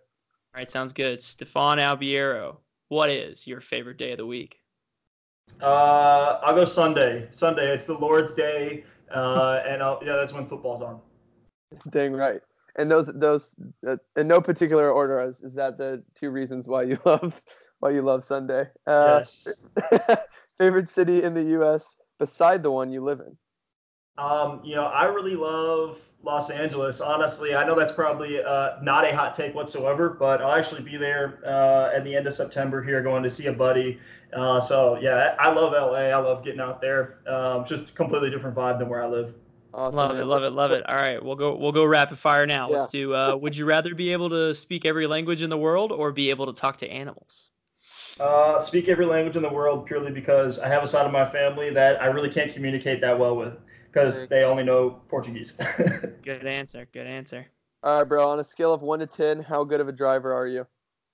All 0.54 0.58
right, 0.58 0.70
sounds 0.70 0.92
good. 0.92 1.20
Stefan 1.20 1.78
Albiero, 1.78 2.56
what 2.88 3.10
is 3.10 3.46
your 3.46 3.60
favorite 3.60 3.98
day 3.98 4.12
of 4.12 4.18
the 4.18 4.26
week? 4.26 4.60
Uh, 5.60 6.40
I'll 6.42 6.54
go 6.54 6.64
Sunday. 6.64 7.28
Sunday. 7.32 7.72
It's 7.72 7.84
the 7.84 7.94
Lord's 7.94 8.34
Day, 8.34 8.84
uh, 9.12 9.60
and 9.66 9.82
I'll, 9.82 10.00
yeah, 10.04 10.16
that's 10.16 10.32
when 10.32 10.46
football's 10.46 10.80
on. 10.80 11.00
Dang 11.90 12.12
right. 12.14 12.40
And 12.76 12.90
those 12.90 13.10
those 13.14 13.54
uh, 13.86 13.96
in 14.16 14.28
no 14.28 14.40
particular 14.40 14.90
order 14.90 15.20
is, 15.20 15.40
is 15.42 15.54
that 15.54 15.78
the 15.78 16.02
two 16.14 16.30
reasons 16.30 16.68
why 16.68 16.84
you 16.84 16.98
love 17.04 17.42
why 17.80 17.90
you 17.90 18.02
love 18.02 18.24
Sunday. 18.24 18.66
Uh, 18.86 19.18
yes. 19.18 19.48
favorite 20.58 20.88
city 20.88 21.22
in 21.22 21.34
the 21.34 21.42
U.S. 21.42 21.96
beside 22.18 22.62
the 22.62 22.70
one 22.70 22.92
you 22.92 23.02
live 23.02 23.20
in. 23.20 23.36
Um, 24.22 24.60
you 24.62 24.74
know, 24.74 24.84
I 24.84 25.06
really 25.06 25.34
love 25.34 25.98
Los 26.22 26.50
Angeles. 26.50 27.00
Honestly, 27.00 27.54
I 27.54 27.64
know 27.66 27.74
that's 27.74 27.92
probably 27.92 28.42
uh, 28.42 28.72
not 28.82 29.10
a 29.10 29.16
hot 29.16 29.34
take 29.34 29.54
whatsoever, 29.54 30.10
but 30.10 30.42
I'll 30.42 30.52
actually 30.52 30.82
be 30.82 30.98
there 30.98 31.40
uh, 31.46 31.96
at 31.96 32.04
the 32.04 32.14
end 32.14 32.26
of 32.26 32.34
September 32.34 32.82
here, 32.82 33.02
going 33.02 33.22
to 33.22 33.30
see 33.30 33.46
a 33.46 33.52
buddy. 33.52 33.98
Uh, 34.34 34.60
so 34.60 34.98
yeah, 35.00 35.34
I 35.40 35.50
love 35.50 35.72
LA. 35.72 36.10
I 36.10 36.16
love 36.16 36.44
getting 36.44 36.60
out 36.60 36.82
there. 36.82 37.18
Um, 37.26 37.64
just 37.64 37.94
completely 37.94 38.30
different 38.30 38.54
vibe 38.54 38.78
than 38.78 38.90
where 38.90 39.02
I 39.02 39.06
live. 39.06 39.34
Awesome, 39.72 39.96
love 39.96 40.16
it, 40.16 40.24
love 40.24 40.42
it, 40.42 40.50
love 40.50 40.70
it. 40.72 40.88
All 40.88 40.96
right, 40.96 41.22
we'll 41.22 41.36
go 41.36 41.54
we'll 41.56 41.72
go 41.72 41.84
rapid 41.84 42.18
fire 42.18 42.46
now. 42.46 42.68
Yeah. 42.68 42.76
Let's 42.78 42.90
do. 42.90 43.14
Uh, 43.14 43.36
would 43.36 43.56
you 43.56 43.64
rather 43.64 43.94
be 43.94 44.12
able 44.12 44.28
to 44.30 44.54
speak 44.54 44.84
every 44.84 45.06
language 45.06 45.42
in 45.42 45.50
the 45.50 45.58
world 45.58 45.92
or 45.92 46.10
be 46.12 46.30
able 46.30 46.46
to 46.46 46.52
talk 46.52 46.78
to 46.78 46.88
animals? 46.88 47.50
Uh, 48.18 48.60
speak 48.60 48.88
every 48.88 49.06
language 49.06 49.36
in 49.36 49.42
the 49.42 49.48
world 49.48 49.86
purely 49.86 50.10
because 50.10 50.58
I 50.58 50.68
have 50.68 50.82
a 50.82 50.88
side 50.88 51.06
of 51.06 51.12
my 51.12 51.24
family 51.24 51.70
that 51.70 52.02
I 52.02 52.06
really 52.06 52.28
can't 52.28 52.52
communicate 52.52 53.00
that 53.00 53.18
well 53.18 53.36
with 53.36 53.54
because 53.86 54.28
they 54.28 54.44
only 54.44 54.62
know 54.62 55.00
Portuguese. 55.08 55.52
good 56.22 56.46
answer. 56.46 56.86
Good 56.92 57.06
answer. 57.06 57.46
All 57.82 57.98
right, 57.98 58.08
bro. 58.08 58.28
On 58.28 58.38
a 58.38 58.44
scale 58.44 58.74
of 58.74 58.82
one 58.82 58.98
to 58.98 59.06
ten, 59.06 59.42
how 59.42 59.64
good 59.64 59.80
of 59.80 59.88
a 59.88 59.92
driver 59.92 60.34
are 60.34 60.46
you? 60.46 60.66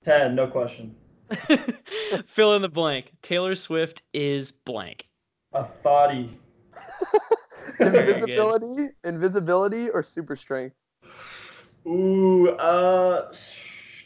Ten, 0.03 0.35
no 0.35 0.47
question. 0.47 0.95
Fill 2.27 2.55
in 2.55 2.61
the 2.61 2.69
blank. 2.69 3.13
Taylor 3.21 3.55
Swift 3.55 4.03
is 4.13 4.51
blank. 4.51 5.07
A 5.53 5.63
thotty. 5.63 6.37
invisibility, 7.79 8.89
invisibility, 9.03 9.89
or 9.89 10.03
super 10.03 10.35
strength? 10.35 10.75
Ooh, 11.85 12.49
uh, 12.49 13.33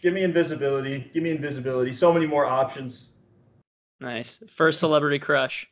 give 0.01 0.13
me 0.13 0.24
invisibility. 0.24 1.09
Give 1.13 1.24
me 1.24 1.32
invisibility. 1.32 1.91
So 1.91 2.13
many 2.13 2.26
more 2.26 2.45
options. 2.45 3.13
Nice. 3.99 4.43
First 4.53 4.80
celebrity 4.80 5.19
crush. 5.19 5.67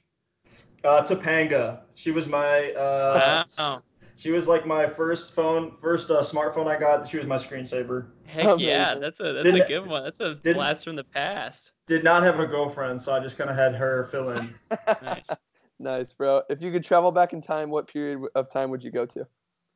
Uh, 0.83 1.01
Topanga. 1.01 1.81
She 1.95 2.11
was 2.11 2.27
my. 2.27 2.71
Uh, 2.71 3.43
wow. 3.57 3.83
She 4.15 4.31
was 4.31 4.49
like 4.49 4.67
my 4.67 4.85
first 4.85 5.33
phone, 5.33 5.77
first 5.81 6.09
uh, 6.11 6.21
smartphone 6.21 6.67
I 6.67 6.77
got. 6.77 7.07
She 7.07 7.17
was 7.17 7.25
my 7.25 7.37
screensaver. 7.37 8.07
Heck 8.25 8.45
Amazing. 8.45 8.67
yeah, 8.67 8.95
that's 8.95 9.21
a 9.21 9.31
that's 9.31 9.43
did, 9.43 9.55
a 9.55 9.65
good 9.65 9.87
one. 9.87 10.03
That's 10.03 10.19
a 10.19 10.35
blast 10.35 10.83
from 10.83 10.97
the 10.97 11.05
past. 11.05 11.71
Did 11.87 12.03
not 12.03 12.23
have 12.23 12.37
a 12.39 12.45
girlfriend, 12.45 13.01
so 13.01 13.13
I 13.13 13.21
just 13.21 13.37
kind 13.37 13.49
of 13.49 13.55
had 13.55 13.75
her 13.75 14.09
fill 14.11 14.31
in. 14.31 14.53
nice, 15.01 15.29
nice, 15.79 16.13
bro. 16.13 16.43
If 16.49 16.61
you 16.61 16.71
could 16.71 16.83
travel 16.83 17.11
back 17.11 17.33
in 17.33 17.41
time, 17.41 17.69
what 17.69 17.87
period 17.87 18.21
of 18.35 18.49
time 18.49 18.69
would 18.69 18.83
you 18.83 18.91
go 18.91 19.05
to? 19.07 19.25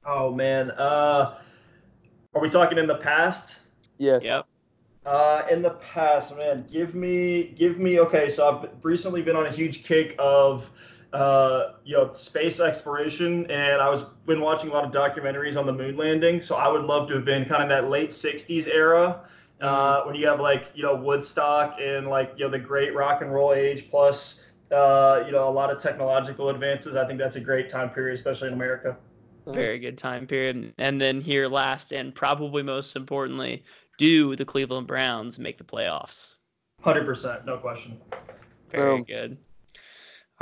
Oh 0.06 0.32
man, 0.32 0.72
uh, 0.72 1.36
are 2.34 2.42
we 2.42 2.50
talking 2.50 2.78
in 2.78 2.88
the 2.88 2.96
past? 2.96 3.58
Yes. 3.98 4.24
Yep. 4.24 4.46
Uh, 5.06 5.44
in 5.52 5.62
the 5.62 5.72
past, 5.72 6.36
man, 6.36 6.66
give 6.72 6.96
me, 6.96 7.54
give 7.58 7.78
me. 7.78 8.00
Okay, 8.00 8.30
so 8.30 8.50
I've 8.50 8.70
recently 8.84 9.22
been 9.22 9.36
on 9.36 9.46
a 9.46 9.52
huge 9.52 9.84
kick 9.84 10.16
of 10.18 10.70
uh, 11.14 11.74
you 11.86 11.96
know, 11.96 12.12
space 12.14 12.60
exploration, 12.60 13.50
and 13.52 13.82
I 13.82 13.90
was 13.90 14.02
been 14.26 14.42
watching 14.42 14.72
a 14.72 14.74
lot 14.74 14.84
of 14.84 14.92
documentaries 14.92 15.58
on 15.58 15.66
the 15.66 15.72
moon 15.72 15.96
landing. 15.96 16.42
So 16.42 16.56
I 16.56 16.68
would 16.68 16.84
love 16.84 17.08
to 17.10 17.16
have 17.16 17.26
been 17.26 17.46
kind 17.46 17.62
of 17.62 17.70
that 17.70 17.90
late 17.90 18.10
'60s 18.10 18.68
era 18.68 19.22
uh, 19.62 19.66
mm-hmm. 19.68 20.08
when 20.08 20.16
you 20.16 20.28
have 20.28 20.40
like 20.40 20.72
you 20.74 20.82
know 20.82 20.96
Woodstock 20.96 21.78
and 21.80 22.08
like 22.08 22.34
you 22.36 22.46
know 22.46 22.52
the 22.52 22.60
great 22.60 22.96
rock 22.96 23.22
and 23.22 23.32
roll 23.32 23.54
age 23.54 23.90
plus 23.92 24.43
uh, 24.74 25.24
you 25.26 25.32
know 25.32 25.48
a 25.48 25.52
lot 25.52 25.72
of 25.72 25.82
technological 25.82 26.50
advances. 26.50 26.96
I 26.96 27.06
think 27.06 27.20
that's 27.20 27.36
a 27.36 27.42
great 27.42 27.70
time 27.70 27.90
period, 27.90 28.16
especially 28.16 28.48
in 28.48 28.54
America. 28.54 28.98
Very 29.48 29.78
good 29.78 29.98
time 29.98 30.26
period. 30.26 30.74
And 30.78 31.02
then 31.02 31.20
here, 31.20 31.48
last 31.48 31.92
and 31.92 32.16
probably 32.16 32.64
most 32.64 32.96
importantly, 32.96 33.64
do 33.98 34.36
the 34.36 34.46
Cleveland 34.46 34.88
Browns 34.88 35.38
make 35.38 35.58
the 35.58 35.64
playoffs? 35.64 36.36
Hundred 36.82 37.06
percent, 37.06 37.46
no 37.46 37.58
question. 37.58 38.00
Very 38.70 38.96
um, 38.96 39.04
good. 39.04 39.38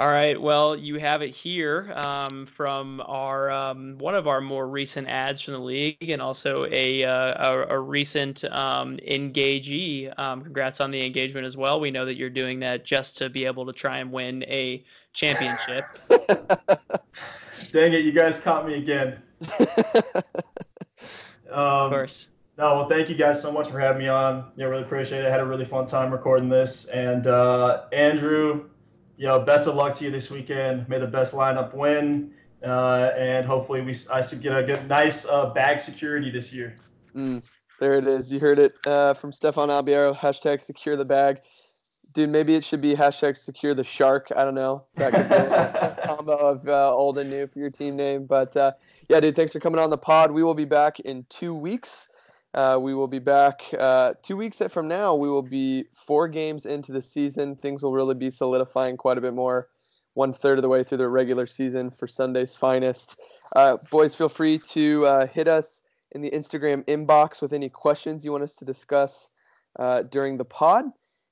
All 0.01 0.07
right. 0.07 0.41
Well, 0.41 0.75
you 0.75 0.95
have 0.95 1.21
it 1.21 1.29
here 1.29 1.93
um, 1.95 2.47
from 2.47 3.03
our 3.05 3.51
um, 3.51 3.99
one 3.99 4.15
of 4.15 4.27
our 4.27 4.41
more 4.41 4.67
recent 4.67 5.07
ads 5.07 5.41
from 5.41 5.53
the 5.53 5.59
league, 5.59 6.09
and 6.09 6.19
also 6.19 6.65
a 6.71 7.03
uh, 7.03 7.51
a, 7.51 7.75
a, 7.75 7.79
recent 7.79 8.43
um, 8.45 8.97
engagee. 9.07 10.11
Um, 10.17 10.41
congrats 10.41 10.81
on 10.81 10.89
the 10.89 11.05
engagement 11.05 11.45
as 11.45 11.55
well. 11.55 11.79
We 11.79 11.91
know 11.91 12.03
that 12.05 12.15
you're 12.15 12.31
doing 12.31 12.59
that 12.61 12.83
just 12.83 13.15
to 13.19 13.29
be 13.29 13.45
able 13.45 13.63
to 13.67 13.73
try 13.73 13.99
and 13.99 14.11
win 14.11 14.41
a 14.47 14.83
championship. 15.13 15.85
Dang 17.71 17.93
it! 17.93 18.03
You 18.03 18.11
guys 18.11 18.39
caught 18.39 18.65
me 18.65 18.79
again. 18.79 19.21
of 21.51 21.91
course. 21.91 22.27
No, 22.57 22.73
well, 22.73 22.89
thank 22.89 23.07
you 23.07 23.15
guys 23.15 23.39
so 23.39 23.51
much 23.51 23.69
for 23.69 23.79
having 23.79 24.01
me 24.01 24.07
on. 24.07 24.51
Yeah, 24.55 24.65
really 24.65 24.81
appreciate 24.81 25.25
it. 25.25 25.27
I 25.27 25.29
had 25.29 25.41
a 25.41 25.45
really 25.45 25.65
fun 25.65 25.85
time 25.85 26.11
recording 26.11 26.49
this. 26.49 26.85
And 26.85 27.27
uh, 27.27 27.83
Andrew, 27.93 28.65
you 29.21 29.27
know, 29.27 29.39
best 29.39 29.67
of 29.67 29.75
luck 29.75 29.95
to 29.95 30.03
you 30.03 30.09
this 30.09 30.31
weekend. 30.31 30.89
May 30.89 30.97
the 30.97 31.05
best 31.05 31.35
lineup 31.35 31.75
win, 31.75 32.31
uh, 32.65 33.11
and 33.15 33.45
hopefully 33.45 33.81
we 33.81 33.95
I 34.11 34.19
should 34.19 34.41
get 34.41 34.57
a 34.57 34.63
good, 34.63 34.87
nice 34.89 35.27
uh, 35.27 35.51
bag 35.51 35.79
security 35.79 36.31
this 36.31 36.51
year. 36.51 36.75
Mm, 37.15 37.43
there 37.79 37.99
it 37.99 38.07
is. 38.07 38.33
You 38.33 38.39
heard 38.39 38.57
it 38.57 38.75
uh, 38.87 39.13
from 39.13 39.31
Stefan 39.31 39.69
Albiero. 39.69 40.17
Hashtag 40.17 40.59
secure 40.59 40.97
the 40.97 41.05
bag. 41.05 41.41
Dude, 42.15 42.31
maybe 42.31 42.55
it 42.55 42.63
should 42.65 42.81
be 42.81 42.95
hashtag 42.95 43.37
secure 43.37 43.75
the 43.75 43.83
shark. 43.83 44.29
I 44.35 44.43
don't 44.43 44.55
know. 44.55 44.85
That 44.95 45.13
could 45.13 45.29
be 45.29 45.35
a 45.35 45.97
combo 46.03 46.35
of 46.35 46.67
uh, 46.67 46.91
old 46.91 47.19
and 47.19 47.29
new 47.29 47.45
for 47.45 47.59
your 47.59 47.69
team 47.69 47.95
name. 47.95 48.25
But 48.25 48.57
uh, 48.57 48.71
yeah, 49.07 49.19
dude, 49.19 49.35
thanks 49.35 49.51
for 49.51 49.59
coming 49.59 49.79
on 49.79 49.91
the 49.91 49.99
pod. 49.99 50.31
We 50.31 50.41
will 50.41 50.55
be 50.55 50.65
back 50.65 50.99
in 50.99 51.27
two 51.29 51.53
weeks. 51.53 52.07
Uh, 52.53 52.77
we 52.81 52.93
will 52.93 53.07
be 53.07 53.19
back 53.19 53.63
uh, 53.79 54.13
two 54.21 54.35
weeks 54.35 54.61
from 54.69 54.87
now. 54.87 55.15
We 55.15 55.29
will 55.29 55.41
be 55.41 55.85
four 55.93 56.27
games 56.27 56.65
into 56.65 56.91
the 56.91 57.01
season. 57.01 57.55
Things 57.55 57.81
will 57.81 57.93
really 57.93 58.15
be 58.15 58.29
solidifying 58.29 58.97
quite 58.97 59.17
a 59.17 59.21
bit 59.21 59.33
more. 59.33 59.69
One 60.13 60.33
third 60.33 60.57
of 60.57 60.61
the 60.61 60.69
way 60.69 60.83
through 60.83 60.97
the 60.97 61.07
regular 61.07 61.47
season 61.47 61.89
for 61.89 62.07
Sunday's 62.07 62.53
finest. 62.53 63.19
Uh, 63.55 63.77
boys, 63.89 64.13
feel 64.13 64.27
free 64.27 64.57
to 64.69 65.05
uh, 65.05 65.27
hit 65.27 65.47
us 65.47 65.81
in 66.11 66.21
the 66.21 66.29
Instagram 66.31 66.83
inbox 66.85 67.41
with 67.41 67.53
any 67.53 67.69
questions 67.69 68.25
you 68.25 68.33
want 68.33 68.43
us 68.43 68.55
to 68.55 68.65
discuss 68.65 69.29
uh, 69.79 70.01
during 70.03 70.37
the 70.37 70.45
pod. 70.45 70.85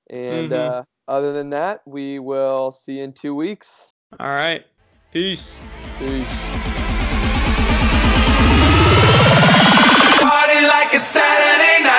And 0.09 0.51
mm-hmm. 0.51 0.79
Uh, 0.79 0.83
other 1.09 1.33
than 1.33 1.49
that, 1.49 1.81
we 1.85 2.19
will 2.19 2.71
see 2.71 2.99
you 2.99 3.03
in 3.03 3.13
two 3.13 3.35
weeks. 3.35 3.93
All 4.19 4.29
right. 4.29 4.63
Peace. 5.11 5.57
Peace. 5.97 6.78
Saturday 10.99 11.83
night. 11.85 11.98